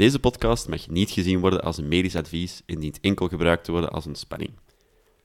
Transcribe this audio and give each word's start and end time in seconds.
Deze 0.00 0.18
podcast 0.18 0.68
mag 0.68 0.88
niet 0.88 1.10
gezien 1.10 1.40
worden 1.40 1.62
als 1.62 1.76
een 1.76 1.88
medisch 1.88 2.16
advies 2.16 2.62
en 2.66 2.78
dient 2.78 3.00
enkel 3.00 3.28
gebruikt 3.28 3.64
te 3.64 3.72
worden 3.72 3.90
als 3.90 4.06
ontspanning. 4.06 4.50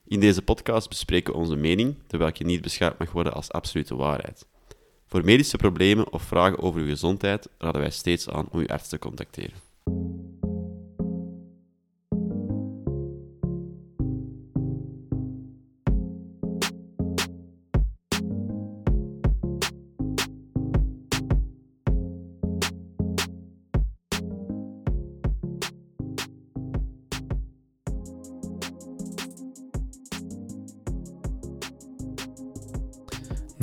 In 0.08 0.20
deze 0.20 0.42
podcast 0.42 0.90
bespreken 0.90 1.34
we 1.34 1.40
onze 1.40 1.56
mening, 1.56 1.96
terwijl 2.08 2.32
je 2.34 2.46
niet 2.46 2.62
beschouwd 2.62 3.00
mag 3.00 3.12
worden 3.12 3.34
als 3.34 3.52
absolute 3.52 3.96
waarheid. 3.96 4.46
Voor 5.06 5.26
medische 5.26 5.58
problemen 5.58 6.12
of 6.12 6.24
vragen 6.24 6.60
over 6.60 6.82
uw 6.82 6.88
gezondheid 6.88 7.50
raden 7.58 7.82
wij 7.82 7.90
steeds 7.90 8.30
aan 8.30 8.48
om 8.52 8.60
uw 8.60 8.68
arts 8.68 8.90
te 8.90 9.00
contacteren. 9.00 9.58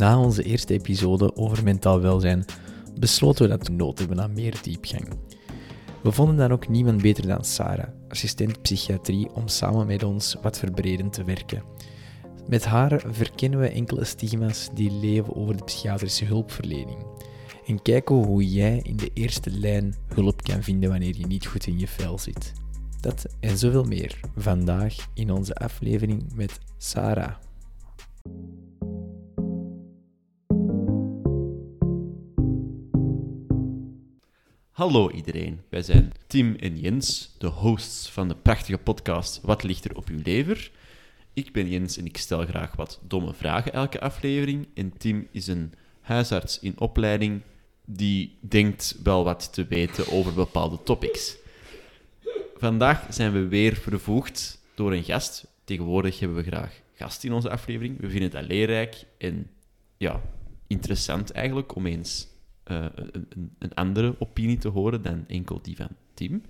Na 0.03 0.19
onze 0.19 0.43
eerste 0.43 0.75
episode 0.75 1.37
over 1.37 1.65
mentaal 1.65 2.01
welzijn 2.01 2.45
besloten 2.99 3.43
we 3.43 3.57
dat 3.57 3.67
we 3.67 3.73
nood 3.73 3.99
hebben 3.99 4.21
aan 4.21 4.33
meer 4.33 4.59
diepgang. 4.63 5.09
We 6.03 6.13
vonden 6.13 6.37
dan 6.37 6.53
ook 6.53 6.69
niemand 6.69 7.03
beter 7.03 7.27
dan 7.27 7.45
Sarah, 7.45 7.89
assistent 8.09 8.63
psychiatrie, 8.63 9.33
om 9.35 9.49
samen 9.49 9.87
met 9.87 10.03
ons 10.03 10.37
wat 10.43 10.59
verbredend 10.59 11.13
te 11.13 11.25
werken. 11.25 11.63
Met 12.49 12.65
haar 12.65 13.03
verkennen 13.07 13.61
we 13.61 13.69
enkele 13.69 14.05
stigma's 14.05 14.69
die 14.75 14.93
leven 14.93 15.37
over 15.37 15.57
de 15.57 15.65
psychiatrische 15.65 16.25
hulpverlening. 16.25 17.07
En 17.67 17.83
kijken 17.83 18.15
hoe 18.15 18.51
jij 18.51 18.81
in 18.83 18.97
de 18.97 19.11
eerste 19.15 19.51
lijn 19.51 19.95
hulp 20.15 20.43
kan 20.43 20.63
vinden 20.63 20.91
wanneer 20.91 21.17
je 21.17 21.27
niet 21.27 21.47
goed 21.47 21.67
in 21.67 21.79
je 21.79 21.89
vel 21.89 22.19
zit. 22.19 22.53
Dat 23.01 23.27
en 23.41 23.59
zoveel 23.59 23.85
meer 23.85 24.21
vandaag 24.37 24.95
in 25.15 25.31
onze 25.31 25.55
aflevering 25.55 26.35
met 26.35 26.59
Sarah. 26.79 27.35
Hallo 34.83 35.11
iedereen, 35.11 35.61
wij 35.69 35.83
zijn 35.83 36.13
Tim 36.27 36.55
en 36.55 36.79
Jens, 36.79 37.35
de 37.39 37.47
hosts 37.47 38.11
van 38.11 38.29
de 38.29 38.35
prachtige 38.35 38.79
podcast 38.79 39.41
Wat 39.43 39.63
ligt 39.63 39.85
er 39.85 39.97
op 39.97 40.09
uw 40.09 40.19
lever? 40.25 40.71
Ik 41.33 41.53
ben 41.53 41.69
Jens 41.69 41.97
en 41.97 42.07
ik 42.07 42.17
stel 42.17 42.47
graag 42.47 42.77
wat 42.77 43.01
domme 43.07 43.35
vragen 43.35 43.73
elke 43.73 44.01
aflevering. 44.01 44.69
En 44.75 44.97
Tim 44.99 45.29
is 45.31 45.47
een 45.47 45.73
huisarts 46.01 46.59
in 46.59 46.79
opleiding 46.79 47.41
die 47.85 48.39
denkt 48.41 48.99
wel 49.03 49.25
wat 49.25 49.53
te 49.53 49.67
weten 49.67 50.13
over 50.13 50.35
bepaalde 50.35 50.79
topics. 50.85 51.37
Vandaag 52.57 53.07
zijn 53.11 53.33
we 53.33 53.49
weer 53.49 53.75
vervoegd 53.77 54.63
door 54.75 54.93
een 54.93 55.05
gast. 55.05 55.47
Tegenwoordig 55.65 56.19
hebben 56.19 56.37
we 56.37 56.43
graag 56.43 56.81
gast 56.95 57.25
in 57.25 57.33
onze 57.33 57.51
aflevering. 57.51 58.01
We 58.01 58.11
vinden 58.11 58.39
het 58.39 58.49
leerrijk 58.49 59.05
en 59.19 59.51
ja, 59.97 60.21
interessant 60.67 61.31
eigenlijk 61.31 61.75
om 61.75 61.87
eens 61.87 62.31
uh, 62.73 62.85
een, 62.95 63.55
een, 63.59 63.75
andere 63.75 64.15
opinie 64.19 64.59
te 64.59 64.69
horen 64.69 65.03
dan 65.03 65.25
enkel 65.29 65.63
die 65.63 65.77
van 65.77 65.89
Tim. 66.15 66.43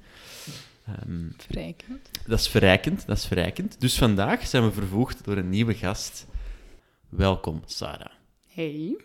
Um, 1.07 1.35
verrijkend. 1.37 2.11
Dat 2.27 2.39
is 2.39 2.49
verrijkend, 2.49 3.07
dat 3.07 3.17
is 3.17 3.27
verrijkend. 3.27 3.81
Dus 3.81 3.99
vandaag 3.99 4.47
zijn 4.47 4.65
we 4.65 4.73
vervoegd 4.73 5.25
door 5.25 5.37
een 5.37 5.49
nieuwe 5.49 5.75
gast. 5.75 6.27
Welkom, 7.09 7.63
Sarah. 7.67 8.13
Hey. 8.47 8.97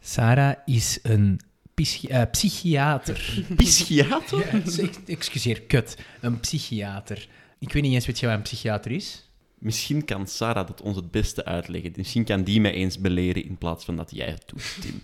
Sarah 0.00 0.56
is 0.64 0.98
een 1.02 1.40
psychi 1.74 2.08
uh, 2.08 2.22
psychiater. 2.30 3.44
psychiater? 3.56 4.62
ja, 4.82 4.88
excuseer, 5.06 5.62
kut. 5.62 5.98
Een 6.20 6.40
psychiater. 6.40 7.28
Ik 7.58 7.72
weet 7.72 7.82
niet 7.82 7.92
eens 7.92 8.06
weet 8.06 8.20
je 8.20 8.26
wat 8.26 8.34
een 8.34 8.42
psychiater 8.42 8.90
is. 8.90 9.28
Misschien 9.58 10.04
kan 10.04 10.26
Sarah 10.26 10.66
dat 10.66 10.82
ons 10.82 10.96
het 10.96 11.10
beste 11.10 11.44
uitleggen. 11.44 11.92
Misschien 11.96 12.24
kan 12.24 12.44
die 12.44 12.60
mij 12.60 12.72
eens 12.72 12.98
beleren 12.98 13.44
in 13.44 13.58
plaats 13.58 13.84
van 13.84 13.96
dat 13.96 14.10
jij 14.10 14.28
het 14.28 14.42
doet, 14.46 14.76
Tim. 14.80 15.02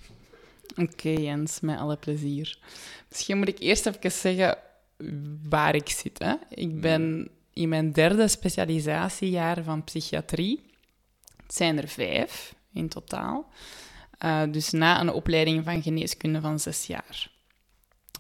Oké, 0.76 1.08
Jens, 1.08 1.60
met 1.60 1.78
alle 1.78 1.96
plezier. 1.96 2.58
Misschien 3.08 3.38
moet 3.38 3.48
ik 3.48 3.58
eerst 3.58 3.86
even 3.86 4.12
zeggen 4.12 4.58
waar 5.48 5.74
ik 5.74 5.88
zit. 5.88 6.18
Hè? 6.18 6.34
Ik 6.48 6.80
ben 6.80 7.30
in 7.52 7.68
mijn 7.68 7.92
derde 7.92 8.28
specialisatiejaar 8.28 9.62
van 9.62 9.84
psychiatrie. 9.84 10.62
Het 11.42 11.54
zijn 11.54 11.78
er 11.78 11.88
vijf 11.88 12.54
in 12.72 12.88
totaal. 12.88 13.48
Uh, 14.24 14.42
dus 14.50 14.70
na 14.70 15.00
een 15.00 15.12
opleiding 15.12 15.64
van 15.64 15.82
geneeskunde 15.82 16.40
van 16.40 16.60
zes 16.60 16.86
jaar. 16.86 17.30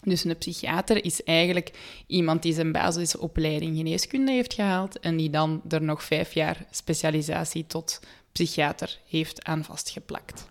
Dus 0.02 0.24
een 0.24 0.38
psychiater 0.38 1.04
is 1.04 1.22
eigenlijk 1.22 1.70
iemand 2.06 2.42
die 2.42 2.54
zijn 2.54 2.72
basisopleiding 2.72 3.76
geneeskunde 3.76 4.32
heeft 4.32 4.54
gehaald 4.54 5.00
en 5.00 5.16
die 5.16 5.30
dan 5.30 5.62
er 5.68 5.82
nog 5.82 6.04
vijf 6.04 6.34
jaar 6.34 6.66
specialisatie 6.70 7.66
tot 7.66 8.00
psychiater 8.32 8.98
heeft 9.08 9.44
aan 9.44 9.64
vastgeplakt. 9.64 10.48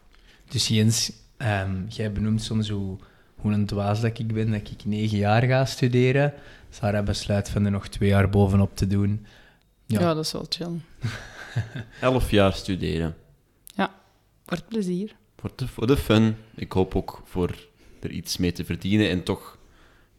Dus 0.49 0.67
Jens, 0.67 1.11
Um, 1.41 1.85
jij 1.89 2.11
benoemt 2.11 2.41
soms 2.41 2.69
hoe, 2.69 2.97
hoe 3.35 3.51
een 3.51 3.65
dwaas 3.65 4.01
dat 4.01 4.19
ik 4.19 4.33
ben, 4.33 4.51
dat 4.51 4.69
ik 4.69 4.85
negen 4.85 5.17
jaar 5.17 5.43
ga 5.43 5.65
studeren. 5.65 6.33
Sarah 6.69 7.05
besluit 7.05 7.49
van 7.49 7.65
er 7.65 7.71
nog 7.71 7.87
twee 7.87 8.09
jaar 8.09 8.29
bovenop 8.29 8.75
te 8.75 8.87
doen. 8.87 9.25
Ja, 9.85 9.99
ja 9.99 10.13
dat 10.13 10.25
is 10.25 10.31
wel 10.31 10.45
chill. 10.49 10.79
Elf 12.01 12.31
jaar 12.31 12.53
studeren. 12.53 13.15
Ja, 13.65 13.91
voor 14.45 14.57
het 14.57 14.67
plezier. 14.67 15.15
Voor 15.37 15.51
de, 15.55 15.67
voor 15.67 15.87
de 15.87 15.97
fun. 15.97 16.35
Ik 16.55 16.71
hoop 16.71 16.95
ook 16.95 17.21
voor 17.25 17.67
er 17.99 18.11
iets 18.11 18.37
mee 18.37 18.51
te 18.51 18.65
verdienen 18.65 19.09
en 19.09 19.23
toch 19.23 19.57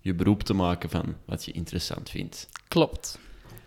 je 0.00 0.14
beroep 0.14 0.42
te 0.42 0.54
maken 0.54 0.90
van 0.90 1.16
wat 1.24 1.44
je 1.44 1.52
interessant 1.52 2.10
vindt. 2.10 2.48
Klopt. 2.68 3.18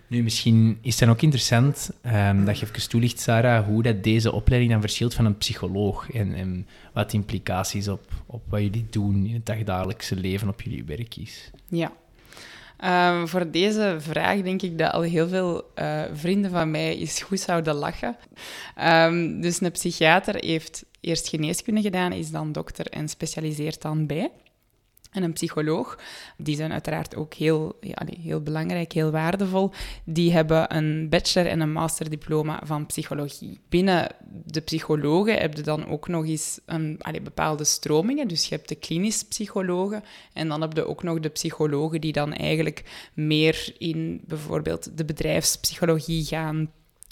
Nu, 0.07 0.23
misschien 0.23 0.77
is 0.81 0.89
het 0.89 0.99
dan 0.99 1.09
ook 1.09 1.21
interessant 1.21 1.91
um, 2.05 2.45
dat 2.45 2.59
je 2.59 2.65
even 2.65 2.89
toelicht, 2.89 3.19
Sarah, 3.19 3.65
hoe 3.65 3.83
dat 3.83 4.03
deze 4.03 4.31
opleiding 4.31 4.71
dan 4.71 4.81
verschilt 4.81 5.13
van 5.13 5.25
een 5.25 5.37
psycholoog 5.37 6.11
en, 6.11 6.33
en 6.33 6.67
wat 6.93 7.11
de 7.11 7.17
implicaties 7.17 7.87
op, 7.87 8.11
op 8.25 8.41
wat 8.49 8.61
jullie 8.61 8.87
doen 8.89 9.25
in 9.25 9.33
het 9.33 9.45
dagdagelijkse 9.45 10.15
leven 10.15 10.49
op 10.49 10.61
jullie 10.61 10.83
werk 10.83 11.15
is. 11.15 11.51
Ja. 11.67 11.91
Um, 12.83 13.27
voor 13.27 13.51
deze 13.51 13.95
vraag 13.99 14.41
denk 14.41 14.61
ik 14.61 14.77
dat 14.77 14.91
al 14.91 15.01
heel 15.01 15.27
veel 15.27 15.71
uh, 15.79 16.01
vrienden 16.13 16.51
van 16.51 16.71
mij 16.71 16.97
eens 16.97 17.21
goed 17.21 17.39
zouden 17.39 17.73
lachen. 17.73 18.17
Um, 18.81 19.41
dus 19.41 19.61
een 19.61 19.71
psychiater 19.71 20.35
heeft 20.35 20.85
eerst 20.99 21.27
geneeskunde 21.27 21.81
gedaan, 21.81 22.11
is 22.11 22.31
dan 22.31 22.51
dokter 22.51 22.87
en 22.87 23.09
specialiseert 23.09 23.81
dan 23.81 24.05
bij 24.05 24.31
en 25.13 25.23
een 25.23 25.33
psycholoog. 25.33 25.97
Die 26.37 26.55
zijn 26.55 26.71
uiteraard 26.71 27.15
ook 27.15 27.33
heel, 27.33 27.77
ja, 27.81 28.01
heel 28.21 28.41
belangrijk, 28.41 28.91
heel 28.91 29.11
waardevol. 29.11 29.71
Die 30.03 30.31
hebben 30.31 30.75
een 30.75 31.09
bachelor- 31.09 31.51
en 31.51 31.59
een 31.59 31.71
masterdiploma 31.71 32.61
van 32.63 32.85
psychologie. 32.85 33.59
Binnen 33.69 34.07
de 34.45 34.61
psychologen 34.61 35.37
heb 35.37 35.55
je 35.55 35.61
dan 35.61 35.87
ook 35.87 36.07
nog 36.07 36.25
eens 36.25 36.59
een, 36.65 36.99
bepaalde 37.23 37.63
stromingen. 37.63 38.27
Dus 38.27 38.47
je 38.47 38.55
hebt 38.55 38.69
de 38.69 38.75
klinisch 38.75 39.23
psychologen 39.23 40.03
en 40.33 40.47
dan 40.47 40.61
heb 40.61 40.73
je 40.73 40.87
ook 40.87 41.03
nog 41.03 41.19
de 41.19 41.29
psychologen 41.29 42.01
die 42.01 42.13
dan 42.13 42.33
eigenlijk 42.33 43.09
meer 43.13 43.75
in 43.77 44.21
bijvoorbeeld 44.25 44.97
de 44.97 45.05
bedrijfspsychologie 45.05 46.25
gaan 46.25 46.71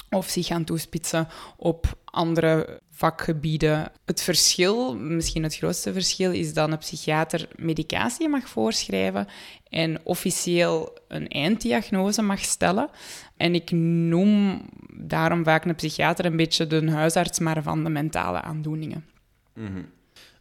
of 0.09 0.27
zich 0.27 0.47
gaan 0.47 0.63
toespitsen 0.63 1.27
op 1.57 1.97
andere 2.03 2.81
vakgebieden. 3.01 3.91
Het 4.05 4.21
verschil, 4.21 4.95
misschien 4.95 5.43
het 5.43 5.55
grootste 5.55 5.93
verschil, 5.93 6.31
is 6.31 6.53
dat 6.53 6.71
een 6.71 6.77
psychiater 6.77 7.47
medicatie 7.55 8.29
mag 8.29 8.47
voorschrijven 8.47 9.27
en 9.69 9.99
officieel 10.03 10.97
een 11.07 11.27
einddiagnose 11.27 12.21
mag 12.21 12.39
stellen. 12.39 12.89
En 13.37 13.55
ik 13.55 13.71
noem 13.71 14.61
daarom 14.93 15.43
vaak 15.43 15.65
een 15.65 15.75
psychiater 15.75 16.25
een 16.25 16.35
beetje 16.35 16.67
de 16.67 16.91
huisarts, 16.91 17.39
maar 17.39 17.63
van 17.63 17.83
de 17.83 17.89
mentale 17.89 18.41
aandoeningen. 18.41 19.05
Mhm. 19.53 19.83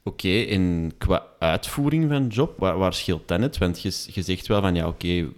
Oké, 0.02 0.42
en 0.42 0.92
qua 0.98 1.26
uitvoering 1.38 2.08
van 2.10 2.26
job, 2.26 2.58
waar, 2.58 2.78
waar 2.78 2.94
scheelt 2.94 3.28
dat 3.28 3.38
net? 3.38 3.58
Want 3.58 3.82
je, 3.82 4.06
je 4.12 4.22
zegt 4.22 4.46
wel 4.46 4.60
van 4.60 4.74
ja, 4.74 4.86
oké, 4.86 5.28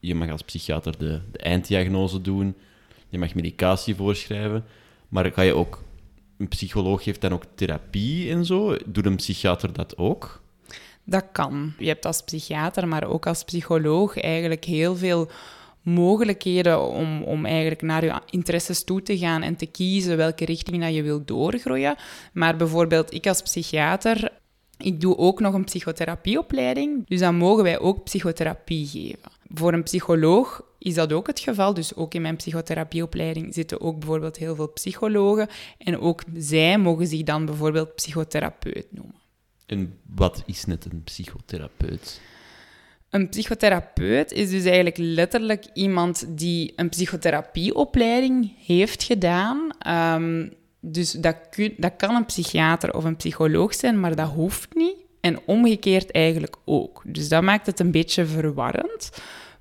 je 0.00 0.14
mag 0.14 0.30
als 0.30 0.42
psychiater 0.42 0.98
de, 0.98 1.20
de 1.32 1.38
einddiagnose 1.38 2.20
doen, 2.20 2.54
je 3.08 3.18
mag 3.18 3.34
medicatie 3.34 3.94
voorschrijven, 3.94 4.64
maar 5.08 5.32
ga 5.32 5.42
je 5.42 5.54
ook 5.54 5.84
een 6.38 6.48
psycholoog 6.48 7.04
heeft 7.04 7.20
dan 7.20 7.32
ook 7.32 7.44
therapie 7.54 8.30
en 8.30 8.44
zo. 8.44 8.76
Doet 8.86 9.06
een 9.06 9.16
psychiater 9.16 9.72
dat 9.72 9.98
ook? 9.98 10.40
Dat 11.04 11.24
kan. 11.32 11.72
Je 11.78 11.86
hebt 11.86 12.04
als 12.04 12.22
psychiater, 12.22 12.88
maar 12.88 13.04
ook 13.04 13.26
als 13.26 13.44
psycholoog 13.44 14.20
eigenlijk 14.20 14.64
heel 14.64 14.96
veel 14.96 15.30
mogelijkheden 15.82 16.88
om, 16.88 17.22
om 17.22 17.44
eigenlijk 17.44 17.82
naar 17.82 18.04
je 18.04 18.20
interesses 18.30 18.84
toe 18.84 19.02
te 19.02 19.18
gaan 19.18 19.42
en 19.42 19.56
te 19.56 19.66
kiezen 19.66 20.16
welke 20.16 20.44
richting 20.44 20.94
je 20.94 21.02
wilt 21.02 21.28
doorgroeien. 21.28 21.96
Maar 22.32 22.56
bijvoorbeeld 22.56 23.14
ik 23.14 23.26
als 23.26 23.42
psychiater, 23.42 24.32
ik 24.78 25.00
doe 25.00 25.16
ook 25.16 25.40
nog 25.40 25.54
een 25.54 25.64
psychotherapieopleiding, 25.64 27.06
dus 27.08 27.20
dan 27.20 27.36
mogen 27.36 27.62
wij 27.64 27.78
ook 27.78 28.04
psychotherapie 28.04 28.86
geven. 28.86 29.35
Voor 29.48 29.72
een 29.72 29.82
psycholoog 29.82 30.62
is 30.78 30.94
dat 30.94 31.12
ook 31.12 31.26
het 31.26 31.40
geval. 31.40 31.74
Dus 31.74 31.94
ook 31.94 32.14
in 32.14 32.22
mijn 32.22 32.36
psychotherapieopleiding 32.36 33.54
zitten 33.54 33.80
ook 33.80 33.98
bijvoorbeeld 33.98 34.36
heel 34.36 34.54
veel 34.54 34.72
psychologen. 34.72 35.48
En 35.78 36.00
ook 36.00 36.22
zij 36.36 36.78
mogen 36.78 37.06
zich 37.06 37.22
dan 37.22 37.46
bijvoorbeeld 37.46 37.94
psychotherapeut 37.94 38.86
noemen. 38.90 39.14
En 39.66 39.98
wat 40.14 40.42
is 40.46 40.64
net 40.64 40.84
een 40.84 41.02
psychotherapeut? 41.04 42.20
Een 43.10 43.28
psychotherapeut 43.28 44.32
is 44.32 44.50
dus 44.50 44.64
eigenlijk 44.64 44.96
letterlijk 44.96 45.64
iemand 45.72 46.26
die 46.28 46.72
een 46.76 46.88
psychotherapieopleiding 46.88 48.52
heeft 48.66 49.02
gedaan. 49.02 49.70
Ehm, 49.78 50.48
dus 50.80 51.12
dat, 51.12 51.36
kun, 51.50 51.74
dat 51.76 51.96
kan 51.96 52.14
een 52.14 52.24
psychiater 52.24 52.94
of 52.94 53.04
een 53.04 53.16
psycholoog 53.16 53.74
zijn, 53.74 54.00
maar 54.00 54.16
dat 54.16 54.28
hoeft 54.28 54.74
niet. 54.74 55.05
En 55.26 55.40
omgekeerd 55.44 56.10
eigenlijk 56.10 56.56
ook. 56.64 57.02
Dus 57.04 57.28
dat 57.28 57.42
maakt 57.42 57.66
het 57.66 57.80
een 57.80 57.90
beetje 57.90 58.26
verwarrend. 58.26 59.10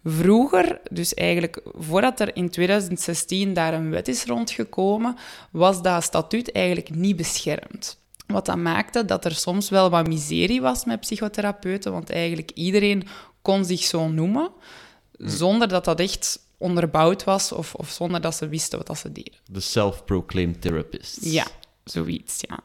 Vroeger, 0.04 0.80
dus 0.92 1.14
eigenlijk 1.14 1.62
voordat 1.78 2.20
er 2.20 2.36
in 2.36 2.50
2016 2.50 3.54
daar 3.54 3.74
een 3.74 3.90
wet 3.90 4.08
is 4.08 4.26
rondgekomen, 4.26 5.16
was 5.52 5.82
dat 5.82 6.04
statuut 6.04 6.52
eigenlijk 6.52 6.96
niet 6.96 7.16
beschermd. 7.16 8.00
Wat 8.28 8.46
dat 8.46 8.58
maakte 8.58 9.06
dat 9.06 9.26
er 9.26 9.36
soms 9.36 9.70
wel 9.70 9.90
wat 9.90 10.08
miserie 10.08 10.62
was 10.62 10.86
met 10.86 11.00
psychotherapeuten, 11.00 11.92
want 11.92 12.10
eigenlijk 12.10 12.52
iedereen 12.54 13.08
kon 13.42 13.66
zich 13.66 13.84
zo 13.84 14.08
noemen, 14.08 14.50
zonder 15.18 15.68
dat 15.68 15.86
dat 15.86 16.00
echt 16.00 16.40
onderbouwd 16.58 17.24
was 17.24 17.52
of, 17.52 17.74
of 17.76 17.90
zonder 17.90 18.22
dat 18.22 18.36
ze 18.36 18.48
wisten 18.48 18.78
wat 18.78 18.88
dat 18.88 18.98
ze 18.98 19.12
deden. 19.12 19.40
De 19.52 19.60
self-proclaimed 19.60 20.62
therapist. 20.62 21.18
Ja, 21.22 21.48
zoiets, 21.84 22.40
ja. 22.42 22.60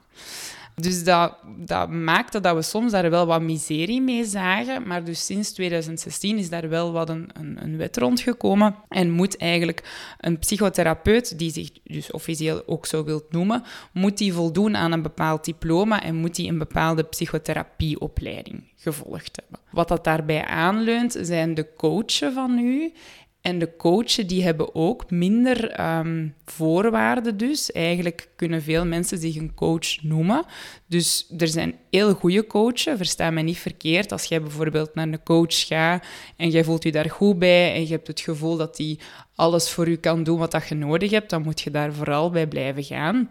Dus 0.80 1.04
dat, 1.04 1.36
dat 1.56 1.90
maakte 1.90 2.40
dat 2.40 2.54
we 2.54 2.62
soms 2.62 2.92
daar 2.92 3.10
wel 3.10 3.26
wat 3.26 3.42
miserie 3.42 4.02
mee 4.02 4.24
zagen. 4.24 4.86
Maar 4.86 5.04
dus 5.04 5.26
sinds 5.26 5.52
2016 5.52 6.38
is 6.38 6.50
daar 6.50 6.68
wel 6.68 6.92
wat 6.92 7.08
een, 7.08 7.28
een, 7.32 7.58
een 7.62 7.76
wet 7.76 7.96
rondgekomen. 7.96 8.74
En 8.88 9.10
moet 9.10 9.36
eigenlijk 9.36 10.14
een 10.18 10.38
psychotherapeut, 10.38 11.38
die 11.38 11.50
zich 11.52 11.70
dus 11.84 12.10
officieel 12.10 12.62
ook 12.66 12.86
zo 12.86 13.04
wilt 13.04 13.32
noemen, 13.32 13.62
moet 13.92 14.18
die 14.18 14.32
voldoen 14.32 14.76
aan 14.76 14.92
een 14.92 15.02
bepaald 15.02 15.44
diploma 15.44 16.02
en 16.02 16.14
moet 16.14 16.34
die 16.34 16.48
een 16.48 16.58
bepaalde 16.58 17.02
psychotherapieopleiding 17.02 18.62
gevolgd 18.76 19.40
hebben. 19.40 19.60
Wat 19.70 19.88
dat 19.88 20.04
daarbij 20.04 20.44
aanleunt, 20.44 21.16
zijn 21.20 21.54
de 21.54 21.66
coachen 21.76 22.32
van 22.32 22.58
u 22.58 22.92
en 23.40 23.58
de 23.58 23.76
coachen 23.76 24.26
die 24.26 24.42
hebben 24.42 24.74
ook 24.74 25.10
minder 25.10 25.70
ehm, 25.70 26.28
voorwaarden 26.44 27.36
dus. 27.36 27.72
Eigenlijk 27.72 28.28
kunnen 28.36 28.62
veel 28.62 28.86
mensen 28.86 29.18
zich 29.18 29.36
een 29.36 29.54
coach 29.54 30.02
noemen. 30.02 30.44
Dus 30.86 31.26
er 31.38 31.48
zijn 31.48 31.74
heel 31.90 32.14
goede 32.14 32.46
coaches, 32.46 32.96
versta 32.96 33.30
mij 33.30 33.42
niet 33.42 33.58
verkeerd. 33.58 34.12
Als 34.12 34.24
jij 34.24 34.42
bijvoorbeeld 34.42 34.94
naar 34.94 35.08
een 35.08 35.22
coach 35.22 35.66
gaat 35.66 36.04
en 36.36 36.50
jij 36.50 36.64
voelt 36.64 36.82
je 36.82 36.92
daar 36.92 37.10
goed 37.10 37.38
bij 37.38 37.74
en 37.74 37.82
je 37.82 37.92
hebt 37.92 38.06
het 38.06 38.20
gevoel 38.20 38.56
dat 38.56 38.76
die 38.76 38.98
alles 39.34 39.70
voor 39.70 39.88
u 39.88 39.96
kan 39.96 40.22
doen 40.22 40.38
wat 40.38 40.50
dat 40.50 40.68
je 40.68 40.74
nodig 40.74 41.10
hebt, 41.10 41.30
dan 41.30 41.42
moet 41.42 41.60
je 41.60 41.70
daar 41.70 41.92
vooral 41.92 42.30
bij 42.30 42.46
blijven 42.46 42.84
gaan. 42.84 43.30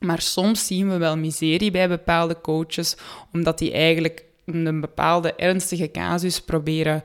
Maar 0.00 0.20
soms 0.20 0.66
zien 0.66 0.90
we 0.90 0.96
wel 0.96 1.16
miserie 1.16 1.70
bij 1.70 1.88
bepaalde 1.88 2.40
coaches, 2.40 2.96
omdat 3.32 3.58
die 3.58 3.72
eigenlijk 3.72 4.24
een 4.44 4.80
bepaalde 4.80 5.34
ernstige 5.34 5.90
casus 5.90 6.40
proberen 6.40 7.02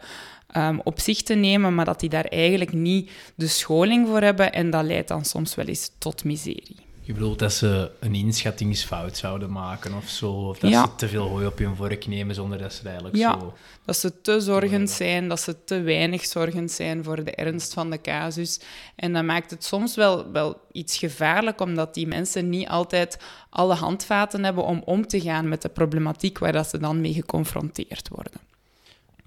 um, 0.58 0.82
op 0.84 1.00
zich 1.00 1.22
te 1.22 1.34
nemen, 1.34 1.76
maar 1.76 1.86
dat 1.86 2.00
die 2.00 2.10
daar 2.10 2.26
eigenlijk 2.26 2.74
niet 2.74 3.12
de 3.36 3.48
scholing 3.48 4.08
voor 4.08 4.22
hebben 4.22 4.54
en 4.54 4.70
dat 4.70 4.84
leidt 4.84 5.08
dan 5.08 5.26
soms 5.26 5.56
wel 5.56 5.66
eens 5.66 5.92
tot 5.98 6.24
miserie. 6.24 6.86
Je 7.06 7.14
bedoelt 7.14 7.40
dat 7.40 7.54
ze 7.54 7.92
een 8.00 8.16
inschattingsfout 8.16 9.18
zouden 9.18 9.52
maken 9.52 9.94
of 9.94 10.10
zo? 10.10 10.32
Of 10.32 10.60
dat 10.60 10.72
ze 10.72 10.96
te 10.96 11.08
veel 11.08 11.28
hooi 11.28 11.46
op 11.46 11.58
hun 11.58 11.76
vork 11.76 12.08
nemen 12.08 12.36
zonder 12.36 12.58
dat 12.58 12.74
ze 12.74 12.84
eigenlijk 12.84 13.16
ja, 13.16 13.40
zo... 13.40 13.54
dat 13.86 13.98
ze 13.98 14.22
te 14.22 14.40
zorgend 14.40 14.90
zijn, 14.90 15.28
dat 15.28 15.40
ze 15.40 15.64
te 15.64 15.82
weinig 15.82 16.26
zorgend 16.26 16.72
zijn 16.72 17.04
voor 17.04 17.24
de 17.24 17.32
ernst 17.32 17.74
van 17.74 17.90
de 17.90 18.02
casus. 18.02 18.60
En 18.96 19.14
dat 19.14 19.24
maakt 19.24 19.52
het 19.52 19.64
soms 19.64 19.96
wel, 19.96 20.32
wel 20.32 20.62
iets 20.72 20.98
gevaarlijk, 20.98 21.62
omdat 21.62 21.94
die 21.94 22.08
mensen 22.08 22.50
niet 22.50 22.68
altijd 22.68 23.18
alle 23.50 23.74
handvaten 23.74 24.44
hebben 24.44 24.64
om 24.64 24.82
om 24.86 25.08
te 25.08 25.22
gaan 25.22 25.50
met 25.50 25.62
de 25.62 25.70
problematiek 25.70 26.38
waar 26.38 26.52
dat 26.52 26.70
ze 26.70 26.78
dan 26.78 27.02
mee 27.02 27.14
geconfronteerd 27.14 28.08
worden. 28.08 28.42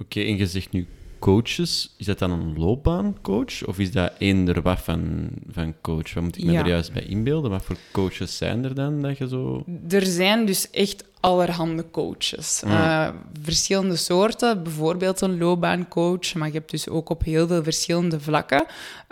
Oké, 0.00 0.20
en 0.20 0.36
je 0.36 0.46
zegt 0.46 0.72
nu 0.72 0.86
coaches, 1.18 1.94
is 1.96 2.06
dat 2.06 2.18
dan 2.18 2.30
een 2.30 2.58
loopbaancoach? 2.58 3.66
Of 3.66 3.78
is 3.78 3.92
dat 3.92 4.12
eender 4.18 4.62
wat 4.62 4.80
van, 4.80 5.28
van 5.48 5.74
coach? 5.80 6.14
Wat 6.14 6.22
moet 6.22 6.38
ik 6.38 6.44
me 6.44 6.56
er 6.56 6.68
juist 6.68 6.92
bij 6.92 7.02
inbeelden? 7.02 7.50
Wat 7.50 7.64
voor 7.64 7.76
coaches 7.92 8.36
zijn 8.36 8.64
er 8.64 8.74
dan 8.74 9.02
dat 9.02 9.18
je 9.18 9.28
zo... 9.28 9.64
Er 9.88 10.06
zijn 10.06 10.46
dus 10.46 10.70
echt 10.70 11.04
allerhande 11.20 11.90
coaches. 11.90 12.62
Uh, 12.64 13.08
verschillende 13.42 13.96
soorten, 13.96 14.62
bijvoorbeeld 14.62 15.20
een 15.20 15.38
loopbaancoach, 15.38 16.34
maar 16.34 16.46
je 16.48 16.54
hebt 16.54 16.70
dus 16.70 16.88
ook 16.88 17.08
op 17.08 17.24
heel 17.24 17.46
veel 17.46 17.62
verschillende 17.62 18.20
vlakken 18.20 18.66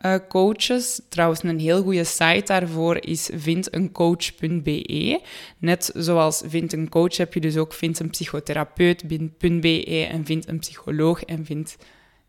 uh, 0.05 0.15
coaches. 0.29 1.01
Trouwens, 1.09 1.43
een 1.43 1.59
heel 1.59 1.83
goede 1.83 2.05
site 2.05 2.43
daarvoor 2.45 2.97
is 2.97 3.31
vindeencoach.be. 3.35 5.21
Net 5.59 5.91
zoals 5.95 6.43
Vind 6.47 6.73
een 6.73 6.89
coach 6.89 7.17
heb 7.17 7.35
je 7.35 7.41
dus 7.41 7.57
ook 7.57 7.73
Vind 7.73 7.99
een 7.99 8.11
psychotherapeut.be 8.11 10.07
en 10.11 10.25
Vind 10.25 10.49
een 10.49 10.59
psycholoog 10.59 11.23
en 11.23 11.45
Vind 11.45 11.77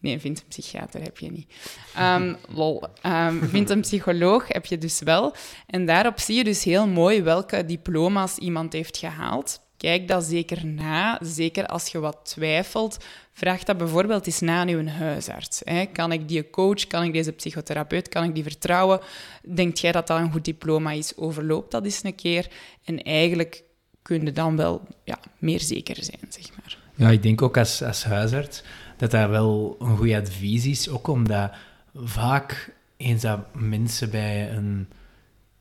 Nee, 0.08 0.20
vindt 0.20 0.40
een 0.40 0.48
psychiater 0.48 1.02
heb 1.02 1.18
je 1.18 1.32
niet. 1.32 1.54
Um, 2.00 2.38
lol. 2.50 2.84
Um, 3.06 3.50
vindt 3.50 3.70
een 3.70 3.82
psycholoog 3.82 4.48
heb 4.48 4.66
je 4.66 4.78
dus 4.78 5.00
wel. 5.00 5.36
En 5.68 5.86
daarop 5.86 6.20
zie 6.20 6.36
je 6.36 6.44
dus 6.44 6.64
heel 6.64 6.88
mooi 6.88 7.22
welke 7.22 7.66
diploma's 7.66 8.38
iemand 8.38 8.74
heeft 8.74 8.98
gehaald. 8.98 9.60
Kijk 9.78 10.08
dat 10.08 10.24
zeker 10.24 10.66
na. 10.66 11.20
Zeker 11.22 11.66
als 11.66 11.88
je 11.88 12.00
wat 12.00 12.18
twijfelt, 12.24 12.98
vraag 13.32 13.64
dat 13.64 13.78
bijvoorbeeld 13.78 14.26
eens 14.26 14.40
na 14.40 14.60
aan 14.60 14.68
uw 14.68 14.88
huisarts. 14.88 15.62
Kan 15.92 16.12
ik 16.12 16.28
die 16.28 16.50
coach, 16.50 16.88
kan 16.88 17.04
ik 17.04 17.14
deze 17.14 17.32
psychotherapeut, 17.32 18.10
kan 18.10 18.24
ik 18.24 18.34
die 18.34 18.44
vertrouwen? 18.44 19.00
Denkt 19.44 19.80
jij 19.80 19.92
dat 19.92 20.08
dat 20.08 20.20
een 20.20 20.32
goed 20.32 20.46
diploma 20.46 20.92
is? 20.92 21.18
Overloop 21.18 21.72
dat 21.72 21.84
eens 21.84 22.04
een 22.04 22.16
keer. 22.16 22.48
En 22.84 23.02
eigenlijk 23.04 23.64
kun 24.02 24.26
je 24.26 24.32
dan 24.32 24.56
wel 24.56 24.82
ja, 25.04 25.20
meer 25.38 25.60
zeker 25.60 26.04
zijn, 26.04 26.26
zeg 26.30 26.50
maar. 26.50 26.78
Ja, 26.96 27.10
ik 27.10 27.24
denk 27.24 27.42
ook 27.42 27.58
als, 27.58 27.84
als 27.84 28.04
huisarts 28.04 28.64
dat 28.98 29.12
dat 29.12 29.30
wel 29.30 29.76
een 29.80 29.98
goed 29.98 30.12
advies 30.12 30.66
is. 30.66 30.90
Ook 30.90 31.08
omdat 31.08 31.52
vaak 31.96 32.74
eens 32.98 33.22
dat 33.22 33.40
mensen 33.54 34.10
bij 34.10 34.52
een 34.52 34.88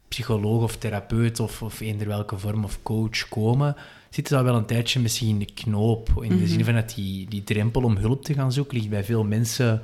psycholoog 0.09 0.62
of 0.62 0.77
therapeut 0.77 1.41
of, 1.41 1.62
of 1.62 1.81
eender 1.81 2.06
welke 2.06 2.38
vorm 2.38 2.65
of 2.65 2.83
coach 2.83 3.29
komen, 3.29 3.77
zitten 4.11 4.35
ze 4.37 4.41
al 4.43 4.47
wel 4.47 4.56
een 4.56 4.67
tijdje 4.67 5.00
misschien 5.00 5.29
in 5.29 5.38
de 5.38 5.53
knoop. 5.55 6.09
In 6.21 6.29
de 6.29 6.35
mhm. 6.35 6.47
zin 6.47 6.65
van 6.65 6.75
dat 6.75 6.94
die, 6.94 7.29
die 7.29 7.44
drempel 7.44 7.83
om 7.83 7.97
hulp 7.97 8.25
te 8.25 8.35
gaan 8.35 8.53
zoeken 8.53 8.77
ligt 8.77 8.91
bij 8.91 9.05
veel 9.05 9.25
mensen 9.25 9.83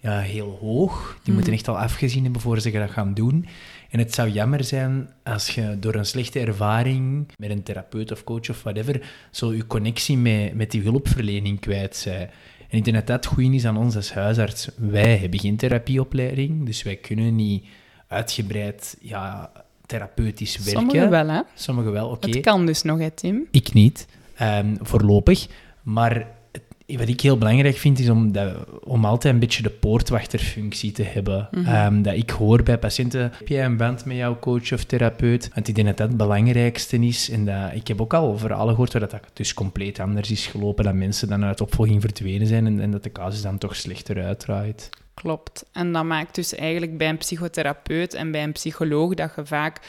ja, 0.00 0.18
heel 0.20 0.58
hoog. 0.60 1.18
Die 1.22 1.34
moeten 1.34 1.52
mhm. 1.52 1.60
echt 1.60 1.68
al 1.68 1.78
afgezien 1.78 2.22
hebben 2.22 2.40
voor 2.40 2.60
ze 2.60 2.70
dat 2.70 2.90
gaan 2.90 3.14
doen. 3.14 3.46
En 3.90 3.98
het 3.98 4.14
zou 4.14 4.28
jammer 4.28 4.64
zijn 4.64 5.10
als 5.24 5.48
je 5.48 5.76
door 5.80 5.94
een 5.94 6.06
slechte 6.06 6.40
ervaring 6.40 7.28
met 7.36 7.50
een 7.50 7.62
therapeut 7.62 8.12
of 8.12 8.24
coach 8.24 8.50
of 8.50 8.62
whatever, 8.62 9.00
zo 9.30 9.54
je 9.54 9.66
connectie 9.66 10.16
met, 10.16 10.54
met 10.54 10.70
die 10.70 10.82
hulpverlening 10.82 11.60
kwijt 11.60 12.02
bent. 12.04 12.30
En 12.68 12.78
ik 12.78 12.84
denk 12.84 12.96
dat 12.96 13.06
dat 13.06 13.26
goed 13.26 13.52
is 13.52 13.64
aan 13.64 13.76
ons 13.76 13.96
als 13.96 14.12
huisarts. 14.12 14.68
Wij 14.76 15.16
hebben 15.16 15.38
geen 15.38 15.56
therapieopleiding, 15.56 16.66
dus 16.66 16.82
wij 16.82 16.96
kunnen 16.96 17.36
niet 17.36 17.64
uitgebreid 18.06 18.96
ja, 19.00 19.50
therapeutisch 19.86 20.56
werken. 20.56 20.72
Sommigen 20.72 21.10
wel, 21.10 21.28
hè? 21.28 21.40
Sommigen 21.54 21.92
wel, 21.92 22.08
oké. 22.08 22.28
Het 22.28 22.40
kan 22.40 22.66
dus 22.66 22.82
nog, 22.82 22.98
hè, 22.98 23.10
Tim? 23.10 23.46
Ik 23.50 23.72
niet, 23.72 24.06
um, 24.42 24.76
voorlopig. 24.80 25.46
Maar 25.82 26.26
wat 26.96 27.08
ik 27.08 27.20
heel 27.20 27.38
belangrijk 27.38 27.76
vind, 27.76 27.98
is 27.98 28.08
om, 28.08 28.32
dat, 28.32 28.54
om 28.84 29.04
altijd 29.04 29.34
een 29.34 29.40
beetje 29.40 29.62
de 29.62 29.70
poortwachterfunctie 29.70 30.92
te 30.92 31.02
hebben. 31.02 31.48
Mhm. 31.50 31.66
Ehm, 31.66 32.02
dat 32.02 32.14
ik 32.14 32.30
hoor 32.30 32.62
bij 32.62 32.78
patiënten, 32.78 33.20
heb 33.20 33.48
jij 33.48 33.64
een 33.64 33.76
band 33.76 34.04
met 34.04 34.16
jouw 34.16 34.38
coach 34.38 34.72
of 34.72 34.84
therapeut? 34.84 35.50
Want 35.54 35.68
ik 35.68 35.74
denk 35.74 35.86
dat 35.86 35.96
dat 35.96 36.08
het 36.08 36.16
belangrijkste 36.16 36.96
is. 36.96 37.30
En 37.30 37.44
dat, 37.44 37.72
ik 37.72 37.88
heb 37.88 38.00
ook 38.00 38.14
al 38.14 38.38
verhalen 38.38 38.70
gehoord 38.70 38.92
waar 38.92 39.00
dat, 39.00 39.10
dat 39.10 39.30
dus 39.32 39.54
compleet 39.54 40.00
anders 40.00 40.30
is 40.30 40.46
gelopen, 40.46 40.84
dat 40.84 40.94
mensen 40.94 41.28
dan 41.28 41.44
uit 41.44 41.60
opvolging 41.60 42.00
verdwenen 42.00 42.46
zijn 42.46 42.66
en, 42.66 42.80
en 42.80 42.90
dat 42.90 43.02
de 43.02 43.12
casus 43.12 43.42
dan 43.42 43.58
toch 43.58 43.76
slechter 43.76 44.24
uitdraait. 44.24 44.90
Klopt. 45.14 45.64
En 45.72 45.92
dat 45.92 46.04
maakt 46.04 46.34
dus 46.34 46.54
eigenlijk 46.54 46.98
bij 46.98 47.08
een 47.08 47.18
psychotherapeut 47.18 48.14
en 48.14 48.30
bij 48.30 48.42
een 48.42 48.52
psycholoog 48.52 49.14
dat 49.14 49.32
je 49.36 49.46
vaak... 49.46 49.80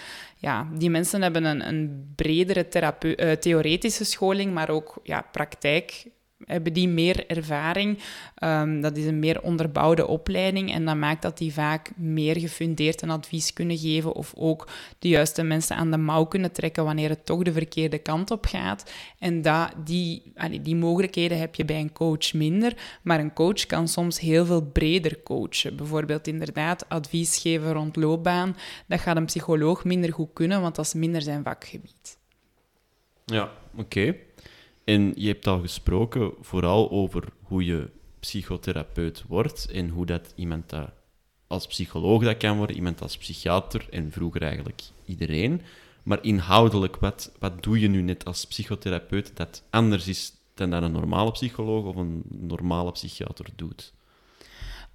Ja, 0.41 0.67
die 0.77 0.89
mensen 0.89 1.21
hebben 1.21 1.43
een, 1.43 1.67
een 1.67 2.11
bredere 2.15 2.65
uh, 3.01 3.31
theoretische 3.31 4.03
scholing, 4.03 4.53
maar 4.53 4.69
ook 4.69 4.99
ja, 5.03 5.25
praktijk 5.31 6.05
hebben 6.45 6.73
die 6.73 6.87
meer 6.87 7.27
ervaring. 7.27 7.99
Um, 8.43 8.81
dat 8.81 8.97
is 8.97 9.05
een 9.05 9.19
meer 9.19 9.41
onderbouwde 9.41 10.07
opleiding 10.07 10.73
en 10.73 10.85
dat 10.85 10.95
maakt 10.95 11.21
dat 11.21 11.37
die 11.37 11.53
vaak 11.53 11.91
meer 11.95 12.39
gefundeerd 12.39 13.01
een 13.01 13.09
advies 13.09 13.53
kunnen 13.53 13.77
geven 13.77 14.13
of 14.13 14.33
ook 14.35 14.69
de 14.99 15.07
juiste 15.07 15.43
mensen 15.43 15.75
aan 15.75 15.91
de 15.91 15.97
mouw 15.97 16.25
kunnen 16.25 16.51
trekken 16.51 16.83
wanneer 16.83 17.09
het 17.09 17.25
toch 17.25 17.43
de 17.43 17.51
verkeerde 17.51 17.97
kant 17.97 18.31
op 18.31 18.45
gaat. 18.45 18.91
En 19.19 19.41
dat, 19.41 19.73
die, 19.85 20.33
die 20.61 20.75
mogelijkheden 20.75 21.39
heb 21.39 21.55
je 21.55 21.65
bij 21.65 21.79
een 21.79 21.91
coach 21.91 22.33
minder, 22.33 22.73
maar 23.01 23.19
een 23.19 23.33
coach 23.33 23.65
kan 23.65 23.87
soms 23.87 24.19
heel 24.19 24.45
veel 24.45 24.61
breder 24.61 25.23
coachen. 25.23 25.75
Bijvoorbeeld 25.75 26.27
inderdaad 26.27 26.89
advies 26.89 27.37
geven 27.37 27.73
rond 27.73 27.95
loopbaan. 27.95 28.55
Dat 28.87 28.99
gaat 28.99 29.17
een 29.17 29.25
psycholoog 29.25 29.83
minder 29.83 30.13
goed 30.13 30.33
kunnen, 30.33 30.61
want 30.61 30.75
dat 30.75 30.85
is 30.85 30.93
minder 30.93 31.21
zijn 31.21 31.43
vakgebied. 31.43 32.17
Ja, 33.25 33.51
oké. 33.75 34.15
En 34.89 35.11
je 35.15 35.27
hebt 35.27 35.47
al 35.47 35.59
gesproken 35.59 36.31
vooral 36.41 36.91
over 36.91 37.23
hoe 37.43 37.65
je 37.65 37.89
psychotherapeut 38.19 39.23
wordt 39.27 39.71
en 39.71 39.89
hoe 39.89 40.05
dat 40.05 40.33
iemand 40.35 40.69
dat 40.69 40.89
als 41.47 41.67
psycholoog 41.67 42.23
dat 42.23 42.37
kan 42.37 42.57
worden, 42.57 42.75
iemand 42.75 43.01
als 43.01 43.17
psychiater 43.17 43.87
en 43.89 44.11
vroeger 44.11 44.41
eigenlijk 44.41 44.81
iedereen. 45.05 45.61
Maar 46.03 46.19
inhoudelijk, 46.21 46.95
wat, 46.95 47.31
wat 47.39 47.63
doe 47.63 47.79
je 47.79 47.87
nu 47.87 48.01
net 48.01 48.25
als 48.25 48.45
psychotherapeut 48.45 49.31
dat 49.33 49.63
anders 49.69 50.07
is 50.07 50.33
dan 50.53 50.71
een 50.71 50.91
normale 50.91 51.31
psycholoog 51.31 51.85
of 51.85 51.95
een 51.95 52.23
normale 52.27 52.91
psychiater 52.91 53.45
doet? 53.55 53.93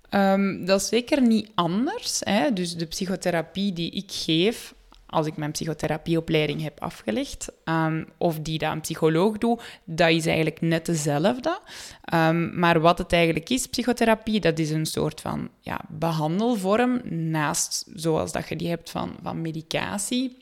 Ehm, 0.09 0.65
dat 0.65 0.81
is 0.81 0.89
zeker 0.89 1.23
niet 1.23 1.51
anders. 1.55 2.21
Hè. 2.25 2.53
Dus 2.53 2.77
de 2.77 2.87
psychotherapie 2.87 3.73
die 3.73 3.91
ik 3.91 4.13
geef, 4.13 4.75
als 5.15 5.27
ik 5.27 5.37
mijn 5.37 5.51
psychotherapieopleiding 5.51 6.63
heb 6.63 6.81
afgelegd, 6.81 7.53
ehm, 7.65 8.05
of 8.19 8.39
die 8.39 8.59
dat 8.59 8.73
een 8.73 8.81
psycholoog 8.81 9.39
doet, 9.39 9.63
dat 9.85 10.11
is 10.11 10.27
eigenlijk 10.27 10.61
net 10.61 10.87
dezelfde. 10.87 11.59
Ehm, 12.05 12.59
maar 12.59 12.81
wat 12.81 12.99
het 12.99 13.13
eigenlijk 13.13 13.51
is, 13.51 13.67
psychotherapie, 13.67 14.41
dat 14.41 14.59
is 14.59 14.71
een 14.71 14.87
soort 14.87 15.21
van 15.21 15.49
ja, 15.61 15.81
behandelvorm 15.89 17.01
naast, 17.31 17.87
zoals 17.95 18.33
dat 18.33 18.49
je 18.49 18.57
die 18.57 18.69
hebt 18.69 18.91
van, 18.91 19.17
van 19.23 19.41
medicatie. 19.41 20.37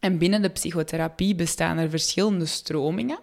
En 0.00 0.18
binnen 0.18 0.42
de 0.42 0.48
psychotherapie 0.48 1.34
bestaan 1.34 1.78
er 1.78 1.90
verschillende 1.90 2.46
stromingen. 2.46 3.18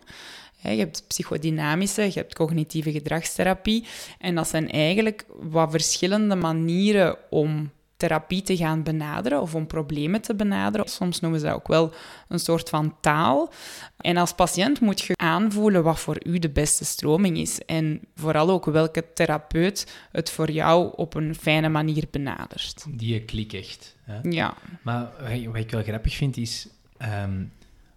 Je 0.61 0.69
hebt 0.69 1.03
psychodynamische, 1.07 2.01
je 2.01 2.11
hebt 2.13 2.35
cognitieve 2.35 2.91
gedragstherapie. 2.91 3.85
En 4.19 4.35
dat 4.35 4.47
zijn 4.47 4.71
eigenlijk 4.71 5.25
wat 5.27 5.71
verschillende 5.71 6.35
manieren 6.35 7.17
om 7.29 7.71
therapie 7.97 8.41
te 8.41 8.57
gaan 8.57 8.83
benaderen 8.83 9.41
of 9.41 9.55
om 9.55 9.67
problemen 9.67 10.21
te 10.21 10.35
benaderen. 10.35 10.87
Soms 10.87 11.19
noemen 11.19 11.39
ze 11.39 11.45
dat 11.45 11.55
ook 11.55 11.67
wel 11.67 11.93
een 12.27 12.39
soort 12.39 12.69
van 12.69 12.95
taal. 13.01 13.51
En 13.97 14.17
als 14.17 14.33
patiënt 14.33 14.79
moet 14.79 15.01
je 15.01 15.15
aanvoelen 15.15 15.83
wat 15.83 15.99
voor 15.99 16.17
u 16.25 16.39
de 16.39 16.49
beste 16.49 16.85
stroming 16.85 17.37
is. 17.37 17.59
En 17.65 18.01
vooral 18.15 18.49
ook 18.49 18.65
welke 18.65 19.05
therapeut 19.13 20.07
het 20.11 20.29
voor 20.29 20.51
jou 20.51 20.93
op 20.95 21.13
een 21.13 21.35
fijne 21.35 21.69
manier 21.69 22.03
benadert. 22.11 22.85
Die 22.89 23.21
klik 23.21 23.53
echt. 23.53 23.95
Hè? 24.01 24.19
Ja. 24.29 24.53
Maar 24.81 25.11
wat 25.45 25.55
ik 25.55 25.71
wel 25.71 25.83
grappig 25.83 26.15
vind 26.15 26.37
is... 26.37 26.67
ehm, 26.97 27.43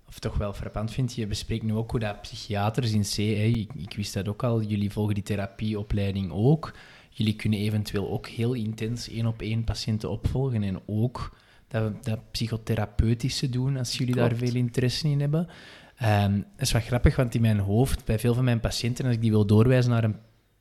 of 0.09 0.19
toch 0.19 0.37
wel 0.37 0.53
frappant 0.53 0.93
vind, 0.93 1.15
je 1.15 1.27
bespreekt 1.27 1.63
nu 1.63 1.75
ook 1.75 1.91
hoe 1.91 2.01
dat 2.01 2.23
psychiaters 2.23 2.93
in 2.93 3.03
C, 3.03 3.17
hè, 3.17 3.45
ik, 3.45 3.71
ik 3.75 3.95
wist 3.97 4.15
dat 4.15 4.29
ook 4.29 4.43
al, 4.43 4.63
jullie 4.63 4.91
volgen 4.91 5.15
die 5.15 5.23
therapieopleiding 5.23 6.33
ook. 6.33 6.73
Jullie 7.21 7.37
kunnen 7.37 7.59
eventueel 7.59 8.11
ook 8.11 8.27
heel 8.27 8.53
intens 8.53 9.09
één 9.11 9.27
op 9.27 9.43
één 9.43 9.65
patiënten 9.65 10.11
opvolgen 10.11 10.63
en 10.63 10.81
ook 10.87 11.37
dat, 11.69 12.05
dat 12.05 12.31
psychotherapeutische 12.31 13.49
doen 13.49 13.77
als 13.77 13.99
jullie 13.99 14.15
daar 14.15 14.35
veel 14.35 14.55
interesse 14.55 15.09
in 15.09 15.21
hebben. 15.21 15.49
Ehm, 15.97 16.33
dat 16.33 16.67
is 16.67 16.73
wat 16.73 16.83
grappig, 16.83 17.17
want 17.17 17.35
in 17.35 17.41
mijn 17.41 17.59
hoofd, 17.59 18.05
bij 18.05 18.19
veel 18.19 18.35
van 18.35 18.45
mijn 18.45 18.61
patiënten, 18.61 19.05
als 19.05 19.15
ik 19.15 19.21
die 19.21 19.31
wil 19.31 19.47
doorwijzen 19.47 19.91
naar 19.91 20.05
een 20.05 20.17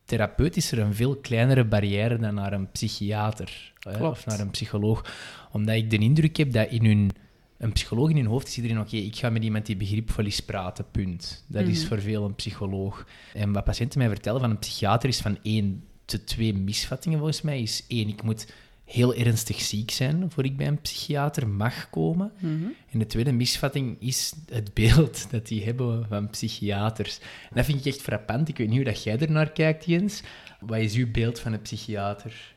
therapeut, 0.06 0.58
is 0.58 0.72
er 0.72 0.80
een 0.80 0.94
veel 0.94 1.16
kleinere 1.16 1.66
barrière 1.66 2.18
dan 2.18 2.34
naar 2.34 2.54
een 2.54 2.72
psychiater 2.72 3.74
hè, 3.80 4.08
of 4.08 4.26
naar 4.26 4.40
een 4.40 4.50
psycholoog. 4.50 5.06
Omdat 5.52 5.76
ik 5.76 5.90
de 5.90 5.98
indruk 5.98 6.38
heb 6.38 6.52
dat 6.52 6.70
in 6.70 6.86
hun 6.86 7.12
een 7.58 7.72
psycholoog 7.72 8.10
in 8.10 8.16
hun 8.16 8.26
hoofd 8.26 8.48
is 8.48 8.56
iedereen, 8.56 8.80
oké, 8.80 8.96
ik 8.96 9.16
ga 9.16 9.30
met 9.30 9.44
iemand 9.44 9.66
die 9.66 9.78
begripvol 9.78 10.26
is 10.26 10.40
praten, 10.40 10.86
punt. 10.92 11.46
Dat 11.48 11.68
is 11.68 11.80
Mhm. 11.80 11.88
voor 11.88 12.02
veel 12.02 12.26
een 12.26 12.36
psycholoog. 12.36 13.06
En 13.34 13.52
wat 13.52 13.64
patiënten 13.64 14.00
mij 14.00 14.08
vertellen 14.08 14.42
van 14.42 14.50
een 14.50 14.60
psychiater 14.60 15.10
is 15.10 15.22
van 15.22 15.38
één 15.44 15.84
tot 16.10 16.28
twee 16.28 16.54
misvattingen 16.54 17.18
volgens 17.18 17.42
mij. 17.42 17.62
Is 17.62 17.84
één, 17.88 18.08
ik 18.08 18.24
moet 18.24 18.48
heel 18.90 19.14
ernstig 19.16 19.62
ziek 19.62 19.92
zijn 19.92 20.32
voor 20.32 20.46
ik 20.46 20.58
bij 20.58 20.68
een 20.68 20.82
psychiater 20.82 21.48
mag 21.48 21.90
komen. 21.90 22.32
Mhm. 22.40 22.68
En 22.92 23.00
de 23.00 23.06
tweede 23.06 23.32
misvatting 23.32 24.02
is 24.02 24.34
het 24.50 24.74
beeld 24.74 25.26
dat 25.32 25.48
die 25.48 25.64
hebben 25.64 26.06
van 26.08 26.30
psychiaters. 26.30 27.20
En 27.20 27.56
dat 27.56 27.66
vind 27.66 27.80
ik 27.80 27.86
echt 27.86 28.02
frappant. 28.02 28.48
Ik 28.48 28.58
weet 28.58 28.68
niet 28.68 28.76
hoe 28.76 28.86
dat 28.86 29.04
jij 29.04 29.20
er 29.20 29.32
naar 29.32 29.52
kijkt, 29.52 29.86
Jens. 29.86 30.24
Wat 30.60 30.80
is 30.80 30.96
uw 30.96 31.12
beeld 31.12 31.40
van 31.40 31.54
een 31.54 31.62
psychiater? 31.62 32.54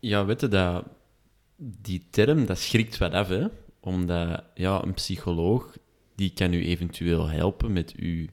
Ja, 0.00 0.24
weet 0.24 0.40
je, 0.40 0.48
dat, 0.48 0.84
die 1.56 2.06
term, 2.10 2.46
dat 2.46 2.58
schrikt 2.58 2.98
wat 2.98 3.12
af, 3.12 3.28
hè. 3.28 3.46
Omdat, 3.80 4.42
ja, 4.54 4.82
een 4.82 4.94
psycholoog, 4.94 5.76
die 6.14 6.32
kan 6.34 6.52
u 6.52 6.66
eventueel 6.66 7.28
helpen 7.28 7.72
met 7.72 7.92
uw 7.96 8.26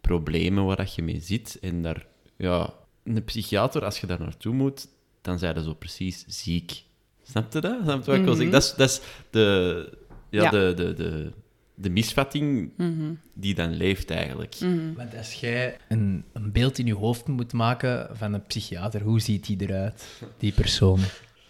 problemen 0.00 0.64
waar 0.64 0.76
dat 0.76 0.94
je 0.94 1.02
mee 1.02 1.20
zit. 1.20 1.58
En 1.60 1.82
daar, 1.82 2.06
ja, 2.36 2.74
een 3.04 3.24
psychiater, 3.24 3.84
als 3.84 4.00
je 4.00 4.06
daar 4.06 4.20
naartoe 4.20 4.54
moet, 4.54 4.88
dan 5.22 5.38
zijn 5.38 5.54
ze 5.56 5.62
zo 5.62 5.74
precies 5.74 6.24
ziek. 6.26 6.82
Snap 7.22 7.52
je 7.52 7.60
dat? 7.60 7.78
Snap 7.82 8.04
je 8.04 8.10
wat 8.10 8.18
ik 8.18 8.24
wil 8.24 8.34
zeggen? 8.34 8.44
Mhm. 8.44 8.50
Dat 8.52 8.62
is, 8.62 8.74
dat 8.76 8.90
is 8.90 9.00
de, 9.30 9.98
ja, 10.30 10.42
Ja. 10.42 10.50
De, 10.50 10.72
de, 10.76 10.94
de, 10.94 11.30
de 11.74 11.90
misvatting 11.90 12.70
Mhm. 12.76 13.12
die 13.32 13.54
dan 13.54 13.70
leeft, 13.74 14.10
eigenlijk. 14.10 14.60
Mhm. 14.60 14.94
Want 14.94 15.16
als 15.16 15.32
jij 15.34 15.76
een, 15.88 16.24
een 16.32 16.52
beeld 16.52 16.78
in 16.78 16.86
je 16.86 16.94
hoofd 16.94 17.26
moet 17.26 17.52
maken 17.52 18.16
van 18.16 18.32
een 18.32 18.42
psychiater, 18.46 19.00
hoe 19.00 19.20
ziet 19.20 19.46
die 19.46 19.60
eruit, 19.60 20.06
die 20.38 20.52
persoon? 20.52 21.00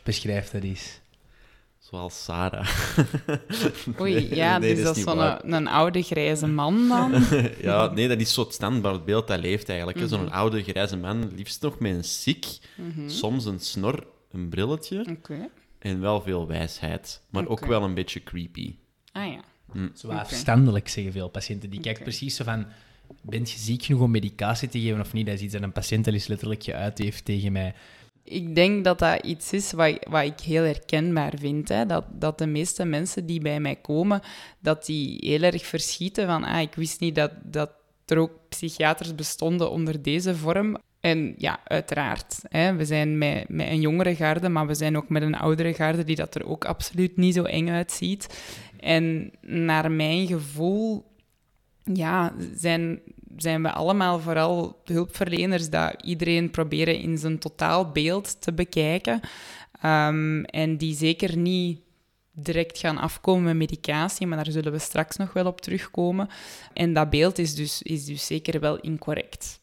Beschrijf 0.02 0.50
dat 0.50 0.62
eens. 0.62 1.00
Zoals 1.94 2.24
Sarah. 2.24 2.68
Oei, 4.00 4.14
Nee, 4.14 4.34
ja, 4.34 4.58
nee, 4.58 4.74
dus 4.74 4.84
dat 4.84 4.96
is 4.96 5.02
zo'n 5.02 5.52
een, 5.54 5.66
oude 5.68 6.02
grijze 6.02 6.46
man 6.46 6.88
dan. 6.88 7.12
ja, 7.60 7.86
nee, 7.90 8.08
dat 8.08 8.20
is 8.20 8.32
zo 8.34 8.40
het 8.42 8.52
standaard 8.54 9.04
beeld 9.04 9.26
dat 9.28 9.40
leeft 9.40 9.68
eigenlijk. 9.68 9.98
Zo'n 10.08 10.24
Mhm. 10.24 10.32
oude 10.32 10.62
grijze 10.62 10.96
man, 10.96 11.32
liefst 11.36 11.62
nog 11.62 11.78
met 11.78 11.94
een 11.94 12.04
sik, 12.04 12.46
Mhm. 12.76 13.08
soms 13.08 13.44
een 13.44 13.60
snor, 13.60 14.06
een 14.32 14.48
brilletje 14.48 15.06
Oké. 15.10 15.48
en 15.78 16.00
wel 16.00 16.20
veel 16.20 16.46
wijsheid. 16.46 17.20
Maar 17.30 17.46
ook 17.46 17.66
wel 17.66 17.82
een 17.82 17.94
beetje 17.94 18.22
creepy. 18.22 18.74
Ah 19.12 19.26
ja. 19.32 19.40
Zo 19.94 20.06
Oké. 20.06 20.16
afstandelijk 20.16 20.88
zeggen 20.88 21.12
veel 21.12 21.28
patiënten. 21.28 21.70
Die 21.70 21.80
kijken 21.80 22.02
precies 22.02 22.36
zo 22.36 22.44
van, 22.44 22.66
bent 23.22 23.50
je 23.50 23.58
ziek 23.58 23.82
genoeg 23.84 24.00
om 24.00 24.10
medicatie 24.10 24.68
te 24.68 24.80
geven 24.80 25.00
of 25.00 25.12
niet? 25.12 25.26
Dat 25.26 25.34
is 25.34 25.40
iets 25.40 25.52
dat 25.52 25.62
een 25.62 25.72
patiënt 25.72 26.06
al 26.06 26.12
eens 26.12 26.26
letterlijk 26.26 26.62
geuit 26.62 26.98
heeft 26.98 27.24
tegen 27.24 27.52
mij. 27.52 27.74
Ik 28.24 28.54
denk 28.54 28.84
dat 28.84 28.98
dat 28.98 29.24
iets 29.24 29.52
is 29.52 29.72
wat, 29.72 30.06
wat 30.08 30.24
ik 30.24 30.40
heel 30.40 30.62
herkenbaar 30.62 31.32
vind. 31.38 31.68
Hè? 31.68 31.86
Dat, 31.86 32.04
dat 32.10 32.38
de 32.38 32.46
meeste 32.46 32.84
mensen 32.84 33.26
die 33.26 33.40
bij 33.40 33.60
mij 33.60 33.76
komen, 33.76 34.20
dat 34.58 34.86
die 34.86 35.18
heel 35.20 35.42
erg 35.42 35.66
verschieten 35.66 36.26
van 36.26 36.44
ah, 36.44 36.60
ik 36.60 36.74
wist 36.74 37.00
niet 37.00 37.14
dat, 37.14 37.30
dat 37.42 37.70
er 38.06 38.18
ook 38.18 38.32
psychiaters 38.48 39.14
bestonden 39.14 39.70
onder 39.70 40.02
deze 40.02 40.36
vorm. 40.36 40.76
En 41.00 41.34
ja, 41.38 41.60
uiteraard. 41.64 42.40
Hè? 42.48 42.74
We 42.74 42.84
zijn 42.84 43.18
met, 43.18 43.48
met 43.48 43.66
een 43.66 43.80
jongere 43.80 44.16
garde, 44.16 44.48
maar 44.48 44.66
we 44.66 44.74
zijn 44.74 44.96
ook 44.96 45.08
met 45.08 45.22
een 45.22 45.34
oudere 45.34 45.74
garde 45.74 46.04
die 46.04 46.16
dat 46.16 46.34
er 46.34 46.46
ook 46.46 46.64
absoluut 46.64 47.16
niet 47.16 47.34
zo 47.34 47.42
eng 47.42 47.68
uitziet. 47.68 48.38
En 48.80 49.32
naar 49.40 49.90
mijn 49.90 50.26
gevoel 50.26 51.04
ja, 51.82 52.34
zijn, 52.54 53.00
zijn 53.36 53.62
we 53.62 53.72
allemaal 53.72 54.20
vooral 54.20 54.80
hulpverleners 54.84 55.70
dat 55.70 56.02
iedereen 56.02 56.50
proberen 56.50 56.98
in 56.98 57.18
zijn 57.18 57.38
totaalbeeld 57.38 58.40
te 58.40 58.52
bekijken. 58.52 59.20
Ehm, 59.80 60.42
en 60.42 60.76
die 60.76 60.94
zeker 60.94 61.36
niet 61.36 61.80
direct 62.32 62.78
gaan 62.78 62.98
afkomen 62.98 63.44
met 63.44 63.56
medicatie, 63.56 64.26
maar 64.26 64.44
daar 64.44 64.52
zullen 64.52 64.72
we 64.72 64.78
straks 64.78 65.16
nog 65.16 65.32
wel 65.32 65.46
op 65.46 65.60
terugkomen. 65.60 66.28
En 66.72 66.92
dat 66.92 67.10
beeld 67.10 67.38
is 67.38 67.54
dus, 67.54 67.82
is 67.82 68.04
dus 68.04 68.26
zeker 68.26 68.60
wel 68.60 68.80
incorrect. 68.80 69.60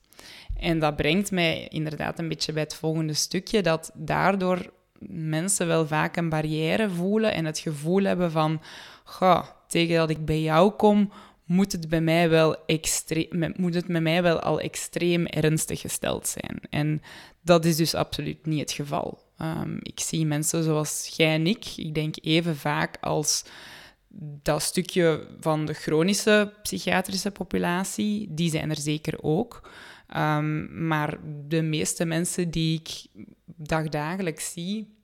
En 0.57 0.79
dat 0.79 0.95
brengt 0.95 1.31
mij 1.31 1.67
inderdaad 1.67 2.19
een 2.19 2.27
beetje 2.27 2.53
bij 2.53 2.63
het 2.63 2.75
volgende 2.75 3.13
stukje, 3.13 3.61
dat 3.61 3.91
daardoor 3.93 4.71
mensen 5.07 5.67
wel 5.67 5.87
vaak 5.87 6.17
een 6.17 6.29
barrière 6.29 6.89
voelen 6.89 7.33
en 7.33 7.45
het 7.45 7.59
gevoel 7.59 8.03
hebben 8.03 8.31
van, 8.31 8.61
goh, 9.03 9.43
tegen 9.67 9.95
dat 9.95 10.09
ik 10.09 10.25
bij 10.25 10.41
jou 10.41 10.71
kom, 10.71 11.11
moet 11.51 11.72
het 11.72 11.89
bij 11.89 12.01
mij 12.01 12.29
wel 12.29 12.65
extreem, 12.65 13.53
moet 13.55 13.74
het 13.74 13.88
met 13.88 14.01
mij 14.01 14.24
wel 14.24 14.39
al 14.39 14.60
extreem 14.60 15.25
ernstig 15.25 15.79
gesteld 15.79 16.27
zijn. 16.27 16.60
En 16.70 17.01
dat 17.41 17.65
is 17.65 17.75
dus 17.75 17.93
absoluut 17.93 18.46
niet 18.46 18.60
het 18.60 18.72
geval. 18.72 19.20
Ehm, 19.38 19.77
ik 19.81 20.00
zie 20.00 20.25
mensen 20.25 20.63
zoals 20.63 21.13
jij 21.15 21.34
en 21.34 21.48
ik, 21.48 21.65
ik 21.75 21.96
denk 21.96 22.15
even 22.22 22.55
vaak 22.55 22.98
als 23.01 23.46
dat 24.43 24.62
stukje 24.62 25.27
van 25.39 25.65
de 25.65 25.74
chronische 25.74 26.53
psychiatrische 26.63 27.31
populatie, 27.31 28.27
die 28.29 28.50
zijn 28.50 28.70
er 28.70 28.79
zeker 28.79 29.24
ook. 29.24 29.70
Ehm, 30.08 30.88
maar 30.88 31.17
de 31.48 31.62
meeste 31.62 32.05
mensen 32.05 32.51
die 32.51 32.79
ik 32.79 33.24
dagdagelijks 33.46 34.51
zie, 34.51 34.96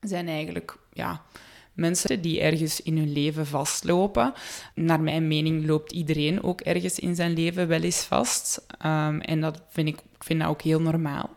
zijn 0.00 0.28
eigenlijk 0.28 0.76
ja, 0.92 1.24
mensen 1.72 2.20
die 2.20 2.40
ergens 2.40 2.82
in 2.82 2.96
hun 2.96 3.12
leven 3.12 3.46
vastlopen. 3.46 4.32
Naar 4.74 5.00
mijn 5.00 5.28
mening 5.28 5.66
loopt 5.66 5.92
iedereen 5.92 6.42
ook 6.42 6.60
ergens 6.60 6.98
in 6.98 7.14
zijn 7.14 7.32
leven 7.32 7.68
wel 7.68 7.80
eens 7.80 8.02
vast. 8.02 8.66
Ehm, 8.78 9.18
en 9.18 9.40
dat 9.40 9.62
vind 9.68 9.88
ik, 9.88 9.96
ik 9.96 10.24
vind 10.24 10.40
dat 10.40 10.48
ook 10.48 10.62
heel 10.62 10.80
normaal. 10.80 11.30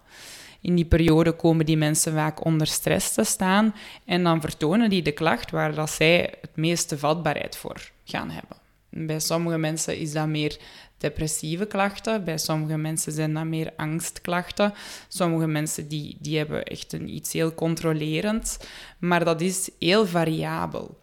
In 0.61 0.75
die 0.75 0.85
periode 0.85 1.31
komen 1.31 1.65
die 1.65 1.77
mensen 1.77 2.13
vaak 2.13 2.45
onder 2.45 2.67
stress 2.67 3.13
te 3.13 3.23
staan 3.23 3.75
en 4.05 4.23
dan 4.23 4.41
vertonen 4.41 4.89
die 4.89 5.01
de 5.01 5.11
klacht 5.11 5.51
waar 5.51 5.75
dat 5.75 5.89
zij 5.89 6.33
het 6.41 6.55
meeste 6.55 6.97
vatbaarheid 6.97 7.57
voor 7.57 7.91
gaan 8.03 8.29
hebben. 8.29 8.57
Bij 8.89 9.19
sommige 9.19 9.57
mensen 9.57 9.97
is 9.97 10.11
dat 10.11 10.27
meer 10.27 10.57
depressieve 11.05 11.65
klachten, 11.65 12.23
bij 12.23 12.37
sommige 12.37 12.77
mensen 12.77 13.11
zijn 13.11 13.33
dat 13.33 13.45
meer 13.45 13.73
angstklachten. 13.75 14.73
Sommige 15.07 15.47
mensen 15.47 15.87
die, 15.87 16.17
die 16.19 16.37
hebben 16.37 16.63
echt 16.63 16.93
een, 16.93 17.15
iets 17.15 17.33
heel 17.33 17.53
controlerends, 17.53 18.57
maar 18.99 19.25
dat 19.25 19.41
is 19.41 19.69
heel 19.79 20.05
variabel. 20.05 20.97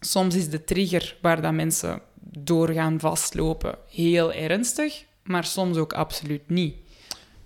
Soms 0.00 0.34
is 0.34 0.48
de 0.48 0.64
trigger 0.64 1.16
waar 1.20 1.42
dat 1.42 1.52
mensen 1.52 2.00
door 2.38 2.68
gaan 2.68 3.00
vastlopen 3.00 3.74
heel 3.90 4.32
ernstig, 4.32 5.04
maar 5.22 5.44
soms 5.44 5.76
ook 5.76 5.92
absoluut 5.92 6.48
niet. 6.48 6.74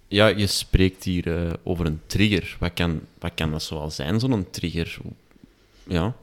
Ja, 0.08 0.26
je 0.26 0.46
spreekt 0.46 1.04
hier 1.04 1.36
eh, 1.36 1.52
over 1.62 1.86
een 1.86 2.00
trigger. 2.06 2.56
Wat 2.58 2.72
kan, 2.74 3.00
wat 3.18 3.32
kan 3.34 3.50
dat 3.50 3.62
zoal 3.62 3.90
zijn, 3.90 4.20
zo'n 4.20 4.50
trigger? 4.50 4.98
Ja. 5.86 6.14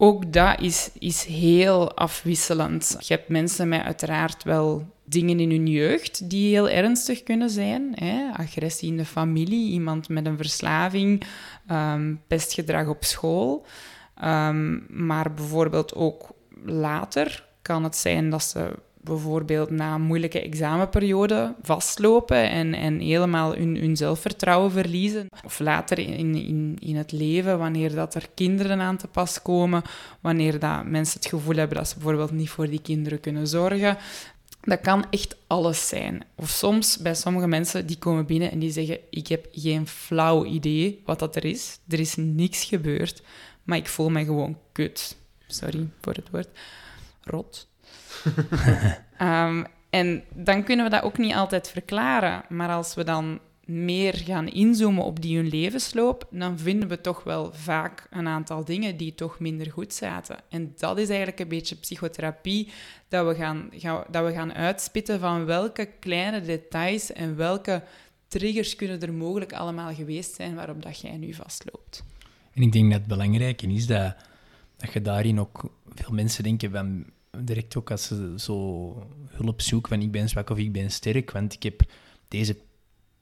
Ook 0.00 0.32
dat 0.32 0.60
is, 0.60 0.90
is 0.98 1.24
heel 1.24 1.94
afwisselend. 1.94 2.96
Je 2.98 3.14
hebt 3.14 3.28
mensen 3.28 3.68
met 3.68 3.82
uiteraard 3.82 4.42
wel 4.42 4.86
dingen 5.04 5.40
in 5.40 5.50
hun 5.50 5.66
jeugd 5.66 6.30
die 6.30 6.48
heel 6.48 6.68
ernstig 6.68 7.22
kunnen 7.22 7.50
zijn. 7.50 7.92
Hè? 7.94 8.30
Agressie 8.32 8.90
in 8.90 8.96
de 8.96 9.04
familie, 9.04 9.70
iemand 9.70 10.08
met 10.08 10.26
een 10.26 10.36
verslaving, 10.36 11.24
ehm, 11.66 12.14
pestgedrag 12.26 12.86
op 12.86 13.04
school. 13.04 13.66
Ehm, 14.14 14.78
maar 15.06 15.34
bijvoorbeeld 15.34 15.94
ook 15.94 16.28
later 16.64 17.46
kan 17.62 17.84
het 17.84 17.96
zijn 17.96 18.30
dat 18.30 18.42
ze 18.42 18.72
bijvoorbeeld 19.00 19.70
na 19.70 19.94
een 19.94 20.02
moeilijke 20.02 20.40
examenperiode 20.40 21.54
vastlopen 21.62 22.50
en, 22.50 22.74
en 22.74 23.00
helemaal 23.00 23.54
hun, 23.54 23.76
hun 23.76 23.96
zelfvertrouwen 23.96 24.70
verliezen. 24.70 25.26
Of 25.44 25.58
later 25.58 25.98
in, 25.98 26.34
in, 26.34 26.76
in 26.80 26.96
het 26.96 27.12
leven, 27.12 27.58
wanneer 27.58 27.94
dat 27.94 28.14
er 28.14 28.28
kinderen 28.34 28.80
aan 28.80 28.96
te 28.96 29.08
pas 29.08 29.42
komen, 29.42 29.82
wanneer 30.20 30.58
dat 30.58 30.84
mensen 30.84 31.20
het 31.20 31.28
gevoel 31.28 31.56
hebben 31.56 31.76
dat 31.76 31.88
ze 31.88 31.94
bijvoorbeeld 31.94 32.30
niet 32.30 32.50
voor 32.50 32.68
die 32.68 32.82
kinderen 32.82 33.20
kunnen 33.20 33.46
zorgen. 33.46 33.96
Dat 34.60 34.80
kan 34.80 35.04
echt 35.10 35.36
alles 35.46 35.88
zijn. 35.88 36.24
Of 36.34 36.48
soms 36.48 36.96
bij 36.96 37.14
sommige 37.14 37.46
mensen 37.46 37.86
die 37.86 37.98
komen 37.98 38.26
binnen 38.26 38.50
en 38.50 38.58
die 38.58 38.70
zeggen: 38.70 38.98
Ik 39.10 39.26
heb 39.26 39.46
geen 39.52 39.86
flauw 39.86 40.44
idee 40.44 41.02
wat 41.04 41.18
dat 41.18 41.36
er 41.36 41.44
is. 41.44 41.78
Er 41.88 42.00
is 42.00 42.14
niks 42.16 42.64
gebeurd, 42.64 43.22
maar 43.62 43.78
ik 43.78 43.86
voel 43.86 44.10
me 44.10 44.24
gewoon 44.24 44.58
kut. 44.72 45.16
Sorry 45.46 45.88
voor 46.00 46.14
het 46.14 46.30
woord. 46.30 46.48
Rot. 47.22 47.68
Ehm, 49.18 49.64
en 49.90 50.22
dan 50.34 50.64
kunnen 50.64 50.84
we 50.84 50.90
dat 50.90 51.02
ook 51.02 51.18
niet 51.18 51.34
altijd 51.34 51.70
verklaren. 51.70 52.42
Maar 52.48 52.68
als 52.68 52.94
we 52.94 53.04
dan 53.04 53.40
meer 53.68 54.16
gaan 54.16 54.48
inzoomen 54.48 55.04
op 55.04 55.22
die 55.22 55.36
hun 55.36 55.48
levensloop, 55.48 56.28
dan 56.30 56.58
vinden 56.58 56.88
we 56.88 57.00
toch 57.00 57.24
wel 57.24 57.52
vaak 57.52 58.06
een 58.10 58.26
aantal 58.26 58.64
dingen 58.64 58.96
die 58.96 59.14
toch 59.14 59.38
minder 59.38 59.70
goed 59.70 59.94
zaten. 59.94 60.36
En 60.48 60.72
dat 60.76 60.98
is 60.98 61.08
eigenlijk 61.08 61.38
een 61.40 61.48
beetje 61.48 61.76
psychotherapie, 61.76 62.72
dat 63.08 63.26
we 63.26 63.34
gaan, 63.34 63.70
dat 64.10 64.24
we 64.24 64.32
gaan 64.32 64.52
uitspitten 64.52 65.20
van 65.20 65.44
welke 65.44 65.88
kleine 66.00 66.40
details 66.40 67.12
en 67.12 67.36
welke 67.36 67.82
triggers 68.28 68.76
kunnen 68.76 69.00
er 69.00 69.12
mogelijk 69.12 69.52
allemaal 69.52 69.94
geweest 69.94 70.34
zijn 70.34 70.54
waarop 70.54 70.82
dat 70.82 71.00
jij 71.00 71.16
nu 71.16 71.34
vastloopt. 71.34 72.04
En 72.54 72.62
ik 72.62 72.72
denk 72.72 72.90
dat 72.90 72.98
het 72.98 73.08
belangrijke 73.08 73.66
is 73.66 73.86
dat, 73.86 74.16
dat 74.76 74.92
je 74.92 75.02
daarin 75.02 75.40
ook 75.40 75.70
veel 75.94 76.14
mensen 76.14 76.42
denken 76.42 76.70
van 76.70 77.04
direct 77.40 77.76
ook 77.76 77.90
als 77.90 78.06
ze 78.06 78.34
zo 78.36 79.06
hulp 79.26 79.60
zoeken 79.60 79.88
van 79.88 80.00
ik 80.00 80.10
ben 80.10 80.28
zwak 80.28 80.50
of 80.50 80.58
ik 80.58 80.72
ben 80.72 80.90
sterk, 80.90 81.30
want 81.30 81.54
ik 81.54 81.62
heb 81.62 81.82
deze 82.28 82.56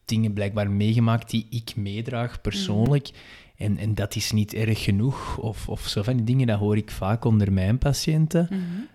dingen 0.04 0.32
blijkbaar 0.32 0.70
meegemaakt 0.70 1.30
die 1.30 1.46
ik 1.50 1.76
meedraag 1.76 2.40
persoonlijk. 2.40 3.10
En, 3.56 3.78
en 3.78 3.94
dat 3.94 4.16
is 4.16 4.32
niet 4.32 4.54
erg 4.54 4.82
genoeg. 4.82 5.38
Of, 5.38 5.68
of 5.68 5.86
zo 5.86 6.02
van 6.02 6.16
die 6.16 6.24
dingen, 6.24 6.46
dat 6.46 6.58
hoor 6.58 6.76
ik 6.76 6.90
vaak 6.90 7.24
onder 7.24 7.52
mijn 7.52 7.78
patiënten. 7.78 8.48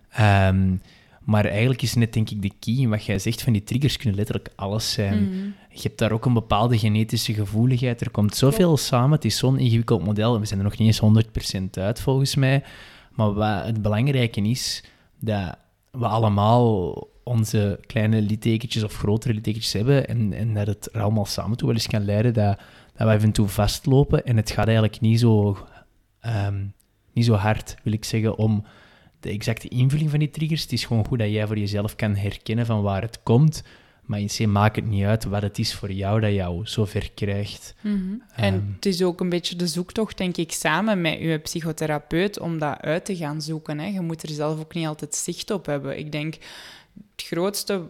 Ehm, 0.10 0.76
maar 1.24 1.46
eigenlijk 1.46 1.82
is 1.82 1.94
net, 1.94 2.14
denk 2.14 2.30
ik, 2.30 2.42
de 2.42 2.52
key. 2.60 2.88
Wat 2.88 3.06
jij 3.06 3.20
zegt 3.20 3.42
van 3.42 3.54
die 3.54 3.64
triggers 3.64 3.98
kunnen 3.98 4.16
letterlijk 4.16 4.50
alles 4.56 4.92
zijn. 4.92 5.30
Je 5.70 5.82
hebt 5.82 5.98
daar 5.98 6.12
ook 6.12 6.26
een 6.26 6.34
bepaalde 6.34 6.78
genetische 6.78 7.34
gevoeligheid. 7.34 8.02
Er 8.02 8.12
komt 8.12 8.36
zoveel 8.36 8.78
samen. 8.78 9.12
Het 9.12 9.26
is 9.26 9.38
zo'n 9.38 9.60
ingewikkeld 9.60 10.06
model. 10.06 10.40
We 10.40 10.46
zijn 10.46 10.60
er 10.60 10.66
nog 10.66 10.78
niet 10.78 11.02
eens 11.02 11.26
100% 11.58 11.64
uit, 11.72 12.02
volgens 12.02 12.36
mij. 12.36 12.64
Maar 13.12 13.34
wat 13.34 13.66
het 13.66 13.82
belangrijke 13.82 14.42
is, 14.42 14.84
dat 15.22 15.58
we 15.92 16.06
allemaal 16.06 17.08
onze 17.24 17.80
kleine 17.86 18.22
littekentjes 18.22 18.84
of 18.84 18.96
grotere 18.96 19.34
littekentjes 19.34 19.74
hebben 19.74 20.08
en, 20.08 20.34
en 20.34 20.54
dat 20.54 20.68
het 20.68 20.90
er 20.94 21.02
allemaal 21.02 21.26
samen 21.26 21.58
toe 21.58 21.68
wel 21.68 21.76
eens 21.76 21.88
kan 21.88 22.06
leiden 22.06 22.34
dat, 22.34 22.60
dat 22.94 23.08
we 23.08 23.14
even 23.14 23.28
en 23.28 23.32
toe 23.32 23.48
vastlopen 23.48 24.26
en 24.26 24.38
het 24.38 24.52
gaat 24.52 24.66
eigenlijk 24.66 25.00
niet 25.00 25.20
zo, 25.20 25.58
ehm, 26.20 26.66
niet 27.14 27.26
zo 27.26 27.34
hard, 27.34 27.76
wil 27.84 27.94
ik 27.94 28.06
zeggen, 28.06 28.38
om 28.38 28.66
de 29.20 29.30
exacte 29.30 29.68
invulling 29.68 30.10
van 30.10 30.20
die 30.20 30.30
triggers. 30.30 30.62
Het 30.62 30.72
is 30.72 30.86
gewoon 30.86 31.06
goed 31.06 31.20
dat 31.20 31.30
jij 31.30 31.48
voor 31.48 31.58
jezelf 31.58 31.96
kan 31.96 32.16
herkennen 32.16 32.66
van 32.66 32.82
waar 32.82 33.02
het 33.02 33.24
komt, 33.24 33.64
maar 34.12 34.20
in 34.20 34.28
C 34.28 34.46
maakt 34.46 34.76
het 34.76 34.86
niet 34.86 35.04
uit 35.04 35.24
wat 35.24 35.42
het 35.42 35.60
is 35.60 35.74
voor 35.74 35.92
jou 35.92 36.20
dat 36.20 36.34
jou 36.34 36.66
zo 36.68 36.86
ver 36.86 37.12
krijgt. 37.12 37.74
Mhm. 37.82 37.96
En 38.36 38.54
Ehm. 38.54 38.74
het 38.76 38.86
is 38.86 39.02
ook 39.04 39.20
een 39.20 39.30
beetje 39.30 39.56
de 39.56 39.68
zoektocht, 39.68 40.18
denk 40.18 40.38
ik, 40.38 40.52
samen 40.52 41.02
met 41.02 41.20
je 41.20 41.38
psychotherapeut 41.38 42.40
om 42.40 42.60
dat 42.60 42.82
uit 42.82 43.06
te 43.06 43.16
gaan 43.16 43.42
zoeken. 43.42 43.80
Hè. 43.80 43.86
Je 43.86 44.02
moet 44.02 44.24
er 44.24 44.30
zelf 44.30 44.60
ook 44.60 44.74
niet 44.74 44.88
altijd 44.88 45.16
zicht 45.16 45.52
op 45.52 45.66
hebben. 45.66 45.98
Ik 45.98 46.12
denk, 46.12 46.34
het 47.16 47.26
grootste, 47.26 47.82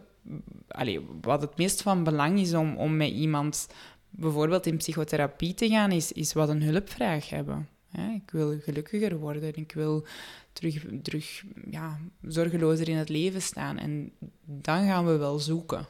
wat 1.22 1.42
het 1.42 1.58
meest 1.58 1.82
van 1.82 2.04
belang 2.04 2.40
is 2.40 2.54
om, 2.54 2.78
om 2.78 2.98
met 2.98 3.10
iemand 3.12 3.68
bijvoorbeeld 4.10 4.66
in 4.66 4.78
psychotherapie 4.78 5.54
te 5.54 5.70
gaan, 5.70 5.92
is, 5.92 6.12
is 6.12 6.34
wat 6.34 6.50
een 6.50 6.64
hulpvraag 6.64 7.30
hebben. 7.30 7.68
Hè. 7.90 8.14
Ik 8.14 8.32
wil 8.32 8.60
gelukkiger 8.60 9.18
worden, 9.18 9.56
ik 9.56 9.72
wil 9.72 10.06
terug, 10.54 10.86
terug 11.02 11.44
ja, 11.70 12.00
zorgelozer 12.22 12.90
in 12.90 12.98
het 12.98 13.10
leven 13.10 13.42
staan. 13.42 13.78
En 13.78 14.12
dan 14.46 14.86
gaan 14.86 15.06
we 15.06 15.18
wel 15.18 15.40
zoeken. 15.40 15.86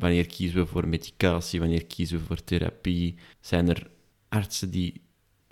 Wanneer 0.00 0.26
kiezen 0.26 0.58
we 0.58 0.66
voor 0.66 0.88
medicatie? 0.88 1.60
Wanneer 1.60 1.86
kiezen 1.86 2.18
we 2.18 2.24
voor 2.24 2.44
therapie? 2.44 3.14
Zijn 3.40 3.68
er 3.68 3.90
artsen 4.28 4.70
die 4.70 5.00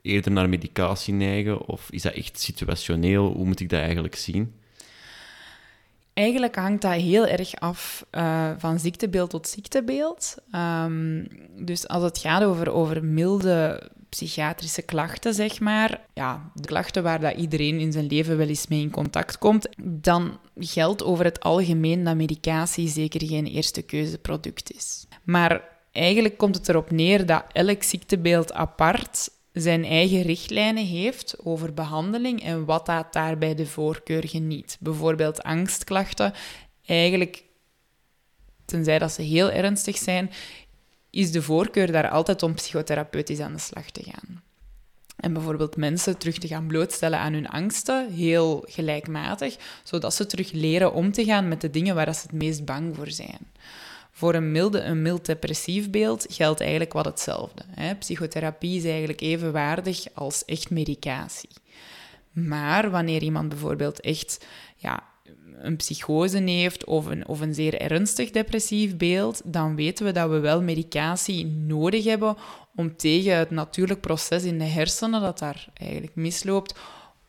eerder 0.02 0.32
naar 0.32 0.48
medicatie 0.48 1.14
neigen? 1.14 1.66
Of 1.66 1.90
is 1.90 2.02
dat 2.02 2.12
echt 2.12 2.40
situationeel? 2.40 3.32
Hoe 3.32 3.46
moet 3.46 3.61
ik 3.61 3.68
dat 3.68 3.80
eigenlijk 3.80 4.14
zien? 4.14 4.54
Eigenlijk 6.12 6.54
hangt 6.54 6.82
dat 6.82 6.92
heel 6.92 7.26
erg 7.26 7.54
af 7.54 8.06
eh, 8.11 8.50
van 8.58 8.78
ziektebeeld 8.78 9.30
tot 9.30 9.48
ziektebeeld. 9.48 10.37
Ehm, 10.50 11.24
dus 11.56 11.88
als 11.88 12.02
het 12.02 12.18
gaat 12.18 12.42
over, 12.44 12.72
over 12.72 13.04
milde 13.04 13.90
psychiatrische 14.09 14.83
klachten, 14.83 15.35
zeg 15.35 15.61
maar, 15.61 16.01
ja, 16.14 16.51
de 16.55 16.66
klachten 16.66 17.03
waar 17.03 17.21
dat 17.21 17.37
iedereen 17.37 17.81
in 17.81 17.92
zijn 17.92 18.07
leven 18.07 18.37
wel 18.37 18.49
eens 18.49 18.66
mee 18.66 18.81
in 18.81 18.90
contact 18.90 19.38
komt, 19.38 19.68
dan 19.83 20.38
geldt 20.57 21.05
over 21.05 21.25
het 21.25 21.40
algemeen 21.40 22.05
dat 22.05 22.16
medicatie 22.16 22.88
zeker 22.88 23.27
geen 23.27 23.47
eerste 23.47 23.83
keuzeproduct 23.83 24.73
is. 24.73 25.07
Maar 25.25 25.62
eigenlijk 25.92 26.38
komt 26.38 26.55
het 26.55 26.68
erop 26.68 26.90
neer 26.90 27.27
dat 27.27 27.44
elk 27.53 27.83
ziektebeeld 27.83 28.53
apart 28.53 29.29
zijn 29.53 29.85
eigen 29.85 30.23
richtlijnen 30.23 30.87
heeft 30.87 31.37
over 31.44 31.75
behandeling 31.75 32.42
en 32.42 32.64
wat 32.64 32.87
daarbij 33.11 33.55
de 33.55 33.66
voorkeur 33.66 34.29
geniet. 34.29 34.77
Bijvoorbeeld 34.81 35.42
angstklachten. 35.42 36.33
Eigenlijk, 36.87 37.44
tenzij 38.64 38.99
dat 38.99 39.12
ze 39.12 39.23
heel 39.23 39.51
ernstig 39.51 39.97
zijn, 39.97 40.31
is 41.11 41.33
de 41.33 41.42
voorkeur 41.42 41.92
daar 41.92 42.09
altijd 42.09 42.42
om 42.42 42.55
psychotherapeutisch 42.55 43.40
aan 43.40 43.53
de 43.53 43.59
slag 43.59 43.90
te 43.90 44.03
gaan. 44.03 44.42
En 45.16 45.33
bijvoorbeeld 45.33 45.77
mensen 45.77 46.18
terug 46.18 46.38
te 46.38 46.47
gaan 46.47 46.66
blootstellen 46.66 47.18
aan 47.18 47.33
hun 47.33 47.49
angsten, 47.49 48.11
heel 48.12 48.64
gelijkmatig, 48.66 49.57
zodat 49.83 50.14
ze 50.14 50.27
terug 50.27 50.53
leren 50.53 50.92
om 50.92 51.12
te 51.12 51.25
gaan 51.25 51.49
met 51.49 51.61
de 51.61 51.71
dingen 51.71 51.94
waar 51.94 52.14
ze 52.14 52.23
het 52.23 52.33
meest 52.33 52.64
bang 52.64 52.97
voor 52.97 53.11
zijn. 53.11 53.47
Voor 54.11 54.35
een, 54.35 54.53
milde, 54.53 54.81
een 54.81 55.03
mild 55.03 55.27
depressief 55.27 55.90
beeld 55.90 56.27
geldt 56.29 56.61
eigenlijk 56.61 56.92
wat 56.92 57.05
hetzelfde. 57.05 57.62
Hè? 57.68 57.94
Psychotherapie 57.94 58.77
is 58.77 58.85
eigenlijk 58.85 59.21
evenwaardig 59.21 60.05
als 60.14 60.44
echt 60.44 60.71
medicatie. 60.71 61.51
Maar 62.33 62.90
wanneer 62.90 63.23
iemand 63.23 63.49
bijvoorbeeld 63.49 64.01
echt 64.01 64.44
ja, 64.77 65.03
een 65.62 65.77
psychose 65.77 66.38
heeft 66.38 66.85
of 66.85 67.07
een, 67.07 67.29
of 67.29 67.40
een 67.40 67.55
zeer 67.55 67.81
ernstig 67.81 68.31
depressief 68.31 68.97
beeld, 68.97 69.40
dan 69.44 69.77
weten 69.77 70.05
we 70.05 70.12
dat 70.12 70.31
we 70.31 70.38
wel 70.38 70.62
medicatie 70.62 71.47
nodig 71.47 72.05
hebben 72.05 72.37
om 72.75 72.97
tegen 72.97 73.37
het 73.37 73.51
natuurlijk 73.51 74.01
proces 74.01 74.44
in 74.44 74.59
de 74.59 74.64
hersenen 74.64 75.21
dat 75.21 75.38
daar 75.38 75.66
eigenlijk 75.75 76.14
misloopt, 76.14 76.79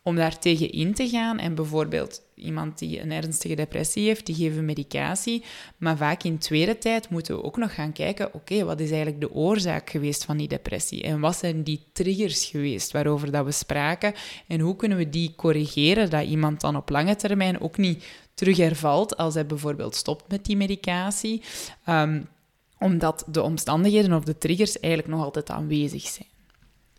om 0.02 0.16
daar 0.16 0.38
tegen 0.38 0.70
in 0.72 0.94
te 0.94 1.08
gaan. 1.08 1.38
En 1.38 1.54
bijvoorbeeld 1.54 2.22
iemand 2.34 2.78
die 2.78 3.00
een 3.00 3.12
ernstige 3.12 3.54
depressie 3.54 4.06
heeft, 4.06 4.26
die 4.26 4.34
geven 4.34 4.64
medicatie. 4.64 5.44
Maar 5.76 5.96
vaak 5.96 6.22
in 6.22 6.38
tweede 6.38 6.78
tijd 6.78 7.10
moeten 7.10 7.36
we 7.36 7.42
ook 7.42 7.56
nog 7.56 7.74
gaan 7.74 7.92
kijken, 7.92 8.34
oké, 8.34 8.64
wat 8.64 8.80
is 8.80 8.90
eigenlijk 8.90 9.20
de 9.20 9.32
oorzaak 9.32 9.90
geweest 9.90 10.24
van 10.24 10.36
die 10.36 10.48
depressie? 10.48 11.02
En 11.02 11.20
wat 11.20 11.36
zijn 11.36 11.62
die 11.62 11.84
triggers 11.92 12.44
geweest 12.44 12.92
waarover 12.92 13.30
dat 13.30 13.44
we 13.44 13.52
spraken? 13.52 14.14
En 14.46 14.60
hoe 14.60 14.76
kunnen 14.76 14.98
we 14.98 15.10
die 15.10 15.34
corrigeren, 15.36 16.10
dat 16.10 16.24
iemand 16.24 16.60
dan 16.60 16.76
op 16.76 16.88
lange 16.88 17.16
termijn 17.16 17.60
ook 17.60 17.76
niet 17.76 18.04
terug 18.34 18.56
hervalt 18.56 19.16
als 19.16 19.34
hij 19.34 19.46
bijvoorbeeld 19.46 19.94
stopt 19.94 20.24
met 20.28 20.44
die 20.44 20.56
medicatie? 20.56 21.42
Um, 21.88 22.28
omdat 22.78 23.24
de 23.26 23.42
omstandigheden 23.42 24.12
of 24.12 24.24
de 24.24 24.38
triggers 24.38 24.80
eigenlijk 24.80 25.14
nog 25.14 25.24
altijd 25.24 25.50
aanwezig 25.50 26.02
zijn. 26.02 26.28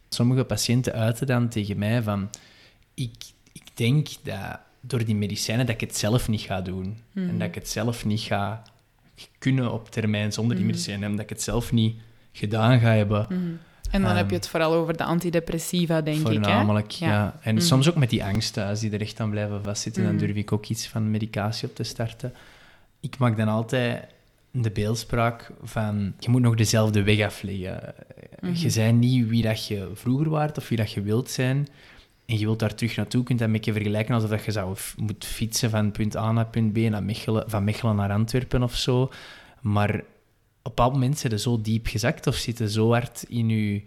Sommige 0.10 0.44
patiënten 0.44 0.94
uiten 0.94 1.28
dan 1.28 1.50
tegen 1.50 1.78
mij 1.78 2.02
van... 2.02 2.30
Ik, 3.02 3.24
ik 3.52 3.64
denk 3.74 4.08
dat 4.24 4.60
door 4.82 5.06
die 5.06 5.16
medicijnen 5.16 5.66
dat 5.66 5.76
ik 5.76 5.82
het 5.82 5.98
zelf 5.98 6.28
niet 6.28 6.42
ga 6.42 6.62
doen. 6.62 6.98
Mhm. 7.12 7.30
En 7.30 7.38
dat 7.40 7.48
ik 7.48 7.56
het 7.56 7.70
zelf 7.70 8.06
niet 8.06 8.20
ga 8.22 8.62
kunnen 9.40 9.72
op 9.74 9.92
termijn 9.92 10.32
zonder 10.34 10.56
die 10.56 10.66
Mhm. 10.66 10.74
medicijnen. 10.74 11.04
En 11.10 11.12
dat 11.16 11.24
ik 11.24 11.30
het 11.30 11.42
zelf 11.42 11.72
niet 11.72 11.96
gedaan 12.32 12.80
ga 12.80 12.94
hebben. 12.94 13.28
En 13.30 14.02
dan 14.02 14.10
Ehm, 14.10 14.16
heb 14.18 14.30
je 14.30 14.36
het 14.36 14.48
vooral 14.48 14.74
over 14.74 14.98
de 14.98 15.04
antidepressiva, 15.04 16.02
denk 16.02 16.18
ik. 16.18 16.22
Voornamelijk, 16.24 16.92
ja. 16.92 17.40
En 17.42 17.56
Mhm. 17.56 17.64
soms 17.64 17.90
ook 17.90 17.96
met 17.96 18.10
die 18.10 18.24
angsten, 18.24 18.66
als 18.68 18.80
die 18.80 18.92
er 18.92 19.02
echt 19.02 19.20
aan 19.20 19.30
blijven 19.30 19.64
vastzitten, 19.64 20.02
Mhm. 20.04 20.12
dan 20.12 20.26
durf 20.26 20.36
ik 20.36 20.52
ook 20.52 20.66
iets 20.66 20.88
van 20.88 21.12
medicatie 21.12 21.68
op 21.70 21.76
te 21.76 21.84
starten. 21.84 22.34
Ik 23.00 23.18
maak 23.18 23.38
dan 23.38 23.48
altijd 23.48 24.06
de 24.52 24.72
beeldspraak 24.72 25.52
van, 25.64 26.14
je 26.20 26.30
moet 26.30 26.42
nog 26.42 26.56
dezelfde 26.56 27.04
weg 27.04 27.20
afleggen. 27.26 27.94
Mhm. 28.40 28.54
Je 28.56 28.72
bent 28.76 29.00
niet 29.00 29.28
wie 29.28 29.42
dat 29.44 29.68
je 29.68 29.90
vroeger 29.94 30.30
waart 30.30 30.58
of 30.58 30.68
wie 30.70 30.78
dat 30.78 30.92
je 30.92 31.02
wilt 31.02 31.30
zijn. 31.30 31.68
En 32.32 32.38
je 32.38 32.46
wilt 32.46 32.60
daar 32.60 32.76
terug 32.76 32.96
naartoe, 32.96 33.24
kunt 33.24 33.40
dat 33.40 33.48
een 33.48 33.54
beetje 33.54 33.74
vergelijken 33.74 34.16
alsof 34.16 34.30
dat 34.30 34.46
je 34.46 34.52
zou 34.52 34.76
moet 34.98 35.26
fietsen 35.26 35.70
van 35.70 35.92
punt 35.92 36.16
A 36.16 36.32
naar 36.32 36.48
punt 36.48 36.74
B, 36.74 36.78
naar 36.78 37.04
Mechelen, 37.04 37.50
van 37.50 37.64
Mechelen 37.64 37.96
naar 37.96 38.12
Antwerpen 38.12 38.64
of 38.64 38.76
zo. 38.76 39.12
Maar 39.62 39.90
op 39.90 40.00
een 40.00 40.06
bepaald 40.64 40.94
moment 40.94 41.18
zit 41.18 41.32
je 41.32 41.40
zo 41.40 41.62
diep 41.62 41.88
gezakt 41.88 42.28
of 42.28 42.36
zit 42.36 42.58
je 42.58 42.70
zo 42.70 42.92
hard 42.92 43.24
in 43.24 43.50
je, 43.50 43.84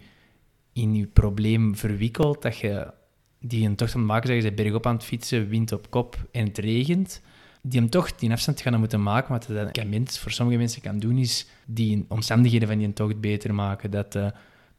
in 0.73 0.95
je 0.95 1.05
probleem 1.05 1.75
verwikkeld 1.75 2.41
dat 2.41 2.57
je 2.57 2.93
die 3.39 3.67
een 3.67 3.75
tocht 3.75 3.93
aan 3.93 3.99
het 3.99 4.09
maken 4.09 4.29
bent, 4.29 4.43
je 4.43 4.53
bergop 4.53 4.85
aan 4.85 4.95
het 4.95 5.03
fietsen, 5.03 5.47
wind 5.47 5.71
op 5.71 5.89
kop 5.89 6.27
en 6.31 6.47
het 6.47 6.57
regent. 6.57 7.21
Die 7.61 7.81
een 7.81 7.89
tocht, 7.89 8.19
die 8.19 8.31
afstand 8.31 8.61
gaan 8.61 8.79
moeten 8.79 9.03
maken, 9.03 9.31
wat 9.31 9.47
dat 9.73 10.17
voor 10.17 10.31
sommige 10.31 10.57
mensen 10.57 10.81
kan 10.81 10.99
doen, 10.99 11.17
is 11.17 11.47
die 11.65 12.05
omstandigheden 12.07 12.67
van 12.67 12.77
die 12.77 12.93
tocht 12.93 13.21
beter 13.21 13.53
maken. 13.53 13.91
Dat, 13.91 14.15
eh, 14.15 14.27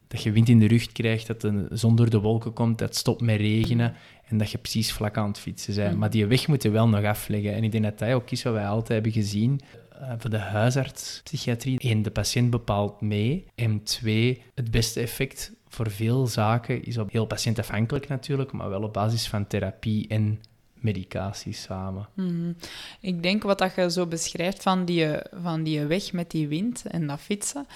dat 0.09 0.23
je 0.23 0.33
wind 0.33 0.49
in 0.49 0.59
de 0.59 0.67
rug 0.67 0.93
krijgt, 0.93 1.27
dat 1.27 1.41
de 1.41 1.67
zon 1.71 1.97
door 1.97 2.11
de 2.11 2.21
wolken 2.21 2.53
komt, 2.53 2.79
dat 2.79 2.89
het 2.89 2.97
stopt 2.97 3.21
met 3.21 3.41
regenen 3.41 3.95
en 4.29 4.39
dat 4.39 4.51
je 4.51 4.59
precies 4.59 4.93
vlak 4.93 5.17
aan 5.17 5.29
het 5.29 5.39
fietsen 5.39 5.75
bent. 5.75 5.93
Mm. 5.93 5.99
Maar 5.99 6.11
die 6.11 6.27
weg 6.27 6.49
moet 6.49 6.63
je 6.63 6.71
wel 6.71 6.89
nog 6.89 7.05
afleggen. 7.05 7.55
En 7.55 7.65
ik 7.65 7.73
denk 7.73 7.85
dat 7.85 7.99
dat 7.99 8.11
ook 8.11 8.31
is 8.31 8.43
wat 8.43 8.53
wij 8.53 8.67
altijd 8.67 8.89
hebben 8.89 9.13
gezien. 9.13 9.61
Eh, 10.01 10.13
voor 10.19 10.31
de 10.31 10.39
huisartspsychiatrie, 10.39 11.79
één, 11.79 12.03
de 12.03 12.11
patiënt 12.11 12.51
bepaalt 12.51 13.01
mee. 13.01 13.45
En 13.55 13.83
twee, 13.83 14.43
het 14.55 14.71
beste 14.71 15.01
effect 15.01 15.53
voor 15.69 15.91
veel 15.91 16.27
zaken 16.27 16.85
is 16.85 16.99
op 16.99 17.11
heel 17.11 17.27
patiëntafhankelijk 17.27 18.09
natuurlijk, 18.09 18.53
maar 18.53 18.69
wel 18.69 18.83
op 18.83 18.93
basis 18.93 19.29
van 19.29 19.47
therapie 19.47 20.09
en 20.09 20.41
medicatie 20.87 21.53
samen. 21.53 22.09
Mhm. 22.15 22.53
Ik 23.01 23.23
denk 23.23 23.43
wat 23.43 23.59
dat 23.59 23.75
je 23.75 23.91
zo 23.91 24.07
beschrijft 24.07 24.63
van 24.63 24.85
die, 24.85 25.07
van 25.43 25.63
die 25.63 25.85
weg 25.85 26.13
met 26.13 26.31
die 26.31 26.49
wind 26.49 26.85
en 26.87 27.07
dat 27.07 27.21
fietsen. 27.21 27.67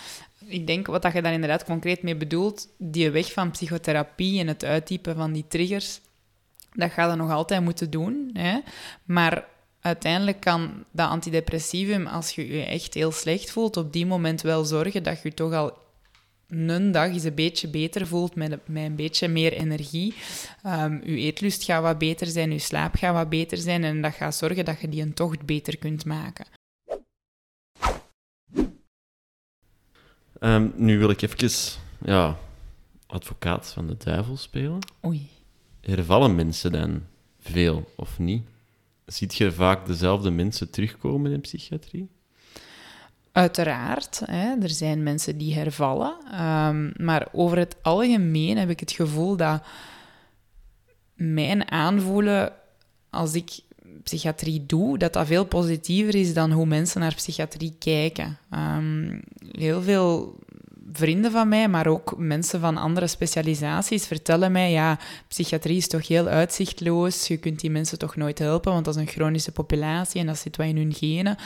Ik 0.46 0.66
denk 0.66 0.86
wat 0.86 1.02
dat 1.02 1.12
je 1.12 1.22
daar 1.22 1.32
inderdaad 1.32 1.64
concreet 1.64 2.02
mee 2.02 2.16
bedoelt, 2.16 2.68
die 2.78 3.10
weg 3.10 3.32
van 3.32 3.50
psychotherapie 3.50 4.40
en 4.40 4.46
het 4.46 4.64
uittypen 4.64 5.14
van 5.14 5.32
die 5.32 5.44
triggers, 5.48 6.00
dat 6.72 6.90
ga 6.90 7.10
je 7.10 7.16
nog 7.16 7.30
altijd 7.30 7.62
moeten 7.62 7.90
doen. 7.90 8.30
Hè? 8.32 8.58
Maar 9.04 9.44
uiteindelijk 9.80 10.40
kan 10.40 10.84
dat 10.90 11.08
antidepressivum, 11.08 12.06
als 12.06 12.34
je 12.34 12.56
je 12.56 12.64
echt 12.64 12.94
heel 12.94 13.12
slecht 13.12 13.50
voelt, 13.50 13.76
op 13.76 13.92
die 13.92 14.06
moment 14.06 14.40
wel 14.40 14.64
zorgen 14.64 15.02
dat 15.02 15.22
je 15.22 15.34
toch 15.34 15.52
al 15.52 15.78
een 16.50 16.92
dag 16.92 17.08
eens 17.08 17.24
een 17.24 17.34
beetje 17.34 17.68
beter 17.68 18.06
voelt, 18.06 18.34
met, 18.34 18.68
met 18.68 18.84
een 18.84 18.96
beetje 18.96 19.28
meer 19.28 19.52
energie. 19.52 20.14
Ehm 20.62 20.94
je 21.04 21.16
eetlust 21.16 21.64
gaat 21.64 21.82
wat 21.82 21.98
beter 21.98 22.26
zijn, 22.26 22.52
je 22.52 22.58
slaap 22.58 22.94
gaat 22.94 23.14
wat 23.14 23.28
beter 23.28 23.58
zijn 23.58 23.84
en 23.84 24.02
dat 24.02 24.14
gaat 24.14 24.34
zorgen 24.34 24.64
dat 24.64 24.80
je 24.80 24.88
die 24.88 25.02
een 25.02 25.14
tocht 25.14 25.46
beter 25.46 25.78
kunt 25.78 26.04
maken. 26.04 26.46
Ehm, 30.40 30.68
nu 30.74 30.98
wil 30.98 31.10
ik 31.10 31.22
even 31.22 31.78
ja, 32.04 32.38
advocaat 33.06 33.72
van 33.72 33.86
de 33.86 33.96
duivel 33.96 34.36
spelen. 34.36 34.78
Oei. 35.04 35.28
Hervallen 35.80 36.34
mensen 36.34 36.72
dan 36.72 37.02
veel 37.38 37.90
of 37.96 38.18
niet? 38.18 38.46
Ziet 39.06 39.34
je 39.34 39.52
vaak 39.52 39.86
dezelfde 39.86 40.30
mensen 40.30 40.70
terugkomen 40.70 41.32
in 41.32 41.40
psychiatrie? 41.40 42.08
Uiteraard, 43.32 44.22
hè, 44.24 44.54
er 44.62 44.70
zijn 44.70 45.02
mensen 45.02 45.38
die 45.38 45.54
hervallen. 45.54 46.16
ehm, 46.32 46.90
maar 46.96 47.28
over 47.32 47.58
het 47.58 47.76
algemeen 47.82 48.58
heb 48.58 48.70
ik 48.70 48.80
het 48.80 48.92
gevoel 48.92 49.36
dat 49.36 49.62
mijn 51.14 51.70
aanvoelen 51.70 52.52
als 53.10 53.34
ik 53.34 53.60
psychiatrie 54.02 54.66
doe, 54.66 54.98
dat 54.98 55.12
dat 55.12 55.26
veel 55.26 55.44
positiever 55.44 56.14
is 56.14 56.34
dan 56.34 56.52
hoe 56.52 56.66
mensen 56.66 57.00
naar 57.00 57.14
psychiatrie 57.14 57.74
kijken. 57.78 58.38
Ehm, 58.50 59.20
heel 59.50 59.82
veel 59.82 60.38
vrienden 60.92 61.30
van 61.30 61.48
mij, 61.48 61.68
maar 61.68 61.86
ook 61.86 62.14
mensen 62.16 62.60
van 62.60 62.76
andere 62.76 63.06
specialisaties 63.06 64.06
vertellen 64.06 64.52
mij, 64.52 64.70
ja, 64.70 64.98
psychiatrie 65.28 65.76
is 65.76 65.88
toch 65.88 66.08
heel 66.08 66.26
uitzichtloos, 66.26 67.26
je 67.26 67.36
kunt 67.36 67.60
die 67.60 67.70
mensen 67.70 67.98
toch 67.98 68.16
nooit 68.16 68.38
helpen, 68.38 68.72
want 68.72 68.84
dat 68.84 68.94
is 68.94 69.00
een 69.00 69.08
chronische 69.08 69.52
populatie 69.52 70.20
en 70.20 70.26
dat 70.26 70.38
zit 70.38 70.56
wat 70.56 70.66
in 70.66 70.76
hun 70.76 70.94
genen. 70.94 71.36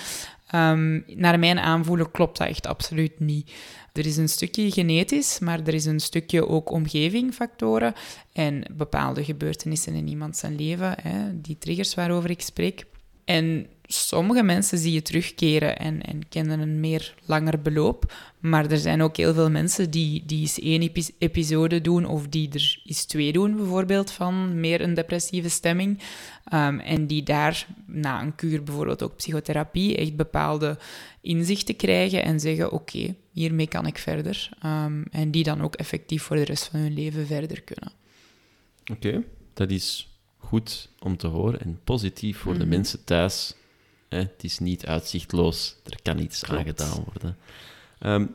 Ehm, 0.46 1.00
naar 1.06 1.38
mijn 1.38 1.58
aanvoelen 1.58 2.10
klopt 2.10 2.38
dat 2.38 2.48
echt 2.48 2.66
absoluut 2.66 3.20
niet. 3.20 3.52
Er 3.92 4.06
is 4.06 4.16
een 4.16 4.28
stukje 4.28 4.70
genetisch, 4.70 5.38
maar 5.38 5.60
er 5.60 5.74
is 5.74 5.84
een 5.84 6.00
stukje 6.00 6.48
ook 6.48 6.70
omgevingfactoren 6.70 7.94
en 8.32 8.62
bepaalde 8.72 9.24
gebeurtenissen 9.24 9.94
in 9.94 10.08
iemand 10.08 10.36
zijn 10.36 10.56
leven, 10.56 10.94
hè, 11.02 11.40
die 11.40 11.58
triggers 11.58 11.94
waarover 11.94 12.30
ik 12.30 12.40
spreek. 12.40 12.86
En 13.24 13.66
sommige 13.86 14.42
mensen 14.42 14.78
zie 14.78 14.92
je 14.92 15.02
terugkeren 15.02 15.78
en, 15.78 16.02
en 16.02 16.28
kennen 16.28 16.60
een 16.60 16.80
meer 16.80 17.14
langer 17.24 17.60
beloop, 17.60 18.12
maar 18.38 18.70
er 18.70 18.78
zijn 18.78 19.02
ook 19.02 19.16
heel 19.16 19.34
veel 19.34 19.50
mensen 19.50 19.90
die, 19.90 20.22
die 20.26 20.40
eens 20.40 20.60
één 20.60 20.82
epi- 20.82 21.14
episode 21.18 21.80
doen 21.80 22.04
of 22.04 22.28
die 22.28 22.48
er 22.52 22.80
eens 22.84 23.04
twee 23.04 23.32
doen, 23.32 23.56
bijvoorbeeld, 23.56 24.10
van 24.10 24.60
meer 24.60 24.80
een 24.80 24.94
depressieve 24.94 25.48
stemming. 25.48 25.98
Ehm, 26.44 26.78
en 26.78 27.06
die 27.06 27.22
daar 27.22 27.66
na 27.86 28.22
een 28.22 28.34
kuur, 28.34 28.62
bijvoorbeeld 28.62 29.02
ook 29.02 29.16
psychotherapie, 29.16 29.96
echt 29.96 30.16
bepaalde 30.16 30.78
inzichten 31.20 31.76
krijgen 31.76 32.22
en 32.22 32.40
zeggen: 32.40 32.72
Oké, 32.72 33.14
hiermee 33.32 33.66
kan 33.68 33.86
ik 33.86 33.98
verder. 33.98 34.48
Ehm, 34.62 35.02
en 35.10 35.30
die 35.30 35.44
dan 35.44 35.62
ook 35.62 35.74
effectief 35.74 36.22
voor 36.22 36.36
de 36.36 36.44
rest 36.44 36.64
van 36.64 36.80
hun 36.80 36.94
leven 36.94 37.26
verder 37.26 37.62
kunnen. 37.62 37.92
Oké, 38.92 39.22
dat 39.54 39.70
is 39.70 40.13
goed 40.44 40.88
om 40.98 41.16
te 41.16 41.26
horen 41.26 41.60
en 41.60 41.80
positief 41.84 42.38
voor 42.38 42.52
de 42.52 42.58
Mhm. 42.58 42.68
mensen 42.68 43.04
thuis. 43.04 43.54
Hè, 44.08 44.18
het 44.18 44.44
is 44.44 44.58
niet 44.58 44.86
uitzichtloos, 44.86 45.76
er 45.84 45.98
kan 46.02 46.18
iets 46.18 46.40
Klopt. 46.40 46.58
aan 46.60 46.66
gedaan 46.66 47.04
worden. 47.04 47.36
Ehm 47.98 48.26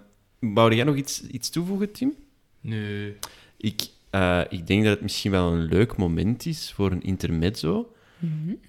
wou 0.53 0.75
jij 0.75 0.83
nog 0.83 0.95
iets, 0.95 1.21
iets 1.23 1.49
toevoegen, 1.49 1.91
Tim? 1.91 2.13
Nee. 2.61 3.15
Ik, 3.57 3.87
eh, 4.09 4.41
ik 4.49 4.67
denk 4.67 4.83
dat 4.83 4.91
het 4.93 5.01
misschien 5.01 5.31
wel 5.31 5.51
een 5.53 5.63
leuk 5.65 5.97
moment 5.97 6.45
is 6.45 6.71
voor 6.71 6.91
een 6.91 7.01
intermezzo. 7.03 7.93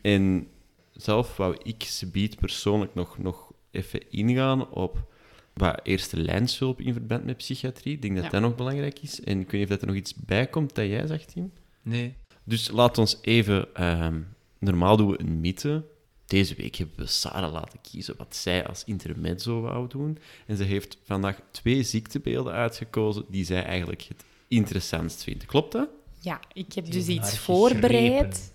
En 0.02 0.46
zelf 0.92 1.36
wou 1.36 1.56
ik 1.62 1.82
subiet 1.82 2.36
persoonlijk 2.38 2.94
nog, 2.94 3.18
nog 3.18 3.52
even 3.70 4.10
ingaan 4.10 4.68
op 4.70 5.08
wat 5.54 5.80
eerste 5.82 6.16
lijnshulp 6.16 6.80
in 6.80 6.92
verband 6.92 7.24
met 7.24 7.36
psychiatrie. 7.36 7.94
Ik 7.94 8.02
denk 8.02 8.14
dat 8.14 8.24
Ja. 8.24 8.30
dat 8.30 8.40
nog 8.40 8.54
belangrijk 8.54 8.98
is. 9.02 9.20
En 9.20 9.40
ik 9.40 9.50
weet 9.50 9.52
niet 9.60 9.62
of 9.62 9.68
dat 9.68 9.80
er 9.80 9.86
nog 9.86 9.96
iets 9.96 10.14
bij 10.14 10.46
komt 10.46 10.74
dat 10.74 10.86
jij 10.86 11.06
zegt, 11.06 11.32
Tim. 11.32 11.52
Nee. 11.82 12.14
Dus 12.44 12.70
laat 12.70 12.98
ons 12.98 13.18
even... 13.20 13.74
ehm, 13.74 14.20
normaal 14.58 14.96
doen 14.96 15.10
we 15.10 15.20
een 15.20 15.40
mythe. 15.40 15.84
Deze 16.26 16.54
week 16.54 16.76
hebben 16.76 16.96
we 16.96 17.06
Sarah 17.06 17.52
laten 17.52 17.78
kiezen 17.90 18.14
wat 18.16 18.36
zij 18.36 18.66
als 18.66 18.84
intermezzo 18.84 19.60
wou 19.60 19.88
doen. 19.88 20.18
En 20.46 20.56
ze 20.56 20.62
heeft 20.62 20.98
vandaag 21.04 21.40
twee 21.50 21.82
ziektebeelden 21.82 22.52
uitgekozen 22.52 23.24
die 23.28 23.44
zij 23.44 23.64
eigenlijk 23.64 24.02
het 24.02 24.24
interessantst 24.48 25.22
vindt. 25.22 25.46
Klopt 25.46 25.72
dat? 25.72 25.88
Ja, 26.20 26.40
ik 26.52 26.72
heb 26.72 26.90
dus 26.90 27.06
iets 27.06 27.38
voorbereid. 27.38 28.52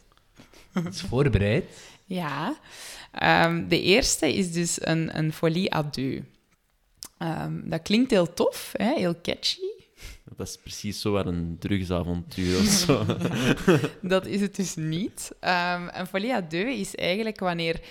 Iets 0.87 1.01
voorbereid. 1.09 1.65
Ja. 2.05 2.59
Ehm, 3.11 3.67
de 3.67 3.81
eerste 3.81 4.33
is 4.33 4.51
dus 4.51 4.85
een, 4.85 5.17
een 5.17 5.33
folie 5.33 5.73
à 5.75 5.83
deux. 5.83 6.21
Ehm, 7.17 7.69
dat 7.69 7.81
klinkt 7.81 8.11
heel 8.11 8.33
tof, 8.33 8.71
hè? 8.73 8.93
heel 8.93 9.21
catchy. 9.21 9.74
Dat 10.37 10.47
is 10.47 10.57
precies 10.57 11.01
zo 11.01 11.11
wat 11.11 11.25
een 11.25 11.55
drugsavontuur 11.59 12.59
of 12.59 12.65
zo. 12.65 13.05
Dat 14.01 14.25
is 14.25 14.41
het 14.41 14.55
dus 14.55 14.75
niet. 14.75 15.31
Een 15.39 16.07
folie 16.07 16.33
à 16.33 16.41
deux 16.41 16.79
is 16.79 16.95
eigenlijk 16.95 17.39
wanneer 17.39 17.81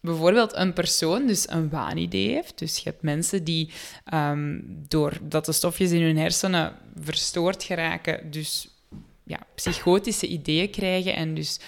bijvoorbeeld 0.00 0.56
een 0.56 0.72
persoon 0.72 1.26
dus 1.26 1.50
een 1.50 1.68
waanidee 1.68 2.28
heeft. 2.28 2.58
Dus 2.58 2.76
je 2.76 2.90
hebt 2.90 3.02
mensen 3.02 3.44
die, 3.44 3.70
ehm, 4.04 4.60
doordat 4.64 5.44
de 5.44 5.52
stofjes 5.52 5.90
in 5.90 6.02
hun 6.02 6.18
hersenen 6.18 6.72
verstoord 7.00 7.62
geraken, 7.62 8.30
dus 8.30 8.68
ja, 9.24 9.40
psychotische 9.54 10.26
ideeën 10.26 10.70
krijgen 10.70 11.14
en 11.14 11.34
dus 11.34 11.60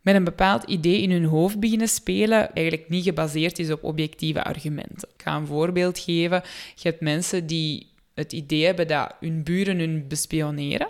met 0.00 0.14
een 0.14 0.24
bepaald 0.24 0.64
idee 0.64 1.00
in 1.02 1.10
hun 1.10 1.24
hoofd 1.24 1.60
beginnen 1.60 1.88
spelen, 1.88 2.54
eigenlijk 2.54 2.88
niet 2.88 3.04
gebaseerd 3.04 3.58
is 3.58 3.70
op 3.70 3.84
objectieve 3.84 4.44
argumenten. 4.44 5.08
Ik 5.14 5.22
ga 5.22 5.36
een 5.36 5.46
voorbeeld 5.46 5.98
geven. 5.98 6.42
Je 6.74 6.88
hebt 6.88 7.00
mensen 7.00 7.46
die 7.46 7.86
het 8.16 8.32
idee 8.32 8.64
hebben 8.64 8.88
dat 8.88 9.14
hun 9.20 9.42
buren 9.42 9.78
hun 9.78 10.08
bespioneren. 10.08 10.88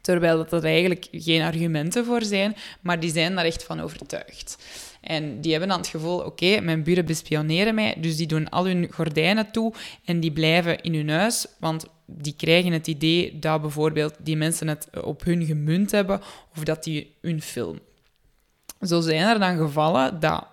Terwijl 0.00 0.36
dat 0.36 0.52
er 0.52 0.64
eigenlijk 0.64 1.08
geen 1.12 1.42
argumenten 1.42 2.04
voor 2.04 2.22
zijn, 2.22 2.56
maar 2.80 3.00
die 3.00 3.10
zijn 3.10 3.34
daar 3.34 3.44
echt 3.44 3.64
van 3.64 3.80
overtuigd. 3.80 4.58
En 5.00 5.40
die 5.40 5.50
hebben 5.50 5.68
dan 5.68 5.78
het 5.78 5.86
gevoel, 5.86 6.18
oké, 6.18 6.60
mijn 6.60 6.82
buren 6.82 7.04
bespioneren 7.04 7.74
mij, 7.74 7.94
dus 7.98 8.16
die 8.16 8.26
doen 8.26 8.48
al 8.48 8.66
hun 8.66 8.88
gordijnen 8.92 9.50
toe 9.50 9.72
en 10.04 10.20
die 10.20 10.32
blijven 10.32 10.80
in 10.80 10.94
hun 10.94 11.08
huis, 11.08 11.46
want 11.60 11.86
die 12.06 12.34
krijgen 12.36 12.72
het 12.72 12.86
idee 12.86 13.38
dat 13.38 13.60
bijvoorbeeld 13.60 14.14
die 14.18 14.36
mensen 14.36 14.68
het 14.68 14.88
op 15.02 15.24
hun 15.24 15.44
gemunt 15.44 15.90
hebben 15.90 16.20
of 16.56 16.64
dat 16.64 16.84
die 16.84 17.14
hun 17.20 17.42
filmen. 17.42 17.82
Zo 18.80 19.00
zijn 19.00 19.28
er 19.28 19.38
dan 19.38 19.56
gevallen 19.56 20.20
dat 20.20 20.46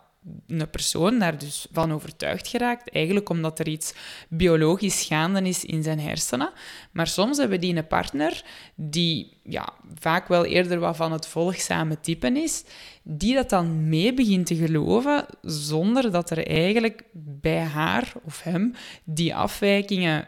een 0.48 0.70
persoon 0.70 1.20
daar 1.20 1.38
dus 1.38 1.68
van 1.72 1.92
overtuigd 1.92 2.48
geraakt, 2.48 2.92
eigenlijk 2.92 3.30
omdat 3.30 3.60
er 3.60 3.68
iets 3.68 3.94
biologisch 4.30 5.04
gaande 5.04 5.42
is 5.42 5.66
in 5.66 5.84
zijn 5.84 6.00
hersenen. 6.00 6.52
Maar 6.92 7.08
soms 7.08 7.38
hebben 7.38 7.60
die 7.60 7.76
een 7.76 7.88
partner 7.88 8.44
die 8.76 9.38
ja, 9.44 9.74
vaak 10.00 10.28
wel 10.28 10.46
eerder 10.46 10.80
wat 10.80 10.96
van 10.96 11.12
het 11.12 11.28
volgzame 11.28 12.00
type 12.00 12.42
is, 12.42 12.64
die 13.04 13.36
dat 13.36 13.50
dan 13.50 13.90
mee 13.90 14.14
begint 14.14 14.46
te 14.46 14.56
geloven, 14.56 15.26
zonder 15.42 16.12
dat 16.12 16.30
er 16.30 16.48
eigenlijk 16.48 17.04
bij 17.14 17.64
haar 17.64 18.14
of 18.24 18.44
hem 18.44 18.74
die 19.04 19.36
afwijkingen 19.36 20.28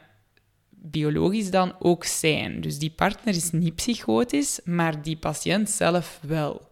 biologisch 0.70 1.52
dan 1.52 1.76
ook 1.80 2.04
zijn. 2.04 2.62
Dus 2.62 2.80
die 2.80 2.92
partner 2.92 3.36
is 3.36 3.52
niet 3.52 3.76
psychotisch, 3.76 4.60
maar 4.64 5.02
die 5.02 5.18
patiënt 5.18 5.70
zelf 5.70 6.20
wel. 6.22 6.72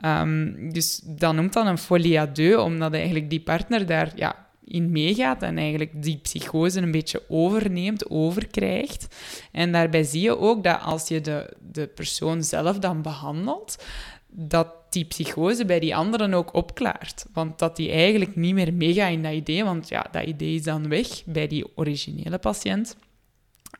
Ehm, 0.00 0.70
dus 0.70 1.00
dat 1.04 1.34
noemt 1.34 1.52
dan 1.52 1.66
een 1.66 1.78
folie 1.78 2.20
à 2.20 2.26
deux, 2.26 2.56
omdat 2.56 2.92
eigenlijk 2.92 3.30
die 3.30 3.40
partner 3.40 3.86
daar 3.86 4.12
ja, 4.14 4.46
in 4.64 4.90
meegaat 4.90 5.42
en 5.42 5.58
eigenlijk 5.58 6.02
die 6.02 6.16
psychose 6.16 6.80
een 6.80 6.90
beetje 6.90 7.22
overneemt, 7.28 8.10
overkrijgt. 8.10 9.16
En 9.52 9.72
daarbij 9.72 10.02
zie 10.02 10.20
je 10.20 10.38
ook 10.38 10.64
dat 10.64 10.80
als 10.80 11.08
je 11.08 11.20
de, 11.20 11.56
de 11.72 11.86
persoon 11.86 12.44
zelf 12.44 12.78
dan 12.78 13.02
behandelt, 13.02 13.84
dat 14.26 14.68
die 14.90 15.04
psychose 15.04 15.64
bij 15.64 15.80
die 15.80 15.96
anderen 15.96 16.34
ook 16.34 16.54
opklaart. 16.54 17.26
Want 17.32 17.58
dat 17.58 17.76
die 17.76 17.90
eigenlijk 17.90 18.36
niet 18.36 18.54
meer 18.54 18.74
meegaat 18.74 19.12
in 19.12 19.22
dat 19.22 19.32
idee, 19.32 19.64
want 19.64 19.88
ja, 19.88 20.06
dat 20.10 20.24
idee 20.24 20.54
is 20.54 20.62
dan 20.62 20.88
weg 20.88 21.24
bij 21.24 21.46
die 21.46 21.76
originele 21.76 22.38
patiënt. 22.38 22.96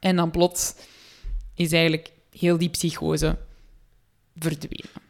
En 0.00 0.16
dan 0.16 0.30
plots 0.30 0.74
is 1.54 1.72
eigenlijk 1.72 2.12
heel 2.30 2.58
die 2.58 2.68
psychose 2.68 3.38
verdwenen. 4.34 5.07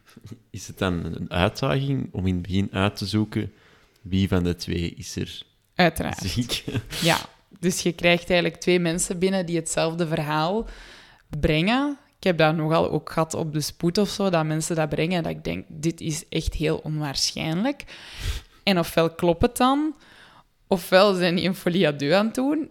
Is 0.59 0.67
het 0.67 0.77
dan 0.77 1.03
een 1.05 1.31
uitdaging 1.31 2.09
om 2.11 2.27
in 2.27 2.33
het 2.33 2.41
begin 2.41 2.69
uit 2.71 2.95
te 2.95 3.05
zoeken 3.05 3.53
wie 4.01 4.27
van 4.27 4.43
de 4.43 4.55
twee 4.55 4.93
is 4.93 5.15
er 5.15 5.41
Uiteraard. 5.75 6.17
ziek? 6.17 6.63
Ja, 7.01 7.17
dus 7.59 7.81
je 7.81 7.91
krijgt 7.93 8.29
eigenlijk 8.29 8.61
twee 8.61 8.79
mensen 8.79 9.19
binnen 9.19 9.45
die 9.45 9.55
hetzelfde 9.55 10.07
verhaal 10.07 10.67
brengen. 11.39 11.97
Ik 12.17 12.23
heb 12.23 12.37
dat 12.37 12.55
nogal 12.55 12.91
ook 12.91 13.11
gehad 13.11 13.33
op 13.33 13.53
de 13.53 13.61
spoed 13.61 13.97
of 13.97 14.09
zo, 14.09 14.29
dat 14.29 14.45
mensen 14.45 14.75
dat 14.75 14.89
brengen. 14.89 15.23
Dat 15.23 15.31
ik 15.31 15.43
denk, 15.43 15.65
dit 15.67 16.01
is 16.01 16.27
echt 16.29 16.53
heel 16.53 16.77
onwaarschijnlijk. 16.77 17.83
En 18.63 18.79
ofwel 18.79 19.09
klopt 19.09 19.41
het 19.41 19.57
dan, 19.57 19.95
ofwel 20.67 21.13
zijn 21.13 21.35
die 21.35 21.47
een 21.47 21.55
folie 21.55 21.87
à 21.87 21.91
deux 21.91 22.13
aan 22.13 22.25
het 22.25 22.35
doen. 22.35 22.69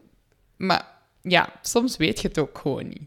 Maar 0.56 0.86
ja, 1.22 1.52
soms 1.62 1.96
weet 1.96 2.20
je 2.20 2.28
het 2.28 2.38
ook 2.38 2.58
gewoon 2.58 2.88
niet. 2.88 3.02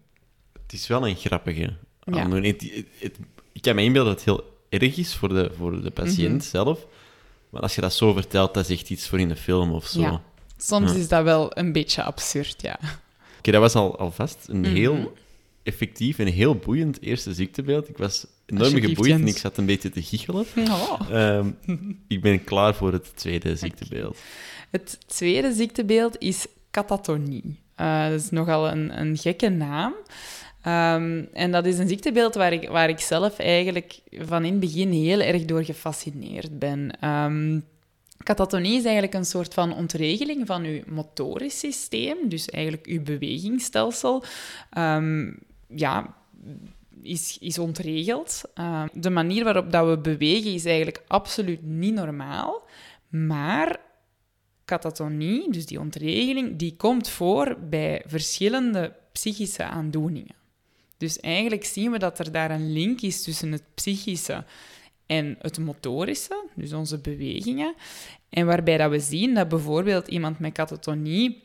Het 0.63 0.73
is 0.73 0.87
wel 0.87 1.07
een 1.07 1.15
grappige 1.15 1.73
Ja. 2.03 2.21
aandoening. 2.21 2.61
Het- 2.61 2.71
het- 2.75 2.87
het- 2.99 3.17
ik 3.51 3.61
kan 3.61 3.75
me 3.75 3.83
inbeelden 3.83 4.13
dat 4.15 4.25
het 4.25 4.35
heel 4.35 4.50
erg 4.71 4.97
is 4.97 5.15
voor 5.15 5.29
de, 5.29 5.51
voor 5.57 5.81
de 5.81 5.91
patiënt 5.91 6.35
Mhm. 6.37 6.41
zelf. 6.49 6.85
Maar 7.49 7.61
als 7.61 7.75
je 7.75 7.81
dat 7.81 7.93
zo 7.93 8.13
vertelt, 8.13 8.53
dat 8.53 8.69
is 8.69 8.77
echt 8.79 8.89
iets 8.89 9.07
voor 9.07 9.19
in 9.19 9.29
een 9.29 9.37
film 9.37 9.71
of 9.71 9.85
zo. 9.87 10.01
Ja. 10.01 10.21
Soms 10.57 10.91
Ja. 10.91 10.97
is 10.97 11.07
dat 11.07 11.23
wel 11.23 11.57
een 11.57 11.71
beetje 11.71 12.03
absurd, 12.03 12.61
ja. 12.61 12.79
Oké, 13.37 13.51
dat 13.51 13.61
was 13.61 13.75
al, 13.75 13.97
alvast 13.99 14.37
een 14.47 14.59
Mhm. 14.59 14.73
heel 14.73 15.13
effectief 15.63 16.19
en 16.19 16.27
heel 16.27 16.55
boeiend 16.55 17.01
eerste 17.01 17.33
ziektebeeld. 17.33 17.89
Ik 17.89 17.97
was 17.97 18.25
enorm 18.45 18.81
geboeid 18.81 19.11
en 19.11 19.27
ik 19.27 19.37
zat 19.37 19.57
een 19.57 19.65
beetje 19.65 19.89
te 19.89 20.01
giechelen. 20.01 20.45
Oh. 20.57 20.99
Ehm, 21.11 21.49
ik 22.07 22.21
ben 22.21 22.43
klaar 22.43 22.75
voor 22.75 22.91
het 22.93 23.11
tweede 23.15 23.55
ziektebeeld. 23.55 24.17
Het 24.69 24.97
tweede 25.07 25.53
ziektebeeld 25.53 26.15
is 26.19 26.45
catatonie. 26.71 27.59
Eh, 27.75 28.09
dat 28.09 28.19
is 28.21 28.29
nogal 28.29 28.69
een, 28.71 28.99
een 28.99 29.17
gekke 29.17 29.49
naam. 29.49 29.93
Ehm, 30.61 31.25
en 31.33 31.51
dat 31.51 31.65
is 31.65 31.77
een 31.77 31.87
ziektebeeld 31.87 32.35
waar 32.35 32.53
ik, 32.53 32.69
waar 32.69 32.89
ik 32.89 32.99
zelf 32.99 33.39
eigenlijk 33.39 33.99
van 34.11 34.45
in 34.45 34.51
het 34.51 34.59
begin 34.59 34.91
heel 34.91 35.19
erg 35.19 35.45
door 35.45 35.63
gefascineerd 35.63 36.59
ben. 36.59 36.99
Ehm, 36.99 37.59
catatonie 38.23 38.77
is 38.77 38.83
eigenlijk 38.83 39.13
een 39.13 39.25
soort 39.25 39.53
van 39.53 39.75
ontregeling 39.75 40.47
van 40.47 40.63
uw 40.63 40.81
motorisch 40.87 41.59
systeem, 41.59 42.29
dus 42.29 42.49
eigenlijk 42.49 42.85
uw 42.85 43.03
bewegingsstelsel. 43.03 44.23
Ehm, 44.69 45.31
ja, 45.67 46.15
is, 47.01 47.37
is 47.39 47.59
ontregeld. 47.59 48.41
De 48.93 49.09
manier 49.09 49.43
waarop 49.43 49.71
dat 49.71 49.87
we 49.87 49.97
bewegen 49.97 50.53
is 50.53 50.65
eigenlijk 50.65 51.03
absoluut 51.07 51.63
niet 51.63 51.93
normaal. 51.93 52.67
Maar 53.09 53.79
catatonie, 54.65 55.51
dus 55.51 55.65
die 55.65 55.79
ontregeling, 55.79 56.57
die 56.57 56.75
komt 56.75 57.09
voor 57.09 57.57
bij 57.69 58.03
verschillende 58.05 58.95
psychische 59.11 59.63
aandoeningen. 59.63 60.40
Dus 61.01 61.19
eigenlijk 61.19 61.65
zien 61.65 61.91
we 61.91 61.99
dat 61.99 62.19
er 62.19 62.31
daar 62.31 62.51
een 62.51 62.73
link 62.73 63.01
is 63.01 63.23
tussen 63.23 63.51
het 63.51 63.63
psychische 63.73 64.45
en 65.05 65.35
het 65.39 65.59
motorische, 65.59 66.45
dus 66.55 66.73
onze 66.73 66.97
bewegingen. 66.97 67.75
En 68.29 68.45
waarbij 68.45 68.77
dat 68.77 68.89
we 68.89 68.99
zien 68.99 69.33
dat 69.33 69.49
bijvoorbeeld 69.49 70.07
iemand 70.07 70.39
met 70.39 70.53
catatonie 70.53 71.43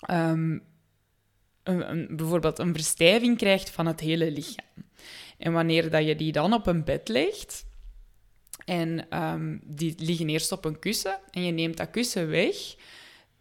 ehm, 0.00 0.58
een, 1.62 2.16
bijvoorbeeld 2.16 2.58
een 2.58 2.74
verstijving 2.74 3.38
krijgt 3.38 3.70
van 3.70 3.86
het 3.86 4.00
hele 4.00 4.30
lichaam. 4.30 4.84
En 5.38 5.52
wanneer 5.52 5.90
dat 5.90 6.06
je 6.06 6.16
die 6.16 6.32
dan 6.32 6.52
op 6.52 6.66
een 6.66 6.84
bed 6.84 7.08
legt, 7.08 7.64
en 8.64 9.08
ehm, 9.08 9.58
die 9.64 9.94
liggen 9.98 10.28
eerst 10.28 10.52
op 10.52 10.64
een 10.64 10.78
kussen, 10.78 11.18
en 11.30 11.44
je 11.44 11.52
neemt 11.52 11.76
dat 11.76 11.90
kussen 11.90 12.28
weg, 12.28 12.56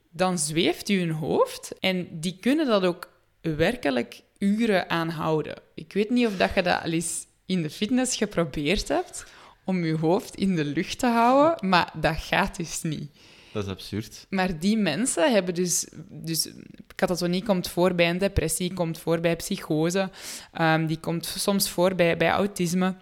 dan 0.09 0.39
zweeft 0.39 0.87
je 0.87 1.11
hoofd. 1.11 1.79
En 1.79 2.19
die 2.19 2.37
kunnen 2.39 2.67
dat 2.67 2.83
ook 2.83 3.09
werkelijk 3.41 4.21
uren 4.41 4.89
aanhouden. 4.89 5.55
Ik 5.73 5.93
weet 5.93 6.09
niet 6.09 6.27
of 6.27 6.37
dat 6.37 6.53
je 6.55 6.61
dat 6.61 6.83
al 6.83 6.91
eens 6.91 7.25
in 7.45 7.61
de 7.61 7.69
fitness 7.69 8.17
geprobeerd 8.17 8.87
hebt, 8.87 9.25
om 9.65 9.85
je 9.85 9.97
hoofd 9.97 10.35
in 10.35 10.55
de 10.55 10.65
lucht 10.65 10.99
te 10.99 11.07
houden, 11.07 11.69
maar 11.69 11.91
dat 11.99 12.17
gaat 12.17 12.55
dus 12.55 12.81
niet. 12.81 13.11
Dat 13.53 13.63
is 13.63 13.69
absurd. 13.69 14.25
Maar 14.29 14.59
die 14.59 14.77
mensen 14.77 15.33
hebben 15.33 15.53
dus... 15.53 15.87
dus 16.09 16.49
catatonie 16.95 17.43
komt 17.43 17.67
voor 17.67 17.95
bij 17.95 18.09
een 18.09 18.17
depressie, 18.17 18.73
komt 18.73 18.99
voor 18.99 19.19
bij 19.19 19.35
psychose, 19.35 20.09
ehm, 20.51 20.85
die 20.85 20.99
komt 20.99 21.25
soms 21.25 21.69
voor 21.69 21.95
bij, 21.95 22.17
bij 22.17 22.29
autisme. 22.29 22.95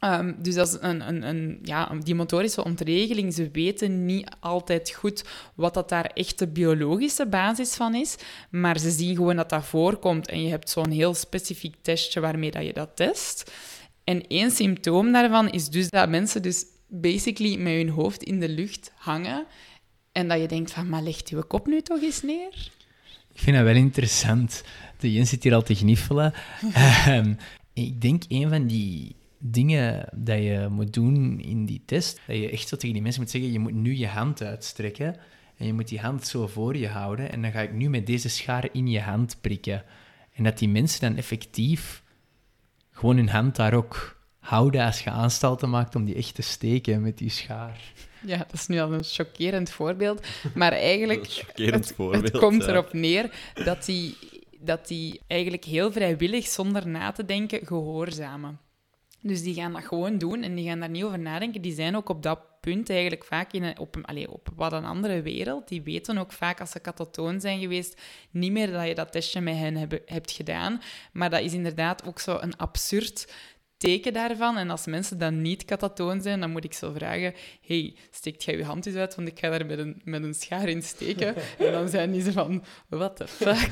Ehm, 0.00 0.32
dus 0.38 0.54
dat 0.54 0.68
is 0.68 0.76
een, 0.80 1.08
een, 1.08 1.22
een, 1.22 1.58
ja, 1.62 1.92
die 2.02 2.14
motorische 2.14 2.64
ontregeling. 2.64 3.34
Ze 3.34 3.50
weten 3.52 4.04
niet 4.04 4.30
altijd 4.40 4.90
goed 4.90 5.24
wat 5.54 5.74
dat 5.74 5.88
daar 5.88 6.04
echt 6.04 6.38
de 6.38 6.48
biologische 6.48 7.26
basis 7.26 7.74
van 7.74 7.94
is, 7.94 8.16
maar 8.50 8.78
ze 8.78 8.90
zien 8.90 9.16
gewoon 9.16 9.36
dat 9.36 9.50
dat 9.50 9.64
voorkomt 9.64 10.28
en 10.28 10.42
je 10.42 10.50
hebt 10.50 10.70
zo'n 10.70 10.90
heel 10.90 11.14
specifiek 11.14 11.74
testje 11.82 12.20
waarmee 12.20 12.50
dat 12.50 12.64
je 12.64 12.72
dat 12.72 12.90
test. 12.94 13.52
En 14.04 14.26
één 14.26 14.50
symptoom 14.50 15.12
daarvan 15.12 15.50
is 15.50 15.68
dus 15.68 15.90
dat 15.90 16.08
mensen 16.08 16.42
dus 16.42 16.64
basically 16.88 17.56
met 17.56 17.74
hun 17.74 17.88
hoofd 17.88 18.22
in 18.22 18.40
de 18.40 18.48
lucht 18.48 18.92
hangen 18.94 19.46
en 20.12 20.28
dat 20.28 20.40
je 20.40 20.48
denkt 20.48 20.72
van, 20.72 20.88
maar 20.88 21.02
leg 21.02 21.28
je 21.28 21.42
kop 21.42 21.66
nu 21.66 21.82
toch 21.82 22.02
eens 22.02 22.22
neer? 22.22 22.70
Ik 23.32 23.42
vind 23.42 23.56
dat 23.56 23.64
wel 23.64 23.74
interessant. 23.74 24.62
De 24.98 25.12
Jens 25.12 25.28
zit 25.28 25.42
hier 25.42 25.54
al 25.54 25.62
te 25.62 25.74
gniffelen. 25.74 26.32
Ehm, 26.72 27.34
ik 27.72 28.00
denk 28.00 28.22
een 28.28 28.48
van 28.48 28.66
die 28.66 29.16
dingen 29.50 30.08
dat 30.14 30.38
je 30.38 30.66
moet 30.70 30.92
doen 30.92 31.40
in 31.40 31.64
die 31.66 31.82
test, 31.86 32.20
dat 32.26 32.36
je 32.36 32.50
echt 32.50 32.68
zo 32.68 32.76
tegen 32.76 32.94
die 32.94 33.02
mensen 33.02 33.22
moet 33.22 33.30
zeggen, 33.30 33.52
je 33.52 33.58
moet 33.58 33.74
nu 33.74 33.96
je 33.96 34.06
hand 34.06 34.42
uitstrekken 34.42 35.16
en 35.56 35.66
je 35.66 35.72
moet 35.72 35.88
die 35.88 36.00
hand 36.00 36.26
zo 36.26 36.46
voor 36.46 36.76
je 36.76 36.88
houden 36.88 37.32
en 37.32 37.42
dan 37.42 37.50
ga 37.50 37.60
ik 37.60 37.72
nu 37.72 37.88
met 37.88 38.06
deze 38.06 38.28
schaar 38.28 38.68
in 38.72 38.86
je 38.88 39.00
hand 39.00 39.36
prikken. 39.40 39.84
En 40.32 40.44
dat 40.44 40.58
die 40.58 40.68
mensen 40.68 41.00
dan 41.00 41.16
effectief 41.16 42.02
gewoon 42.90 43.16
hun 43.16 43.28
hand 43.28 43.56
daar 43.56 43.74
ook 43.74 44.20
houden 44.38 44.84
als 44.84 45.00
je 45.00 45.10
aanstalten 45.10 45.70
maakt 45.70 45.94
om 45.94 46.04
die 46.04 46.14
echt 46.14 46.34
te 46.34 46.42
steken 46.42 47.02
met 47.02 47.18
die 47.18 47.30
schaar. 47.30 47.80
Ja, 48.22 48.36
dat 48.36 48.52
is 48.52 48.66
nu 48.66 48.80
al 48.80 48.92
een 48.92 49.04
chockerend 49.04 49.70
voorbeeld. 49.70 50.26
Maar 50.54 50.72
eigenlijk, 50.72 51.44
het, 51.54 51.92
voorbeeld, 51.96 52.22
het 52.22 52.38
komt 52.38 52.64
ja. 52.64 52.68
erop 52.68 52.92
neer 52.92 53.30
dat 53.64 53.84
die, 53.84 54.16
dat 54.60 54.88
die 54.88 55.20
eigenlijk 55.26 55.64
heel 55.64 55.92
vrijwillig, 55.92 56.46
zonder 56.46 56.88
na 56.88 57.12
te 57.12 57.24
denken, 57.24 57.66
gehoorzamen. 57.66 58.58
Dus 59.22 59.42
die 59.42 59.54
gaan 59.54 59.72
dat 59.72 59.84
gewoon 59.84 60.18
doen 60.18 60.42
en 60.42 60.54
die 60.54 60.68
gaan 60.68 60.80
daar 60.80 60.90
niet 60.90 61.02
over 61.04 61.18
nadenken. 61.18 61.60
Die 61.62 61.74
zijn 61.74 61.96
ook 61.96 62.08
op 62.08 62.22
dat 62.22 62.40
punt 62.60 62.90
eigenlijk 62.90 63.24
vaak 63.24 63.52
in 63.52 63.62
een, 63.62 63.78
op, 63.78 63.94
een, 63.96 64.04
allee, 64.04 64.30
op 64.32 64.48
wat 64.56 64.72
een 64.72 64.84
andere 64.84 65.22
wereld. 65.22 65.68
Die 65.68 65.82
weten 65.82 66.18
ook 66.18 66.32
vaak, 66.32 66.60
als 66.60 66.70
ze 66.70 66.80
katatoon 66.80 67.40
zijn 67.40 67.60
geweest, 67.60 68.00
niet 68.30 68.52
meer 68.52 68.72
dat 68.72 68.86
je 68.86 68.94
dat 68.94 69.12
testje 69.12 69.40
met 69.40 69.56
hen 69.56 69.76
hebben, 69.76 70.00
hebt 70.06 70.30
gedaan. 70.30 70.80
Maar 71.12 71.30
dat 71.30 71.40
is 71.40 71.52
inderdaad 71.52 72.04
ook 72.06 72.18
zo 72.20 72.38
een 72.40 72.56
absurd 72.56 73.32
teken 73.76 74.12
daarvan. 74.12 74.56
En 74.56 74.70
als 74.70 74.86
mensen 74.86 75.18
dan 75.18 75.42
niet 75.42 75.64
katatoon 75.64 76.22
zijn, 76.22 76.40
dan 76.40 76.50
moet 76.50 76.64
ik 76.64 76.72
zo 76.74 76.92
vragen: 76.92 77.34
hey, 77.66 77.94
steekt 78.10 78.44
jij 78.44 78.56
je 78.56 78.64
hand 78.64 78.86
eens 78.86 78.96
uit, 78.96 79.14
want 79.14 79.28
ik 79.28 79.38
ga 79.38 79.50
daar 79.50 79.66
met 79.66 79.78
een, 79.78 80.00
met 80.04 80.22
een 80.22 80.34
schaar 80.34 80.68
in 80.68 80.82
steken. 80.82 81.34
En 81.58 81.72
dan 81.72 81.88
zijn 81.88 82.12
die 82.12 82.22
zo 82.22 82.30
van: 82.30 82.64
what 82.88 83.16
the 83.16 83.28
fuck? 83.28 83.70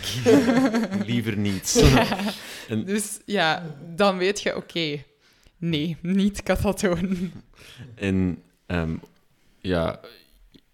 Liever 1.06 1.36
niet. 1.36 1.84
En- 2.68 2.84
Dus 2.84 3.20
ja, 3.24 3.76
dan 3.94 4.16
weet 4.16 4.40
je: 4.40 4.56
oké, 4.56 5.02
nee, 5.68 5.96
niet 6.00 6.42
katatoon. 6.42 7.32
En 7.94 8.42
ehm, 8.66 8.94
ja, 9.58 10.00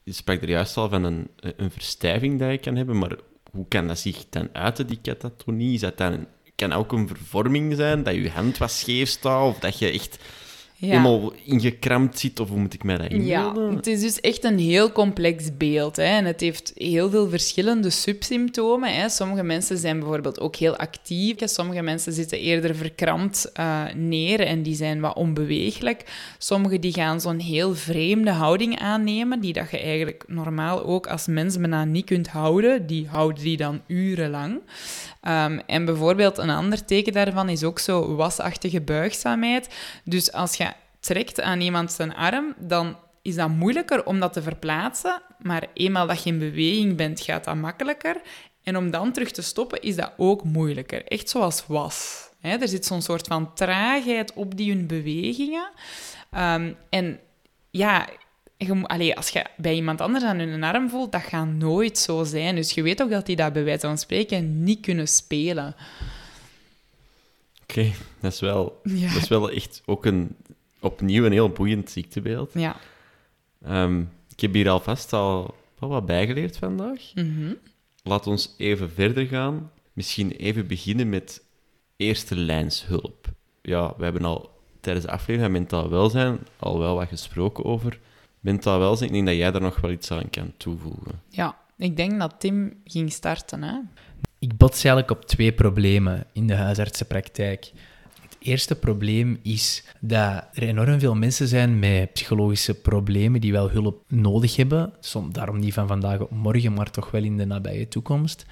je 0.03 0.13
sprak 0.13 0.43
er 0.43 0.49
juist 0.49 0.77
al 0.77 0.89
van 0.89 1.05
een, 1.05 1.29
een 1.57 1.71
verstijving 1.71 2.39
dat 2.39 2.51
je 2.51 2.59
kan 2.59 2.77
hebben, 2.77 2.99
maar 2.99 3.17
hoe 3.51 3.69
kan 3.69 3.87
dat 3.87 3.99
zich 3.99 4.29
dan 4.31 4.49
uiten, 4.53 4.87
die 4.87 5.01
catatonie? 5.03 5.75
Is 5.75 5.81
dat 5.81 5.99
dan, 5.99 6.27
kan 6.55 6.73
ook 6.73 6.93
een 6.93 7.09
vervorming 7.09 7.77
zijn, 7.77 8.03
dat 8.03 8.15
je 8.15 8.31
hand 8.31 8.59
wat 8.59 8.71
scheef 8.71 9.09
staat, 9.09 9.49
of 9.49 9.59
dat 9.59 9.79
je 9.79 9.91
echt. 9.91 10.19
Helemaal 10.81 11.33
ingekramd 11.45 12.19
zit, 12.19 12.41
of 12.41 12.49
hoe 12.49 12.59
moet 12.59 12.75
ik 12.75 12.85
mij 12.85 12.97
dat 12.97 13.11
Ja, 13.11 13.17
inbeelden? 13.17 13.77
het 13.77 13.87
is 13.87 14.01
dus 14.01 14.21
echt 14.21 14.45
een 14.45 14.59
heel 14.59 14.93
complex 14.93 15.57
beeld. 15.57 15.97
Hè. 15.97 16.03
En 16.03 16.25
het 16.25 16.41
heeft 16.41 16.73
heel 16.75 17.11
veel 17.11 17.29
verschillende 17.29 17.91
subsymptomen. 17.91 18.95
Hè. 18.95 19.09
Sommige 19.09 19.43
mensen 19.43 19.79
zijn 19.79 19.99
bijvoorbeeld 19.99 20.41
ook 20.41 20.57
heel 20.57 20.77
actief. 20.77 21.35
Sommige 21.39 21.83
mensen 21.83 22.13
zitten 22.13 22.39
eerder 22.39 22.75
verkrampt 22.77 23.53
eh, 23.53 23.83
neer 23.95 24.41
en 24.41 24.63
die 24.63 24.75
zijn 24.75 25.01
wat 25.01 25.15
onbeweeglijk. 25.17 26.05
Sommigen 26.39 26.81
die 26.81 26.93
gaan 26.93 27.21
zo'n 27.21 27.39
heel 27.39 27.75
vreemde 27.75 28.31
houding 28.31 28.79
aannemen, 28.79 29.41
die 29.41 29.53
dat 29.53 29.71
je 29.71 29.79
eigenlijk 29.79 30.25
normaal 30.27 30.85
ook 30.85 31.07
als 31.07 31.27
mens 31.27 31.57
bijna 31.59 31.85
niet 31.85 32.05
kunt 32.05 32.29
houden. 32.29 32.87
Die 32.87 33.07
houden 33.09 33.43
die 33.43 33.57
dan 33.57 33.81
urenlang. 33.87 34.61
Ehm, 35.21 35.59
en 35.67 35.85
bijvoorbeeld 35.85 36.39
een 36.39 36.51
ander 36.51 36.85
teken 36.85 37.13
daarvan 37.13 37.49
is 37.49 37.65
ook 37.65 37.79
zo 37.79 38.15
wasachtige 38.15 38.81
buigzaamheid. 38.81 39.69
Dus 40.05 40.33
als 40.33 40.55
je 40.55 40.70
trekt 41.01 41.41
aan 41.41 41.61
iemand 41.61 41.93
zijn 41.93 42.15
arm, 42.15 42.55
dan 42.59 42.97
is 43.23 43.35
dat 43.35 43.49
moeilijker 43.49 44.05
om 44.07 44.21
dat 44.21 44.33
te 44.33 44.43
verplaatsen. 44.43 45.23
Maar 45.43 45.67
eenmaal 45.75 46.07
dat 46.07 46.23
je 46.23 46.31
in 46.31 46.39
beweging 46.39 46.97
bent, 46.97 47.21
gaat 47.21 47.45
dat 47.45 47.55
makkelijker. 47.57 48.21
En 48.63 48.77
om 48.77 48.91
dan 48.91 49.13
terug 49.13 49.31
te 49.31 49.43
stoppen, 49.43 49.83
is 49.83 49.97
dat 49.97 50.13
ook 50.17 50.45
moeilijker. 50.45 51.05
Echt 51.05 51.29
zoals 51.29 51.65
was. 51.67 52.29
Er 52.41 52.69
zit 52.69 52.87
zo'n 52.87 53.03
soort 53.03 53.27
van 53.27 53.55
traagheid 53.55 54.33
op 54.33 54.57
die 54.57 54.73
hun 54.73 54.87
bewegingen. 54.87 55.71
Ehm, 56.31 56.73
en 56.91 57.21
ja, 57.71 58.09
je, 58.57 58.73
moet- 58.73 58.89
allee, 58.89 59.17
als 59.17 59.29
je 59.29 59.45
bij 59.57 59.75
iemand 59.75 60.01
anders 60.01 60.25
aan 60.25 60.39
hun 60.39 60.63
arm 60.65 60.89
voelt, 60.91 61.13
dat 61.13 61.23
gaat 61.23 61.47
nooit 61.47 61.99
zo 61.99 62.25
zijn. 62.25 62.55
Dus 62.55 62.73
je 62.73 62.83
weet 62.83 63.03
ook 63.03 63.11
dat 63.11 63.27
die 63.27 63.37
dat 63.37 63.53
bij 63.53 63.65
wijze 63.65 63.87
van 63.87 63.99
spreken 63.99 64.63
niet 64.65 64.81
kunnen 64.81 65.09
spelen. 65.09 65.75
Oké, 67.63 67.93
dat, 68.21 68.33
is 68.33 68.41
wel, 68.41 68.81
Ja. 68.85 69.13
dat 69.13 69.23
is 69.23 69.29
wel 69.29 69.51
echt 69.51 69.83
ook 69.87 70.05
een, 70.07 70.37
opnieuw 70.81 71.25
een 71.25 71.33
heel 71.33 71.51
boeiend 71.51 71.91
ziektebeeld. 71.91 72.51
Ja. 72.55 72.77
Ehm, 73.63 74.01
ik 74.29 74.41
heb 74.41 74.53
hier 74.53 74.69
alvast 74.69 75.13
al 75.13 75.55
wat 75.79 76.07
bijgeleerd 76.07 76.57
vandaag. 76.57 77.01
Mhm. 77.15 77.55
Laat 78.03 78.27
ons 78.27 78.55
even 78.59 78.91
verder 78.91 79.27
gaan. 79.27 79.71
Misschien 79.93 80.31
even 80.31 80.67
beginnen 80.67 81.09
met 81.09 81.45
eerste 81.97 82.37
lijnshulp. 82.37 83.29
Ja, 83.63 83.95
we 83.97 84.05
hebben 84.05 84.25
al 84.25 84.51
tijdens 84.81 85.07
de 85.07 85.13
aflevering 85.13 85.43
van 85.43 85.53
mentaal 85.61 85.91
welzijn 85.91 86.39
al 86.57 86.79
wel 86.79 86.95
wat 86.95 87.09
gesproken 87.09 87.65
over 87.65 87.99
mentaal 88.41 88.79
welzijn. 88.79 89.09
Ik 89.09 89.15
denk 89.15 89.27
dat 89.27 89.37
jij 89.37 89.51
daar 89.51 89.61
nog 89.61 89.81
wel 89.81 89.91
iets 89.91 90.11
aan 90.11 90.31
kan 90.31 90.53
toevoegen. 90.57 91.21
ja, 91.29 91.57
ik 91.77 91.97
denk 91.97 92.19
dat 92.19 92.35
Tim 92.39 92.81
ging 92.85 93.13
starten. 93.13 93.63
Hè? 93.63 93.79
Ik 94.39 94.57
bots 94.57 94.85
eigenlijk 94.85 95.11
op 95.11 95.25
twee 95.25 95.53
problemen 95.53 96.27
in 96.33 96.47
de 96.47 96.55
huisartsenpraktijk. 96.55 97.73
Eerste 98.43 98.77
probleem 98.77 99.39
is 99.43 99.85
dat 99.99 100.45
er 100.53 100.63
enorm 100.63 101.01
veel 101.01 101.15
mensen 101.15 101.49
zijn 101.49 101.79
met 101.79 102.13
psychologische 102.13 102.75
problemen 102.75 103.41
die 103.41 103.53
wel 103.53 103.71
hulp 103.71 104.03
nodig 104.09 104.57
hebben. 104.57 104.93
Som, 105.01 105.33
daarom 105.33 105.59
niet 105.59 105.75
van 105.75 105.89
vandaag 105.89 106.21
op 106.21 106.31
morgen, 106.31 106.73
maar 106.73 106.91
toch 106.91 107.11
wel 107.11 107.23
in 107.23 107.37
de 107.37 107.45
nabije 107.45 107.89
toekomst. 107.89 108.47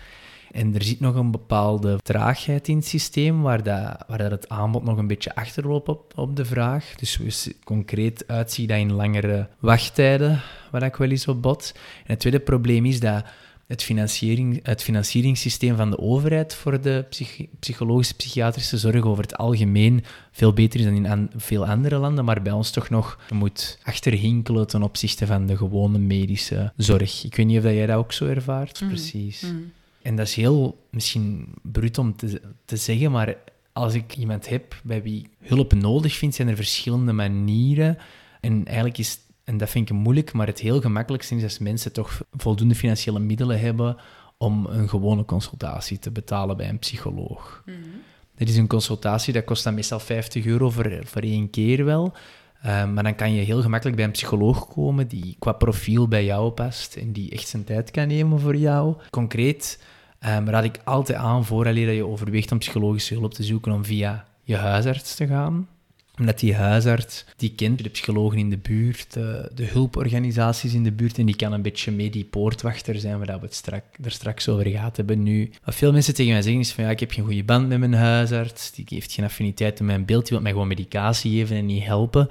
En 0.50 0.74
er 0.74 0.82
zit 0.82 1.00
nog 1.00 1.14
een 1.14 1.30
bepaalde 1.30 1.98
traagheid 2.02 2.68
in 2.68 2.76
het 2.76 2.86
systeem, 2.86 3.42
waar, 3.42 3.62
dat, 3.62 4.04
waar 4.06 4.18
dat 4.18 4.30
het 4.30 4.48
aanbod 4.48 4.84
nog 4.84 4.98
een 4.98 5.06
beetje 5.06 5.34
achterloopt 5.34 5.88
op, 5.88 6.12
op 6.16 6.36
de 6.36 6.44
vraag. 6.44 6.94
Dus 6.94 7.16
we 7.16 7.54
concreet 7.64 8.24
uitziet 8.26 8.68
dat 8.68 8.78
in 8.78 8.92
langere 8.92 9.48
wachttijden, 9.58 10.40
waar 10.70 10.82
ik 10.82 10.96
wel 10.96 11.10
eens 11.10 11.28
op 11.28 11.42
bot. 11.42 11.72
En 11.74 12.10
het 12.12 12.20
tweede 12.20 12.40
probleem 12.40 12.84
is 12.84 13.00
dat 13.00 13.24
het, 13.68 13.82
financiering, 13.82 14.60
het 14.62 14.82
financieringssysteem 14.82 15.76
van 15.76 15.90
de 15.90 15.98
overheid 15.98 16.54
voor 16.54 16.80
de 16.80 17.04
psych- 17.10 17.46
psychologische 17.58 18.14
psychiatrische 18.14 18.78
zorg 18.78 19.02
over 19.04 19.22
het 19.22 19.36
algemeen 19.36 20.04
veel 20.32 20.52
beter 20.52 20.80
is 20.80 20.86
dan 20.86 20.94
in 20.94 21.06
an- 21.06 21.30
veel 21.36 21.66
andere 21.66 21.98
landen, 21.98 22.24
maar 22.24 22.42
bij 22.42 22.52
ons 22.52 22.70
toch 22.70 22.88
nog 22.90 23.18
moet 23.32 23.78
achterhinkelen 23.82 24.66
ten 24.66 24.82
opzichte 24.82 25.26
van 25.26 25.46
de 25.46 25.56
gewone 25.56 25.98
medische 25.98 26.72
zorg. 26.76 27.24
Ik 27.24 27.34
weet 27.36 27.46
niet 27.46 27.56
of 27.58 27.62
dat 27.62 27.72
jij 27.72 27.86
dat 27.86 27.96
ook 27.96 28.12
zo 28.12 28.26
ervaart, 28.26 28.80
Mhm. 28.80 28.88
precies. 28.90 29.40
Mhm. 29.40 29.54
En 30.02 30.16
dat 30.16 30.26
is 30.26 30.34
heel 30.34 30.86
misschien 30.90 31.46
bruut 31.62 31.98
om 31.98 32.16
te, 32.16 32.40
te 32.64 32.76
zeggen, 32.76 33.10
maar 33.10 33.34
als 33.72 33.94
ik 33.94 34.16
iemand 34.16 34.48
heb 34.48 34.80
bij 34.84 35.02
wie 35.02 35.28
hulp 35.42 35.72
nodig 35.74 36.14
vind, 36.16 36.34
zijn 36.34 36.48
er 36.48 36.56
verschillende 36.56 37.12
manieren. 37.12 37.98
En 38.40 38.64
eigenlijk 38.66 38.98
is, 38.98 39.18
en 39.48 39.56
dat 39.56 39.70
vind 39.70 39.90
ik 39.90 39.96
moeilijk, 39.96 40.32
maar 40.32 40.46
het 40.46 40.60
heel 40.60 40.80
gemakkelijkste 40.80 41.34
is 41.34 41.42
als 41.42 41.58
mensen 41.58 41.92
toch 41.92 42.20
voldoende 42.36 42.74
financiële 42.74 43.18
middelen 43.18 43.60
hebben 43.60 43.96
om 44.36 44.66
een 44.66 44.88
gewone 44.88 45.24
consultatie 45.24 45.98
te 45.98 46.10
betalen 46.10 46.56
bij 46.56 46.68
een 46.68 46.78
psycholoog. 46.78 47.62
Mhm. 47.66 47.76
Dat 48.36 48.48
is 48.48 48.56
een 48.56 48.66
consultatie, 48.66 49.32
dat 49.32 49.44
kost 49.44 49.64
dan 49.64 49.74
meestal 49.74 50.00
50 50.00 50.46
euro 50.46 50.70
voor, 50.70 51.00
voor 51.04 51.22
één 51.22 51.50
keer 51.50 51.84
wel. 51.84 52.12
Eh, 52.60 52.90
maar 52.90 53.02
dan 53.02 53.14
kan 53.14 53.32
je 53.32 53.42
heel 53.42 53.62
gemakkelijk 53.62 53.96
bij 53.96 54.04
een 54.04 54.12
psycholoog 54.12 54.68
komen 54.68 55.08
die 55.08 55.36
qua 55.38 55.52
profiel 55.52 56.08
bij 56.08 56.24
jou 56.24 56.50
past 56.50 56.96
en 56.96 57.12
die 57.12 57.30
echt 57.30 57.48
zijn 57.48 57.64
tijd 57.64 57.90
kan 57.90 58.08
nemen 58.08 58.40
voor 58.40 58.56
jou. 58.56 58.96
Concreet 59.10 59.84
ehm, 60.18 60.48
raad 60.48 60.64
ik 60.64 60.80
altijd 60.84 61.18
aan, 61.18 61.44
vooraleer 61.44 61.86
dat 61.86 61.94
je 61.94 62.06
overweegt 62.06 62.52
om 62.52 62.58
psychologische 62.58 63.14
hulp 63.14 63.34
te 63.34 63.42
zoeken, 63.42 63.72
om 63.72 63.84
via 63.84 64.24
je 64.42 64.56
huisarts 64.56 65.14
te 65.14 65.26
gaan 65.26 65.68
omdat 66.18 66.38
die 66.38 66.54
huisarts, 66.54 67.24
die 67.36 67.52
kent 67.54 67.82
de 67.82 67.88
psychologen 67.88 68.38
in 68.38 68.50
de 68.50 68.58
buurt, 68.58 69.12
de, 69.12 69.50
de 69.54 69.64
hulporganisaties 69.64 70.74
in 70.74 70.82
de 70.82 70.92
buurt, 70.92 71.18
en 71.18 71.26
die 71.26 71.36
kan 71.36 71.52
een 71.52 71.62
beetje 71.62 71.90
mee 71.90 72.10
die 72.10 72.24
poortwachter 72.24 73.00
zijn, 73.00 73.18
waar 73.18 73.40
we 73.40 73.46
het 73.46 73.62
er 74.02 74.10
straks 74.10 74.48
over 74.48 74.66
gehad 74.66 74.96
hebben 74.96 75.22
nu. 75.22 75.50
Wat 75.64 75.74
veel 75.74 75.92
mensen 75.92 76.14
tegen 76.14 76.32
mij 76.32 76.42
zeggen 76.42 76.60
is 76.60 76.72
van, 76.72 76.84
ja, 76.84 76.90
ik 76.90 77.00
heb 77.00 77.10
geen 77.10 77.24
goede 77.24 77.44
band 77.44 77.68
met 77.68 77.78
mijn 77.78 77.94
huisarts, 77.94 78.72
die 78.72 78.84
heeft 78.88 79.12
geen 79.12 79.24
affiniteit 79.24 79.78
met 79.78 79.88
mijn 79.88 80.04
beeld, 80.04 80.22
die 80.22 80.32
wil 80.32 80.42
mij 80.42 80.52
gewoon 80.52 80.68
medicatie 80.68 81.38
geven 81.38 81.56
en 81.56 81.66
niet 81.66 81.84
helpen. 81.84 82.28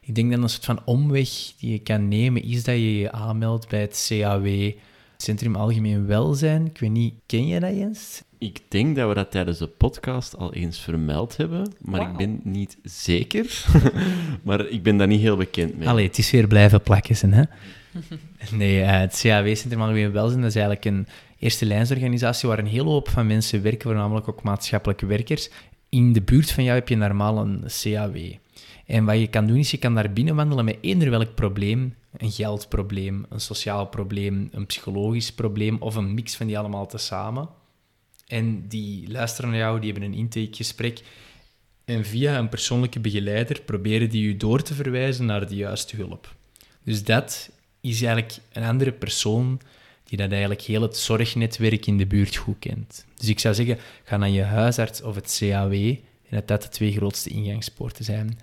Ik 0.00 0.14
denk 0.14 0.30
dat 0.30 0.42
een 0.42 0.48
soort 0.48 0.64
van 0.64 0.84
omweg 0.84 1.28
die 1.58 1.72
je 1.72 1.78
kan 1.78 2.08
nemen, 2.08 2.42
is 2.42 2.64
dat 2.64 2.74
je 2.74 2.98
je 2.98 3.12
aanmeldt 3.12 3.68
bij 3.68 3.80
het 3.80 4.06
CAW, 4.08 4.72
Centrum 5.16 5.54
Algemeen 5.54 6.06
Welzijn. 6.06 6.66
Ik 6.66 6.78
weet 6.78 6.90
niet, 6.90 7.14
ken 7.26 7.46
je 7.46 7.60
dat, 7.60 7.76
Jens? 7.76 8.22
Ik 8.38 8.60
denk 8.68 8.96
dat 8.96 9.08
we 9.08 9.14
dat 9.14 9.30
tijdens 9.30 9.58
de 9.58 9.66
podcast 9.66 10.36
al 10.36 10.54
eens 10.54 10.80
vermeld 10.80 11.36
hebben, 11.36 11.72
maar 11.80 12.00
ik 12.00 12.16
ben 12.16 12.40
niet 12.42 12.76
zeker. 12.82 13.64
maar 14.44 14.68
ik 14.68 14.82
ben 14.82 14.96
daar 14.96 15.06
niet 15.06 15.20
heel 15.20 15.36
bekend 15.36 15.78
mee. 15.78 15.88
Allee, 15.88 16.06
het 16.06 16.18
is 16.18 16.30
weer 16.30 16.46
blijven 16.46 16.82
plakken, 16.82 17.32
hè? 17.32 17.42
nee, 18.56 18.82
eh, 18.82 18.98
het 18.98 19.20
CAW, 19.22 19.56
Centrum 19.56 19.80
Algemeen 19.80 20.12
Welzijn, 20.12 20.40
dat 20.40 20.50
is 20.50 20.56
eigenlijk 20.56 20.84
een 20.84 21.06
eerste 21.38 21.66
lijnsorganisatie 21.66 22.48
waar 22.48 22.58
een 22.58 22.66
hele 22.66 22.88
hoop 22.88 23.08
van 23.08 23.26
mensen 23.26 23.62
werken, 23.62 23.82
voornamelijk 23.82 24.28
ook 24.28 24.42
maatschappelijke 24.42 25.06
werkers. 25.06 25.50
In 25.88 26.12
de 26.12 26.22
buurt 26.22 26.50
van 26.50 26.64
jou 26.64 26.76
heb 26.76 26.88
je 26.88 26.96
normaal 26.96 27.38
een 27.38 27.64
CAW. 27.82 28.16
En 28.86 29.04
wat 29.04 29.18
je 29.18 29.26
kan 29.26 29.46
doen, 29.46 29.56
is 29.56 29.70
je 29.70 29.78
kan 29.78 29.94
daar 29.94 30.12
binnen 30.12 30.36
wandelen 30.36 30.64
met 30.64 30.78
eender 30.80 31.10
welk 31.10 31.34
probleem. 31.34 31.94
Een 32.16 32.30
geldprobleem, 32.30 33.26
een 33.28 33.40
sociaal 33.40 33.86
probleem, 33.86 34.48
een 34.52 34.66
psychologisch 34.66 35.32
probleem 35.32 35.76
of 35.80 35.94
een 35.94 36.14
mix 36.14 36.36
van 36.36 36.46
die 36.46 36.58
allemaal 36.58 36.86
tezamen. 36.86 37.48
En 38.26 38.68
die 38.68 39.10
luisteren 39.10 39.50
naar 39.50 39.58
jou, 39.58 39.80
die 39.80 39.92
hebben 39.92 40.08
een 40.10 40.18
intakegesprek. 40.18 41.02
En 41.84 42.04
via 42.04 42.38
een 42.38 42.48
persoonlijke 42.48 43.00
begeleider 43.00 43.60
proberen 43.60 44.10
die 44.10 44.26
u 44.26 44.36
door 44.36 44.62
te 44.62 44.74
verwijzen 44.74 45.26
naar 45.26 45.48
de 45.48 45.54
juiste 45.54 45.96
hulp. 45.96 46.34
Dus 46.82 47.04
dat 47.04 47.50
is 47.80 48.02
eigenlijk 48.02 48.38
een 48.52 48.64
andere 48.64 48.92
persoon 48.92 49.60
die 50.04 50.18
dat 50.18 50.30
eigenlijk 50.30 50.60
heel 50.60 50.82
het 50.82 50.96
zorgnetwerk 50.96 51.86
in 51.86 51.98
de 51.98 52.06
buurt 52.06 52.36
goed 52.36 52.58
kent. 52.58 53.04
Dus 53.14 53.28
ik 53.28 53.38
zou 53.38 53.54
zeggen, 53.54 53.78
ga 54.04 54.16
naar 54.16 54.28
je 54.28 54.42
huisarts 54.42 55.02
of 55.02 55.14
het 55.14 55.36
CAW 55.38 55.72
en 55.72 55.98
dat 56.30 56.48
dat 56.48 56.62
de 56.62 56.68
twee 56.68 56.92
grootste 56.92 57.30
ingangspoorten 57.30 58.04
zijn. 58.04 58.38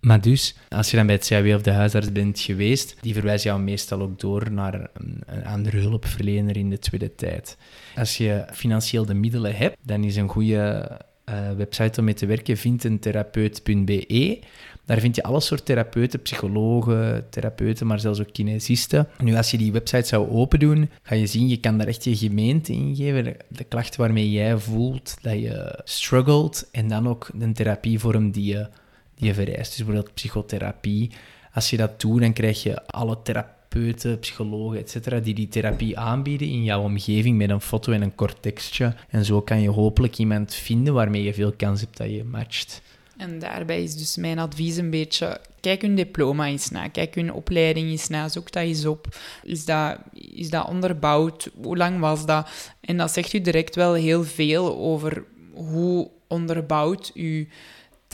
Maar 0.00 0.20
dus, 0.20 0.54
als 0.68 0.90
je 0.90 0.96
dan 0.96 1.06
bij 1.06 1.14
het 1.14 1.26
CAW 1.26 1.54
of 1.54 1.62
de 1.62 1.70
huisarts 1.70 2.12
bent 2.12 2.40
geweest, 2.40 2.96
die 3.00 3.14
verwijst 3.14 3.44
jou 3.44 3.60
meestal 3.60 4.00
ook 4.00 4.20
door 4.20 4.52
naar 4.52 4.74
een, 4.74 5.22
een 5.26 5.44
andere 5.44 5.78
hulpverlener 5.78 6.56
in 6.56 6.70
de 6.70 6.78
tweede 6.78 7.14
tijd. 7.14 7.56
Als 7.96 8.16
je 8.16 8.44
financieel 8.52 9.06
de 9.06 9.14
middelen 9.14 9.56
hebt, 9.56 9.76
dan 9.82 10.04
is 10.04 10.16
een 10.16 10.28
goede 10.28 10.90
eh, 11.24 11.50
website 11.56 11.98
om 11.98 12.04
mee 12.04 12.14
te 12.14 12.26
werken 12.26 12.56
vindentherapeut.be. 12.56 14.38
Daar 14.84 15.00
vind 15.00 15.16
je 15.16 15.22
alle 15.22 15.40
soort 15.40 15.64
therapeuten, 15.64 16.22
psychologen, 16.22 17.26
therapeuten, 17.30 17.86
maar 17.86 18.00
zelfs 18.00 18.20
ook 18.20 18.32
kinesisten. 18.32 19.08
Nu, 19.22 19.36
als 19.36 19.50
je 19.50 19.58
die 19.58 19.72
website 19.72 20.06
zou 20.06 20.30
open 20.30 20.58
doen, 20.58 20.90
ga 21.02 21.14
je 21.14 21.26
zien, 21.26 21.48
je 21.48 21.56
kan 21.56 21.78
daar 21.78 21.86
echt 21.86 22.04
je 22.04 22.16
gemeente 22.16 22.72
ingeven, 22.72 23.24
de, 23.24 23.36
de 23.48 23.82
waarmee 23.96 24.30
jij 24.30 24.58
voelt 24.58 25.16
dat 25.22 25.40
je 25.40 25.80
struggelt, 25.84 26.68
en 26.72 26.88
dan 26.88 27.08
ook 27.08 27.30
de 27.34 27.52
therapievorm 27.52 28.30
die 28.30 28.44
je, 28.44 28.68
die 29.16 29.28
je 29.28 29.34
vereist. 29.34 29.76
Dus 29.76 29.84
bijvoorbeeld 29.84 30.14
psychotherapie. 30.14 31.10
Als 31.52 31.70
je 31.70 31.76
dat 31.76 32.00
doet, 32.00 32.20
dan 32.20 32.32
krijg 32.32 32.62
je 32.62 32.86
alle 32.86 33.22
therapeuten, 33.22 34.18
psychologen, 34.18 34.78
etc., 34.78 35.22
die 35.22 35.34
die 35.34 35.48
therapie 35.48 35.98
aanbieden 35.98 36.48
in 36.48 36.64
jouw 36.64 36.82
omgeving 36.82 37.36
met 37.36 37.50
een 37.50 37.60
foto 37.60 37.92
en 37.92 38.02
een 38.02 38.14
kort 38.14 38.42
tekstje. 38.42 38.94
En 39.08 39.24
zo 39.24 39.40
kan 39.40 39.60
je 39.60 39.68
hopelijk 39.68 40.18
iemand 40.18 40.54
vinden 40.54 40.94
waarmee 40.94 41.22
je 41.22 41.34
veel 41.34 41.52
kans 41.52 41.80
hebt 41.80 41.96
dat 41.96 42.10
je 42.10 42.24
matcht. 42.24 42.82
En 43.16 43.38
daarbij 43.38 43.82
is 43.82 43.96
dus 43.96 44.16
mijn 44.16 44.38
advies 44.38 44.76
een 44.76 44.90
beetje... 44.90 45.40
Kijk 45.60 45.82
hun 45.82 45.94
diploma 45.94 46.46
eens 46.46 46.70
na, 46.70 46.88
kijk 46.88 47.14
hun 47.14 47.32
opleiding 47.32 47.88
eens 47.90 48.08
na, 48.08 48.28
zoek 48.28 48.52
dat 48.52 48.62
eens 48.62 48.86
op. 48.86 49.06
Is 49.42 49.64
dat, 49.64 49.98
is 50.12 50.50
dat 50.50 50.68
onderbouwd? 50.68 51.50
Hoe 51.62 51.76
lang 51.76 52.00
was 52.00 52.26
dat? 52.26 52.48
En 52.80 52.96
dat 52.96 53.12
zegt 53.12 53.32
u 53.32 53.40
direct 53.40 53.74
wel 53.74 53.94
heel 53.94 54.24
veel 54.24 54.76
over 54.76 55.24
hoe 55.54 56.10
onderbouwd 56.26 57.10
uw 57.14 57.44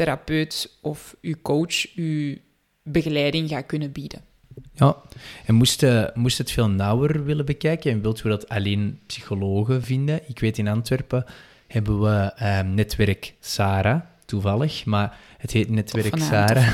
therapeut 0.03 0.79
of 0.81 1.17
uw 1.21 1.35
coach 1.43 1.95
uw 1.95 2.37
begeleiding 2.83 3.49
gaat 3.49 3.67
kunnen 3.67 3.93
bieden. 3.93 4.21
Ja, 4.75 4.97
en 5.47 5.55
moest, 5.55 5.83
uh, 5.83 6.07
moest 6.15 6.39
het 6.39 6.51
veel 6.51 6.69
nauwer 6.69 7.25
willen 7.25 7.45
bekijken 7.45 7.91
en 7.93 8.03
wilt 8.03 8.25
u 8.25 8.29
dat 8.29 8.49
alleen 8.49 8.99
psychologen 9.07 9.83
vinden? 9.83 10.21
Ik 10.27 10.39
weet 10.39 10.59
in 10.59 10.69
Antwerpen 10.69 11.25
hebben 11.67 12.01
we 12.01 12.33
uh, 12.43 12.61
netwerk 12.61 13.35
Sarah, 13.41 14.01
toevallig, 14.25 14.85
maar 14.85 15.19
het 15.39 15.51
heet 15.51 15.71
netwerk 15.71 16.19
Sarah. 16.19 16.67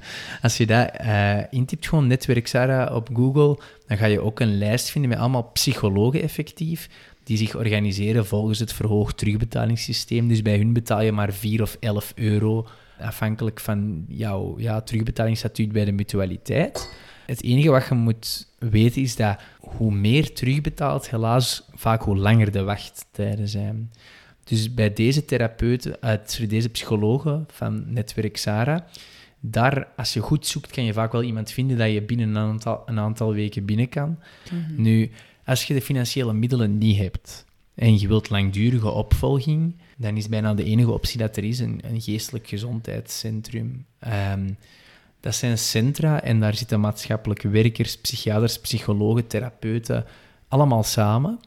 Als 0.42 0.56
je 0.56 0.66
dat 0.66 0.90
uh, 1.00 1.40
intypt, 1.50 1.88
gewoon 1.88 2.06
netwerk 2.06 2.46
Sarah 2.46 2.94
op 2.94 3.08
Google, 3.12 3.58
dan 3.86 3.96
ga 3.96 4.06
je 4.06 4.20
ook 4.20 4.40
een 4.40 4.58
lijst 4.58 4.90
vinden 4.90 5.10
met 5.10 5.18
allemaal 5.18 5.50
psychologen 5.52 6.22
effectief, 6.22 6.88
die 7.26 7.36
zich 7.36 7.56
organiseren 7.56 8.26
volgens 8.26 8.58
het 8.58 8.72
verhoogd 8.72 9.16
terugbetalingssysteem. 9.16 10.28
Dus 10.28 10.42
bij 10.42 10.56
hun 10.56 10.72
betaal 10.72 11.02
je 11.02 11.12
maar 11.12 11.32
4 11.32 11.62
of 11.62 11.76
11 11.80 12.12
euro, 12.14 12.66
afhankelijk 12.98 13.60
van 13.60 14.04
jouw 14.08 14.58
ja, 14.58 14.80
terugbetalingsstatuut 14.80 15.72
bij 15.72 15.84
de 15.84 15.92
mutualiteit. 15.92 16.90
Het 17.26 17.42
enige 17.42 17.70
wat 17.70 17.86
je 17.88 17.94
moet 17.94 18.48
weten 18.58 19.02
is 19.02 19.16
dat 19.16 19.40
hoe 19.60 19.94
meer 19.94 20.34
terugbetaalt, 20.34 21.10
helaas 21.10 21.68
vaak 21.74 22.02
hoe 22.02 22.16
langer 22.16 22.52
de 22.52 22.62
wachttijden 22.62 23.48
zijn. 23.48 23.90
Dus 24.44 24.74
bij 24.74 24.92
deze 24.92 25.24
therapeuten, 25.24 25.96
uit 26.00 26.50
deze 26.50 26.68
psychologen 26.68 27.44
van 27.50 27.84
Netwerk 27.92 28.36
Sarah, 28.36 28.80
daar, 29.40 29.88
als 29.96 30.12
je 30.12 30.20
goed 30.20 30.46
zoekt, 30.46 30.70
kan 30.70 30.84
je 30.84 30.92
vaak 30.92 31.12
wel 31.12 31.22
iemand 31.22 31.50
vinden 31.50 31.76
dat 31.76 31.92
je 31.92 32.02
binnen 32.02 32.28
een 32.28 32.36
aantal, 32.36 32.82
een 32.86 32.98
aantal 32.98 33.32
weken 33.32 33.64
binnen 33.64 33.88
kan. 33.88 34.18
Mhm. 34.50 34.82
Nu, 34.82 35.10
als 35.46 35.64
je 35.64 35.74
de 35.74 35.82
financiële 35.82 36.32
middelen 36.32 36.78
niet 36.78 36.98
hebt 36.98 37.44
en 37.74 37.98
je 37.98 38.08
wilt 38.08 38.30
langdurige 38.30 38.90
opvolging, 38.90 39.76
dan 39.96 40.16
is 40.16 40.28
bijna 40.28 40.54
de 40.54 40.64
enige 40.64 40.90
optie 40.90 41.18
dat 41.18 41.36
er 41.36 41.44
is 41.44 41.58
een, 41.58 41.80
een 41.84 42.00
geestelijk 42.00 42.48
gezondheidscentrum. 42.48 43.86
Ehm, 43.98 44.50
dat 45.20 45.34
zijn 45.34 45.58
centra 45.58 46.22
en 46.22 46.40
daar 46.40 46.54
zitten 46.54 46.80
maatschappelijke 46.80 47.48
werkers, 47.48 47.96
psychiaters, 47.96 48.60
psychologen, 48.60 49.26
therapeuten, 49.26 50.04
allemaal 50.48 50.82
samen. 50.82 51.40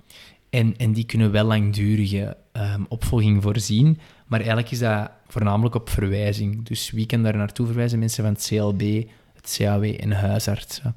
En, 0.49 0.77
en 0.77 0.93
die 0.93 1.05
kunnen 1.05 1.31
wel 1.31 1.45
langdurige 1.45 2.37
um, 2.53 2.85
opvolging 2.89 3.43
voorzien, 3.43 3.99
maar 4.27 4.39
eigenlijk 4.39 4.71
is 4.71 4.79
dat 4.79 5.11
voornamelijk 5.27 5.75
op 5.75 5.89
verwijzing. 5.89 6.65
Dus 6.65 6.91
wie 6.91 7.05
kan 7.05 7.23
daar 7.23 7.37
naartoe 7.37 7.65
verwijzen? 7.65 7.99
Mensen 7.99 8.23
van 8.23 8.33
het 8.33 8.47
CLB, 8.47 9.09
het 9.33 9.55
CAW 9.57 9.83
en 9.99 10.11
huisartsen. 10.11 10.95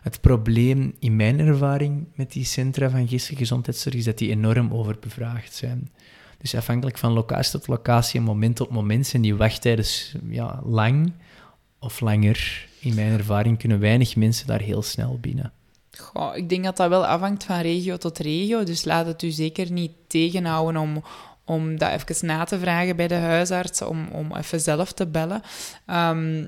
Het 0.00 0.20
probleem 0.20 0.94
in 0.98 1.16
mijn 1.16 1.38
ervaring 1.38 2.06
met 2.14 2.32
die 2.32 2.44
centra 2.44 2.90
van 2.90 3.08
geestelijke 3.08 3.44
gezondheidszorg 3.44 3.94
is 3.94 4.04
dat 4.04 4.18
die 4.18 4.30
enorm 4.30 4.72
overbevraagd 4.72 5.54
zijn. 5.54 5.90
Dus 6.38 6.54
afhankelijk 6.54 6.98
van 6.98 7.12
locatie 7.12 7.52
tot 7.52 7.66
locatie 7.66 8.20
en 8.20 8.26
moment 8.26 8.56
tot 8.56 8.70
moment 8.70 9.06
zijn 9.06 9.22
die 9.22 9.36
wachttijden 9.36 9.84
ja, 10.28 10.60
lang 10.64 11.12
of 11.78 12.00
langer. 12.00 12.68
In 12.80 12.94
mijn 12.94 13.12
ervaring 13.12 13.58
kunnen 13.58 13.80
weinig 13.80 14.16
mensen 14.16 14.46
daar 14.46 14.60
heel 14.60 14.82
snel 14.82 15.18
binnen. 15.20 15.52
Goh, 15.98 16.36
ik 16.36 16.48
denk 16.48 16.64
dat 16.64 16.76
dat 16.76 16.88
wel 16.88 17.06
afhangt 17.06 17.44
van 17.44 17.60
regio 17.60 17.96
tot 17.96 18.18
regio. 18.18 18.64
Dus 18.64 18.84
laat 18.84 19.06
het 19.06 19.22
u 19.22 19.30
zeker 19.30 19.72
niet 19.72 19.92
tegenhouden 20.06 20.82
om, 20.82 21.04
om 21.44 21.78
dat 21.78 21.90
even 21.90 22.26
na 22.26 22.44
te 22.44 22.58
vragen 22.58 22.96
bij 22.96 23.08
de 23.08 23.14
huisarts, 23.14 23.82
om, 23.82 24.08
om 24.12 24.36
even 24.36 24.60
zelf 24.60 24.92
te 24.92 25.06
bellen. 25.06 25.42
Ehm, 25.86 26.44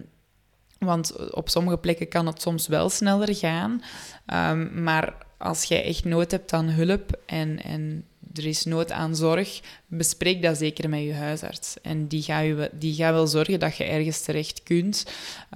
want 0.84 1.32
op 1.32 1.48
sommige 1.48 1.78
plekken 1.78 2.08
kan 2.08 2.26
het 2.26 2.42
soms 2.42 2.66
wel 2.66 2.88
sneller 2.88 3.34
gaan. 3.34 3.82
Ehm, 4.26 4.82
maar 4.82 5.14
als 5.38 5.64
jij 5.64 5.84
echt 5.84 6.04
nood 6.04 6.30
hebt 6.30 6.52
aan 6.52 6.68
hulp 6.68 7.20
en, 7.26 7.62
en 7.62 8.04
er 8.34 8.46
is 8.46 8.64
nood 8.64 8.92
aan 8.92 9.16
zorg, 9.16 9.60
bespreek 9.86 10.42
dat 10.42 10.58
zeker 10.58 10.88
met 10.88 11.02
je 11.02 11.14
huisarts. 11.14 11.80
En 11.82 12.06
die 12.06 12.22
gaat, 12.22 12.44
u, 12.44 12.68
die 12.72 12.94
gaat 12.94 13.12
wel 13.12 13.26
zorgen 13.26 13.60
dat 13.60 13.76
je 13.76 13.84
ergens 13.84 14.20
terecht 14.20 14.62
kunt. 14.62 15.06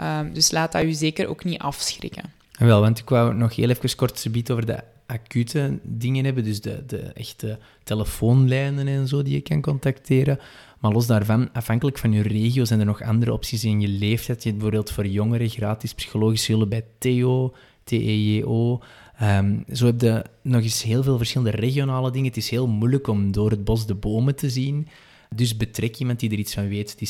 Um, 0.02 0.32
dus 0.32 0.50
laat 0.50 0.72
dat 0.72 0.82
u 0.82 0.92
zeker 0.92 1.28
ook 1.28 1.44
niet 1.44 1.58
afschrikken. 1.58 2.32
Wel, 2.58 2.80
want 2.80 2.98
ik 2.98 3.08
wou 3.08 3.34
nog 3.34 3.56
heel 3.56 3.68
even 3.68 3.96
kort 3.96 4.26
bieden 4.30 4.54
over 4.54 4.66
de 4.66 4.82
acute 5.06 5.78
dingen 5.82 6.24
hebben, 6.24 6.44
dus 6.44 6.60
de, 6.60 6.86
de 6.86 6.98
echte 6.98 7.58
telefoonlijnen 7.84 8.88
en 8.88 9.08
zo 9.08 9.22
die 9.22 9.34
je 9.34 9.40
kan 9.40 9.60
contacteren. 9.60 10.38
Maar 10.78 10.92
los 10.92 11.06
daarvan, 11.06 11.52
afhankelijk 11.52 11.98
van 11.98 12.12
je 12.12 12.22
regio, 12.22 12.64
zijn 12.64 12.80
er 12.80 12.86
nog 12.86 13.02
andere 13.02 13.32
opties 13.32 13.64
in 13.64 13.80
je 13.80 13.88
leeftijd. 13.88 14.42
Je 14.42 14.48
hebt 14.48 14.60
bijvoorbeeld 14.60 14.90
voor 14.90 15.06
jongeren 15.06 15.48
gratis 15.48 15.94
psychologische 15.94 16.52
hulp 16.52 16.70
bij 16.70 16.84
Theo, 16.98 17.54
T-E-J-O. 17.84 18.80
Um, 19.22 19.64
zo 19.72 19.86
heb 19.86 20.00
je 20.00 20.24
nog 20.42 20.62
eens 20.62 20.82
heel 20.82 21.02
veel 21.02 21.16
verschillende 21.16 21.56
regionale 21.56 22.10
dingen. 22.10 22.28
Het 22.28 22.36
is 22.36 22.50
heel 22.50 22.66
moeilijk 22.66 23.06
om 23.06 23.32
door 23.32 23.50
het 23.50 23.64
bos 23.64 23.86
de 23.86 23.94
bomen 23.94 24.36
te 24.36 24.50
zien. 24.50 24.88
Dus 25.34 25.56
betrek 25.56 25.96
iemand 25.96 26.20
die 26.20 26.30
er 26.30 26.38
iets 26.38 26.54
van 26.54 26.68
weet, 26.68 26.98
die 26.98 27.08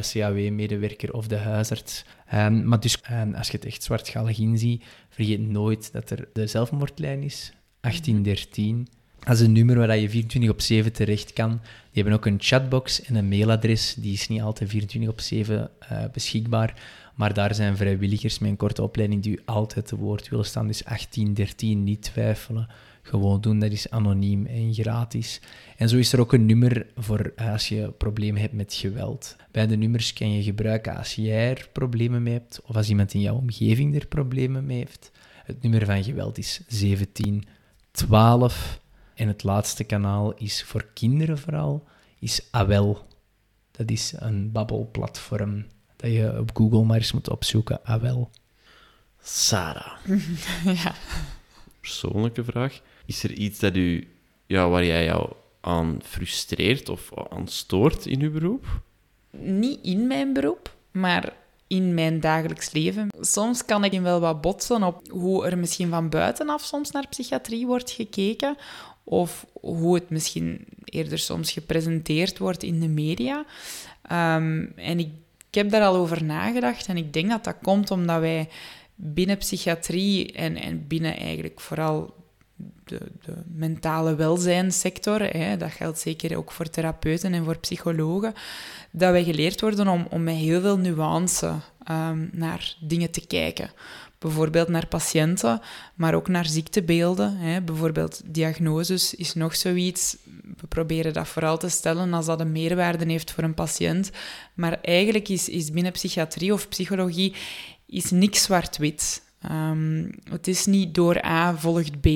CAW-medewerker 0.00 1.08
eh, 1.08 1.14
of 1.14 1.26
de 1.26 1.36
huisarts. 1.36 2.04
Um, 2.34 2.64
maar 2.64 2.80
dus 2.80 2.98
um, 3.10 3.34
als 3.34 3.46
je 3.46 3.56
het 3.56 3.66
echt 3.66 3.82
zwartgallig 3.82 4.38
inziet, 4.38 4.84
vergeet 5.08 5.40
nooit 5.40 5.92
dat 5.92 6.10
er 6.10 6.28
de 6.32 6.46
zelfmoordlijn 6.46 7.22
is, 7.22 7.52
1813. 7.80 8.88
Dat 9.24 9.34
is 9.34 9.40
een 9.40 9.52
nummer 9.52 9.76
waar 9.76 9.98
je 9.98 10.10
24 10.10 10.50
op 10.50 10.60
7 10.60 10.92
terecht 10.92 11.32
kan. 11.32 11.50
Die 11.50 12.02
hebben 12.02 12.12
ook 12.12 12.26
een 12.26 12.38
chatbox 12.40 13.02
en 13.02 13.14
een 13.14 13.28
mailadres. 13.28 13.94
Die 13.94 14.12
is 14.12 14.28
niet 14.28 14.40
altijd 14.40 14.70
24 14.70 15.10
op 15.10 15.20
7 15.20 15.70
uh, 15.92 16.04
beschikbaar. 16.12 16.74
Maar 17.14 17.34
daar 17.34 17.54
zijn 17.54 17.76
vrijwilligers 17.76 18.38
met 18.38 18.50
een 18.50 18.56
korte 18.56 18.82
opleiding 18.82 19.22
die 19.22 19.32
u 19.32 19.40
altijd 19.44 19.86
te 19.86 19.96
woord 19.96 20.28
willen 20.28 20.44
staan. 20.44 20.66
Dus 20.66 20.82
1813, 20.82 21.84
niet 21.84 22.02
twijfelen. 22.02 22.68
Gewoon 23.02 23.40
doen, 23.40 23.58
dat 23.58 23.72
is 23.72 23.90
anoniem 23.90 24.46
en 24.46 24.74
gratis. 24.74 25.40
En 25.76 25.88
zo 25.88 25.96
is 25.96 26.12
er 26.12 26.20
ook 26.20 26.32
een 26.32 26.46
nummer 26.46 26.86
voor 26.96 27.32
als 27.36 27.68
je 27.68 27.92
problemen 27.98 28.40
hebt 28.40 28.52
met 28.52 28.74
geweld. 28.74 29.36
Beide 29.50 29.76
nummers 29.76 30.12
kan 30.12 30.32
je 30.32 30.42
gebruiken 30.42 30.96
als 30.96 31.14
jij 31.14 31.50
er 31.50 31.68
problemen 31.72 32.22
mee 32.22 32.32
hebt 32.32 32.60
of 32.64 32.76
als 32.76 32.88
iemand 32.88 33.14
in 33.14 33.20
jouw 33.20 33.36
omgeving 33.36 33.94
er 33.94 34.06
problemen 34.06 34.66
mee 34.66 34.78
heeft. 34.78 35.10
Het 35.44 35.62
nummer 35.62 35.84
van 35.84 36.04
geweld 36.04 36.38
is 36.38 36.60
1712. 36.68 38.80
En 39.14 39.28
het 39.28 39.42
laatste 39.42 39.84
kanaal 39.84 40.34
is 40.34 40.64
voor 40.64 40.86
kinderen 40.94 41.38
vooral, 41.38 41.84
is 42.18 42.48
AWEL. 42.50 43.06
Dat 43.70 43.90
is 43.90 44.14
een 44.16 44.52
babbelplatform 44.52 45.66
dat 45.96 46.10
je 46.12 46.38
op 46.38 46.50
Google 46.56 46.84
maar 46.84 46.96
eens 46.96 47.12
moet 47.12 47.30
opzoeken. 47.30 47.84
AWEL. 47.84 48.30
Sarah. 49.22 50.06
ja. 50.84 50.94
Persoonlijke 51.80 52.44
vraag. 52.44 52.80
Is 53.06 53.22
er 53.22 53.32
iets 53.32 53.58
dat 53.58 53.76
u, 53.76 54.08
ja, 54.46 54.68
waar 54.68 54.84
jij 54.84 55.04
jou 55.04 55.32
aan 55.60 55.98
frustreert 56.02 56.88
of 56.88 57.10
aan 57.30 57.48
stoort 57.48 58.06
in 58.06 58.20
uw 58.20 58.32
beroep? 58.32 58.80
Niet 59.30 59.78
in 59.82 60.06
mijn 60.06 60.32
beroep, 60.32 60.74
maar 60.90 61.32
in 61.66 61.94
mijn 61.94 62.20
dagelijks 62.20 62.72
leven. 62.72 63.08
Soms 63.20 63.64
kan 63.64 63.84
ik 63.84 64.00
wel 64.00 64.20
wat 64.20 64.40
botsen 64.40 64.82
op 64.82 65.10
hoe 65.10 65.46
er 65.46 65.58
misschien 65.58 65.88
van 65.88 66.08
buitenaf 66.08 66.64
soms 66.64 66.90
naar 66.90 67.08
psychiatrie 67.08 67.66
wordt 67.66 67.90
gekeken, 67.90 68.56
of 69.04 69.46
hoe 69.52 69.94
het 69.94 70.10
misschien 70.10 70.64
eerder 70.84 71.18
soms 71.18 71.52
gepresenteerd 71.52 72.38
wordt 72.38 72.62
in 72.62 72.80
de 72.80 72.88
media. 72.88 73.44
Ehm, 74.02 74.66
en 74.76 74.98
ik, 74.98 75.08
heb 75.50 75.70
daar 75.70 75.82
al 75.82 75.96
over 75.96 76.24
nagedacht 76.24 76.86
en 76.86 76.96
ik 76.96 77.12
denk 77.12 77.28
dat 77.28 77.44
dat 77.44 77.56
komt 77.62 77.90
omdat 77.90 78.20
wij 78.20 78.48
binnen 78.94 79.38
psychiatrie 79.38 80.32
en, 80.32 80.56
en 80.56 80.86
binnen 80.86 81.16
eigenlijk 81.16 81.60
vooral 81.60 82.14
de, 82.84 83.00
de 83.24 83.34
mentale 83.54 84.14
welzijnssector, 84.14 85.20
hè, 85.20 85.56
dat 85.56 85.70
geldt 85.70 85.98
zeker 85.98 86.36
ook 86.36 86.52
voor 86.52 86.70
therapeuten 86.70 87.34
en 87.34 87.44
voor 87.44 87.58
psychologen, 87.58 88.34
dat 88.90 89.10
wij 89.10 89.24
geleerd 89.24 89.60
worden 89.60 89.88
om, 89.88 90.06
om 90.10 90.22
met 90.22 90.34
heel 90.34 90.60
veel 90.60 90.78
nuance 90.78 91.54
um, 91.90 92.30
naar 92.32 92.76
dingen 92.80 93.10
te 93.10 93.26
kijken. 93.26 93.70
Bijvoorbeeld 94.22 94.68
naar 94.68 94.86
patiënten, 94.86 95.60
maar 95.94 96.14
ook 96.14 96.28
naar 96.28 96.46
ziektebeelden. 96.46 97.36
Hè. 97.36 97.60
Bijvoorbeeld 97.60 98.20
diagnoses 98.24 99.14
is 99.14 99.34
nog 99.34 99.56
zoiets. 99.56 100.16
We 100.56 100.66
proberen 100.66 101.12
dat 101.12 101.28
vooral 101.28 101.58
te 101.58 101.68
stellen 101.68 102.12
als 102.12 102.26
dat 102.26 102.40
een 102.40 102.52
meerwaarde 102.52 103.04
heeft 103.04 103.30
voor 103.30 103.44
een 103.44 103.54
patiënt. 103.54 104.10
Maar 104.54 104.80
eigenlijk 104.80 105.28
is, 105.28 105.48
is 105.48 105.70
binnen 105.70 105.92
psychiatrie 105.92 106.52
of 106.52 106.68
psychologie 106.68 107.34
is 107.86 108.10
niks 108.10 108.42
zwart-wit. 108.42 109.22
Um, 109.50 110.10
het 110.30 110.48
is 110.48 110.66
niet 110.66 110.94
door 110.94 111.24
A 111.24 111.56
volgt 111.56 112.00
B. 112.00 112.06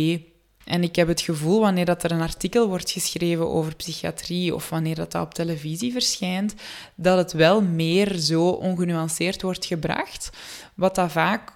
En 0.64 0.82
ik 0.82 0.96
heb 0.96 1.08
het 1.08 1.20
gevoel, 1.20 1.60
wanneer 1.60 1.84
dat 1.84 2.02
er 2.02 2.10
een 2.10 2.20
artikel 2.20 2.68
wordt 2.68 2.90
geschreven 2.90 3.48
over 3.48 3.76
psychiatrie 3.76 4.54
of 4.54 4.68
wanneer 4.68 4.94
dat, 4.94 5.12
dat 5.12 5.22
op 5.22 5.34
televisie 5.34 5.92
verschijnt, 5.92 6.54
dat 6.94 7.18
het 7.18 7.32
wel 7.32 7.62
meer 7.62 8.16
zo 8.18 8.48
ongenuanceerd 8.48 9.42
wordt 9.42 9.66
gebracht, 9.66 10.30
wat 10.74 10.94
dat 10.94 11.12
vaak 11.12 11.55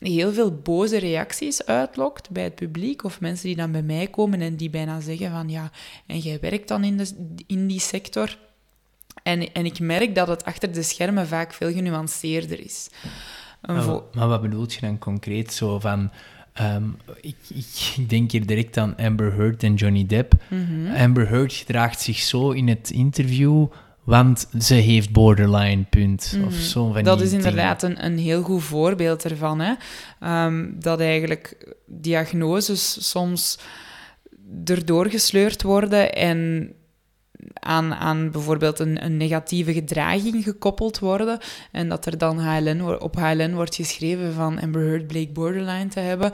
heel 0.00 0.32
veel 0.32 0.52
boze 0.52 0.98
reacties 0.98 1.66
uitlokt 1.66 2.30
bij 2.30 2.42
het 2.42 2.54
publiek 2.54 3.04
of 3.04 3.20
mensen 3.20 3.46
die 3.46 3.56
dan 3.56 3.72
bij 3.72 3.82
mij 3.82 4.06
komen 4.06 4.40
en 4.40 4.56
die 4.56 4.70
bijna 4.70 5.00
zeggen 5.00 5.30
van 5.30 5.48
ja, 5.48 5.70
en 6.06 6.18
jij 6.18 6.38
werkt 6.40 6.68
dan 6.68 6.84
in, 6.84 6.96
de, 6.96 7.14
in 7.46 7.66
die 7.66 7.80
sector. 7.80 8.38
En, 9.22 9.52
en 9.52 9.64
ik 9.64 9.80
merk 9.80 10.14
dat 10.14 10.28
het 10.28 10.44
achter 10.44 10.72
de 10.72 10.82
schermen 10.82 11.26
vaak 11.26 11.52
veel 11.52 11.72
genuanceerder 11.72 12.60
is. 12.60 12.90
Maar, 13.60 14.00
maar 14.12 14.28
wat 14.28 14.42
bedoelt 14.42 14.72
je 14.74 14.80
dan 14.80 14.98
concreet 14.98 15.52
zo 15.52 15.78
van... 15.78 16.10
Ehm, 16.52 16.84
ik, 17.20 17.36
ik, 17.48 18.08
denk 18.08 18.30
hier 18.30 18.46
direct 18.46 18.76
aan 18.76 18.96
Amber 18.96 19.32
Heard 19.32 19.62
en 19.62 19.74
Johnny 19.74 20.06
Depp. 20.06 20.32
Mhm. 20.48 20.96
Amber 20.96 21.28
Heard 21.28 21.52
gedraagt 21.52 22.00
zich 22.00 22.18
zo 22.18 22.50
in 22.50 22.68
het 22.68 22.90
interview 22.90 23.66
want 24.10 24.46
ze 24.58 24.74
heeft 24.74 25.12
borderline, 25.12 25.82
punt. 25.90 26.36
Of 26.46 26.52
Mhm. 26.52 26.60
zo 26.60 26.92
van 26.92 27.02
Dat 27.02 27.20
is 27.20 27.32
inderdaad 27.32 27.82
een, 27.82 28.04
een 28.04 28.18
heel 28.18 28.42
goed 28.42 28.62
voorbeeld 28.62 29.24
ervan. 29.24 29.60
Hè? 29.60 29.72
Ehm, 30.20 30.66
dat 30.74 31.00
eigenlijk 31.00 31.74
diagnoses 31.86 33.08
soms 33.10 33.58
erdoor 34.64 35.10
gesleurd 35.10 35.62
worden 35.62 36.12
en 36.12 36.72
aan, 37.54 37.94
aan 37.94 38.30
bijvoorbeeld 38.30 38.78
een, 38.78 39.04
een 39.04 39.16
negatieve 39.16 39.72
gedraging 39.72 40.44
gekoppeld 40.44 40.98
worden. 40.98 41.38
En 41.72 41.88
dat 41.88 42.06
er 42.06 42.18
dan 42.18 42.38
HLN, 42.38 43.00
op 43.00 43.16
HLN 43.16 43.54
wordt 43.54 43.74
geschreven 43.74 44.32
van 44.32 44.60
Amber 44.60 44.82
Heard 44.82 45.06
bleek 45.06 45.32
borderline 45.32 45.88
te 45.88 46.00
hebben. 46.00 46.32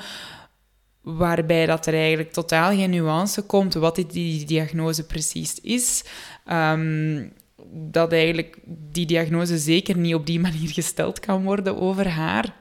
Waarbij 1.03 1.67
dat 1.67 1.87
er 1.87 1.95
eigenlijk 1.95 2.33
totaal 2.33 2.71
geen 2.71 2.91
nuance 2.91 3.43
komt 3.43 3.75
wat 3.75 3.95
die, 3.95 4.07
die 4.07 4.45
diagnose 4.45 5.07
precies 5.07 5.61
is. 5.61 6.05
Ehm, 6.45 7.25
dat 7.73 8.13
eigenlijk 8.13 8.59
die 8.67 9.07
diagnose 9.07 9.59
zeker 9.59 9.97
niet 9.97 10.15
op 10.15 10.27
die 10.27 10.41
manier 10.41 10.69
gesteld 10.69 11.21
kan 11.21 11.43
worden 11.43 11.81
over 11.81 12.09
haar. 12.09 12.55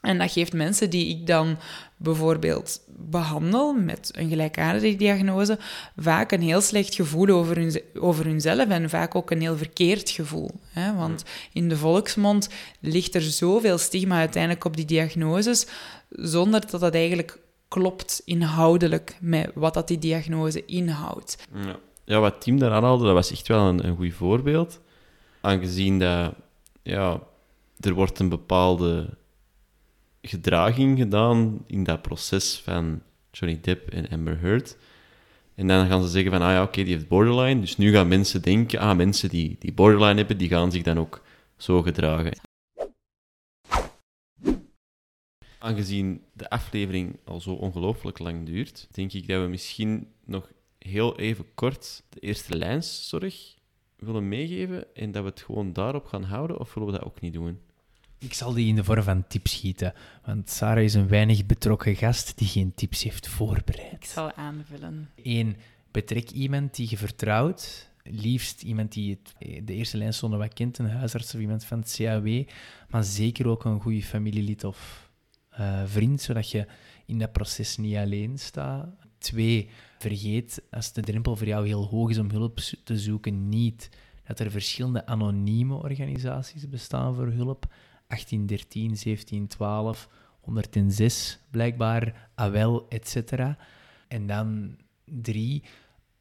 En 0.00 0.18
dat 0.18 0.32
geeft 0.32 0.52
mensen 0.52 0.90
die 0.90 1.08
ik 1.08 1.26
dan 1.26 1.58
bijvoorbeeld 1.96 2.80
behandel 2.96 3.72
met 3.72 4.10
een 4.14 4.28
gelijkaardige 4.28 4.96
diagnose 4.96 5.58
vaak 5.96 6.32
een 6.32 6.42
heel 6.42 6.60
slecht 6.60 6.94
gevoel 6.94 7.28
over, 7.28 7.56
hun, 7.56 7.82
over 7.94 8.24
hunzelf 8.24 8.68
en 8.68 8.90
vaak 8.90 9.14
ook 9.14 9.30
een 9.30 9.40
heel 9.40 9.56
verkeerd 9.56 10.10
gevoel. 10.10 10.50
Hè? 10.72 10.94
Want 10.94 11.24
in 11.52 11.68
de 11.68 11.76
volksmond 11.76 12.48
ligt 12.80 13.14
er 13.14 13.22
zoveel 13.22 13.78
stigma 13.78 14.18
uiteindelijk 14.18 14.64
op 14.64 14.76
die 14.76 14.84
diagnoses, 14.84 15.66
zonder 16.08 16.70
dat 16.70 16.80
dat 16.80 16.94
eigenlijk 16.94 17.38
klopt 17.68 18.22
inhoudelijk 18.24 19.16
met 19.20 19.50
wat 19.54 19.74
dat 19.74 19.88
die 19.88 19.98
diagnose 19.98 20.64
inhoudt. 20.64 21.36
Ja. 21.54 21.78
Ja, 22.10 22.20
wat 22.20 22.40
Tim 22.40 22.58
daar 22.58 22.72
aanhaalde, 22.72 23.04
dat 23.04 23.14
was 23.14 23.30
echt 23.30 23.48
wel 23.48 23.68
een, 23.68 23.86
een 23.86 23.96
goed 23.96 24.12
voorbeeld. 24.12 24.80
Aangezien 25.40 25.98
dat, 25.98 26.34
ja, 26.82 27.22
er 27.80 27.94
wordt 27.94 28.18
een 28.18 28.28
bepaalde 28.28 29.16
gedraging 30.22 30.98
gedaan 30.98 31.64
in 31.66 31.84
dat 31.84 32.02
proces 32.02 32.60
van 32.64 33.02
Johnny 33.30 33.60
Depp 33.60 33.90
en 33.90 34.08
Amber 34.08 34.40
Heard. 34.40 34.76
En 35.54 35.66
dan 35.66 35.86
gaan 35.86 36.02
ze 36.02 36.08
zeggen 36.08 36.30
van, 36.30 36.42
ah 36.42 36.52
ja, 36.52 36.62
oké, 36.62 36.82
die 36.82 36.94
heeft 36.94 37.08
borderline. 37.08 37.60
Dus 37.60 37.76
nu 37.76 37.92
gaan 37.92 38.08
mensen 38.08 38.42
denken, 38.42 38.78
ah, 38.78 38.96
mensen 38.96 39.28
die, 39.28 39.56
die 39.58 39.72
borderline 39.72 40.14
hebben, 40.14 40.38
die 40.38 40.48
gaan 40.48 40.72
zich 40.72 40.82
dan 40.82 40.98
ook 40.98 41.22
zo 41.56 41.82
gedragen. 41.82 42.38
Aangezien 45.58 46.24
de 46.32 46.50
aflevering 46.50 47.18
al 47.24 47.40
zo 47.40 47.52
ongelooflijk 47.52 48.18
lang 48.18 48.46
duurt, 48.46 48.88
denk 48.90 49.12
ik 49.12 49.28
dat 49.28 49.42
we 49.42 49.48
misschien 49.48 50.08
nog 50.24 50.50
heel 50.88 51.18
even 51.18 51.44
kort 51.54 52.02
de 52.08 52.20
eerste 52.20 52.56
lijnszorg 52.56 53.54
willen 53.96 54.28
meegeven 54.28 54.94
en 54.94 55.12
dat 55.12 55.22
we 55.22 55.28
het 55.28 55.40
gewoon 55.40 55.72
daarop 55.72 56.06
gaan 56.06 56.22
houden, 56.22 56.58
of 56.60 56.74
willen 56.74 56.92
we 56.92 56.98
dat 56.98 57.06
ook 57.06 57.20
niet 57.20 57.32
doen? 57.32 57.58
Ik 58.18 58.34
zal 58.34 58.52
die 58.52 58.68
in 58.68 58.74
de 58.76 58.84
vorm 58.84 59.02
van 59.02 59.26
tips 59.26 59.52
schieten, 59.52 59.94
want 60.24 60.50
Sarah 60.50 60.84
is 60.84 60.94
een 60.94 61.08
weinig 61.08 61.46
betrokken 61.46 61.96
gast 61.96 62.38
die 62.38 62.48
geen 62.48 62.74
tips 62.74 63.02
heeft 63.02 63.24
Ik 63.26 63.32
voorbereid. 63.32 64.06
zal 64.06 64.32
aanvullen. 64.32 65.10
Eén, 65.22 65.56
betrek 65.90 66.30
iemand 66.30 66.74
die 66.76 66.86
je 66.90 66.96
vertrouwt. 66.96 67.88
Liefst 68.04 68.62
iemand 68.62 68.92
die 68.92 69.10
het, 69.10 69.66
de 69.66 69.74
eerste 69.74 69.96
lijnzone 69.96 70.36
wat 70.36 70.52
kent, 70.52 70.78
een 70.78 70.90
huisarts 70.90 71.34
of 71.34 71.40
iemand 71.40 71.64
van 71.64 71.78
het 71.78 71.94
CAW. 71.96 72.42
Maar 72.90 73.04
zeker 73.04 73.46
ook 73.48 73.64
een 73.64 73.80
goede 73.80 74.02
familielid 74.02 74.64
of 74.64 75.10
eh, 75.50 75.82
vriend, 75.84 76.20
zodat 76.20 76.50
je 76.50 76.66
in 77.06 77.18
dat 77.18 77.32
proces 77.32 77.76
niet 77.76 77.96
alleen 77.96 78.38
staat. 78.38 78.88
Twee, 79.18 79.68
vergeet 80.00 80.62
als 80.70 80.92
de 80.92 81.00
drempel 81.00 81.36
voor 81.36 81.46
jou 81.46 81.66
heel 81.66 81.86
hoog 81.86 82.10
is 82.10 82.18
om 82.18 82.30
hulp 82.30 82.58
te 82.84 82.98
zoeken, 82.98 83.48
niet 83.48 83.88
dat 84.24 84.38
er 84.38 84.50
verschillende 84.50 85.06
anonieme 85.06 85.74
organisaties 85.74 86.68
bestaan 86.68 87.14
voor 87.14 87.26
hulp. 87.26 87.66
1813, 88.06 88.82
1712, 88.82 90.08
106 90.40 91.38
blijkbaar, 91.50 92.30
AWEL, 92.34 92.88
etc. 92.88 93.32
En 94.08 94.26
dan 94.26 94.76
drie, 95.04 95.62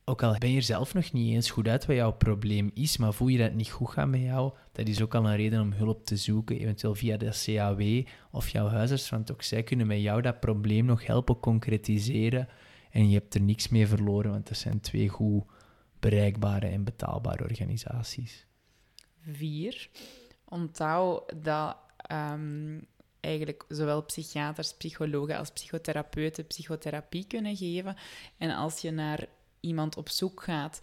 ook 0.05 0.23
al 0.23 0.35
ben 0.37 0.49
je 0.49 0.57
er 0.57 0.63
zelf 0.63 0.93
nog 0.93 1.11
niet 1.11 1.33
eens 1.33 1.51
goed 1.51 1.67
uit 1.67 1.85
wat 1.85 1.95
jouw 1.95 2.11
probleem 2.11 2.71
is, 2.73 2.97
maar 2.97 3.13
voel 3.13 3.27
je 3.27 3.37
dat 3.37 3.53
niet 3.53 3.71
goed 3.71 3.89
gaat 3.89 4.07
met 4.07 4.21
jou, 4.21 4.53
dat 4.71 4.87
is 4.87 5.01
ook 5.01 5.15
al 5.15 5.25
een 5.25 5.35
reden 5.35 5.61
om 5.61 5.71
hulp 5.71 6.05
te 6.05 6.15
zoeken, 6.17 6.59
eventueel 6.59 6.95
via 6.95 7.17
de 7.17 7.41
CAW 7.45 8.05
of 8.31 8.49
jouw 8.49 8.67
huisarts, 8.67 9.09
want 9.09 9.31
ook 9.31 9.41
zij 9.41 9.63
kunnen 9.63 9.87
met 9.87 10.01
jou 10.01 10.21
dat 10.21 10.39
probleem 10.39 10.85
nog 10.85 11.05
helpen 11.05 11.39
concretiseren 11.39 12.47
en 12.89 13.09
je 13.09 13.17
hebt 13.17 13.33
er 13.33 13.41
niks 13.41 13.69
mee 13.69 13.87
verloren, 13.87 14.31
want 14.31 14.47
dat 14.47 14.57
zijn 14.57 14.79
twee 14.79 15.07
goed 15.09 15.43
bereikbare 15.99 16.67
en 16.67 16.83
betaalbare 16.83 17.43
organisaties. 17.43 18.45
Vier, 19.21 19.89
onthoud 20.45 21.43
dat 21.43 21.77
ehm, 21.97 22.79
eigenlijk 23.19 23.65
zowel 23.67 24.03
psychiaters, 24.03 24.73
psychologen 24.73 25.37
als 25.37 25.51
psychotherapeuten 25.51 26.47
psychotherapie 26.47 27.25
kunnen 27.27 27.55
geven. 27.55 27.95
En 28.37 28.55
als 28.55 28.81
je 28.81 28.91
naar 28.91 29.27
iemand 29.59 29.97
op 29.97 30.09
zoek 30.09 30.43
gaat, 30.43 30.79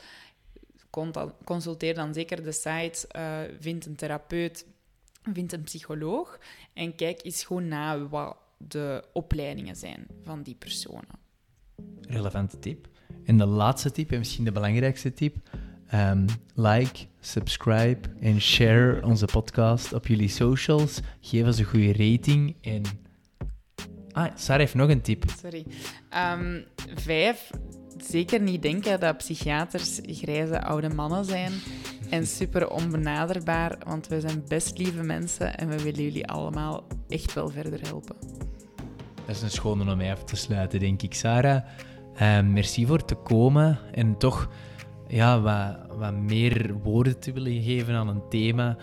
consulteer 1.45 1.95
dan 1.95 2.15
zeker 2.15 2.43
de 2.43 2.53
site, 2.53 3.09
eh, 3.09 3.41
vind 3.61 3.87
een 3.87 3.97
therapeut, 3.97 4.67
vind 5.33 5.53
een 5.53 5.63
psycholoog 5.63 6.39
en 6.73 6.95
kijk 6.95 7.25
eens 7.25 7.45
gewoon 7.45 7.69
na 7.69 8.09
wat 8.09 8.37
de 8.57 9.05
opleidingen 9.13 9.77
zijn 9.77 10.07
van 10.23 10.43
die 10.43 10.55
personen. 10.55 11.26
Relevante 12.01 12.59
tip. 12.59 12.89
En 13.25 13.39
de 13.39 13.47
laatste 13.47 13.91
tip, 13.91 14.13
en 14.13 14.19
misschien 14.19 14.45
de 14.45 14.53
belangrijkste 14.53 15.13
tip, 15.13 15.37
ehm, 15.87 16.27
like, 16.55 17.05
subscribe 17.21 18.09
en 18.21 18.41
share 18.41 19.05
onze 19.05 19.27
podcast 19.27 19.93
op 19.93 20.07
jullie 20.07 20.29
socials. 20.29 21.01
Geef 21.21 21.45
ons 21.45 21.59
een 21.59 21.65
goede 21.65 21.93
rating 21.93 22.57
en... 22.61 22.83
Ah, 24.13 24.31
Sarah 24.35 24.61
heeft 24.61 24.75
nog 24.75 24.89
een 24.89 25.01
tip. 25.01 25.25
Sorry. 25.41 25.67
Ehm, 26.11 26.61
vijf, 26.95 27.51
zeker 28.05 28.41
niet 28.41 28.63
denken 28.63 29.01
dat 29.01 29.17
psychiaters 29.17 30.01
grijze 30.07 30.63
oude 30.63 30.89
mannen 30.89 31.25
zijn 31.25 31.53
en 32.11 32.27
super 32.27 32.71
onbenaderbaar, 32.71 33.79
want 33.87 34.07
we 34.07 34.21
zijn 34.21 34.45
best 34.49 34.79
lieve 34.79 35.03
mensen 35.03 35.57
en 35.57 35.69
we 35.69 35.83
willen 35.83 36.03
jullie 36.03 36.27
allemaal 36.27 36.87
echt 37.09 37.33
wel 37.33 37.49
verder 37.49 37.81
helpen. 37.83 38.17
Dat 39.27 39.37
is 39.37 39.43
een 39.43 39.51
schone 39.51 39.91
om 39.91 39.97
mij 39.97 40.13
af 40.13 40.25
te 40.25 40.37
sluiten, 40.37 40.81
denk 40.81 41.03
ik. 41.03 41.15
Sarah, 41.15 41.63
ehm, 42.15 42.53
merci 42.53 42.87
voor 42.87 43.05
te 43.05 43.15
komen 43.15 43.79
en 43.93 44.19
toch 44.19 44.49
ja, 45.09 45.41
wat, 45.41 45.99
wat 45.99 46.15
meer 46.15 46.75
woorden 46.83 47.19
te 47.19 47.33
willen 47.33 47.63
geven 47.63 47.95
aan 47.95 48.09
een 48.09 48.29
thema 48.29 48.77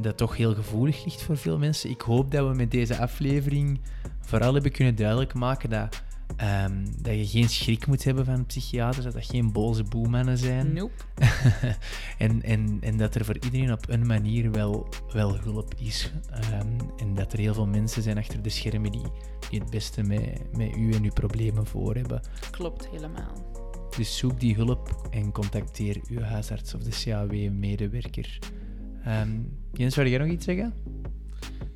dat 0.00 0.16
toch 0.16 0.36
heel 0.36 0.54
gevoelig 0.54 1.04
ligt 1.04 1.22
voor 1.22 1.36
veel 1.36 1.58
mensen. 1.58 1.90
Ik 1.90 2.00
hoop 2.00 2.30
dat 2.30 2.48
we 2.48 2.54
met 2.54 2.70
deze 2.70 2.98
aflevering 2.98 3.80
vooral 4.20 4.52
hebben 4.52 4.72
kunnen 4.72 4.94
duidelijk 4.94 5.34
maken 5.34 5.70
dat, 5.70 6.02
ehm, 6.36 6.86
dat 7.02 7.14
je 7.14 7.26
geen 7.26 7.48
schrik 7.48 7.86
moet 7.86 8.04
hebben 8.04 8.24
van 8.24 8.46
psychiaters, 8.46 9.04
dat 9.04 9.12
dat 9.12 9.26
geen 9.26 9.52
boze 9.52 9.84
boemannen 9.84 10.38
zijn. 10.38 10.72
Nope. 10.72 10.92
en, 12.18 12.42
en, 12.42 12.78
en 12.80 12.96
dat 12.96 13.14
er 13.14 13.24
voor 13.24 13.38
iedereen 13.40 13.72
op 13.72 13.88
een 13.88 14.06
manier 14.06 14.50
wel, 14.50 14.88
wel 15.12 15.38
hulp 15.38 15.74
is. 15.74 16.12
Ehm, 16.30 16.78
en 16.96 17.14
dat 17.14 17.32
er 17.32 17.38
heel 17.38 17.54
veel 17.54 17.66
mensen 17.66 18.02
zijn 18.02 18.18
achter 18.18 18.42
de 18.42 18.48
schermen 18.48 18.92
die, 18.92 19.06
die 19.50 19.60
het 19.60 19.70
beste 19.70 20.02
met, 20.02 20.56
met 20.56 20.76
u 20.76 20.92
en 20.92 21.04
uw 21.04 21.12
problemen 21.12 21.66
voor 21.66 21.94
hebben. 21.94 22.22
Klopt 22.50 22.88
helemaal. 22.88 23.48
Dus 23.96 24.18
zoek 24.18 24.40
die 24.40 24.54
hulp 24.54 25.08
en 25.10 25.32
contacteer 25.32 26.00
uw 26.08 26.20
huisarts 26.20 26.74
of 26.74 26.82
de 26.82 27.02
CAW-medewerker. 27.04 28.38
Ehm 29.04 29.30
Jens, 29.72 29.94
zou 29.94 30.08
jij 30.08 30.18
nog 30.18 30.28
iets 30.28 30.44
zeggen? 30.44 30.74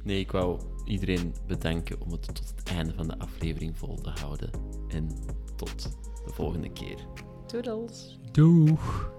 Nee, 0.02 0.20
ik 0.20 0.30
wou 0.30 0.60
iedereen 0.84 1.34
bedanken 1.46 2.00
om 2.00 2.10
het 2.10 2.22
tot 2.22 2.52
het 2.56 2.68
einde 2.68 2.92
van 2.94 3.08
de 3.08 3.18
aflevering 3.18 3.78
vol 3.78 3.96
te 3.96 4.10
houden. 4.10 4.50
En 4.88 5.08
tot 5.56 5.82
de 6.24 6.32
volgende 6.32 6.72
keer. 6.72 6.98
Toodles. 7.46 8.18
Doeg! 8.32 9.12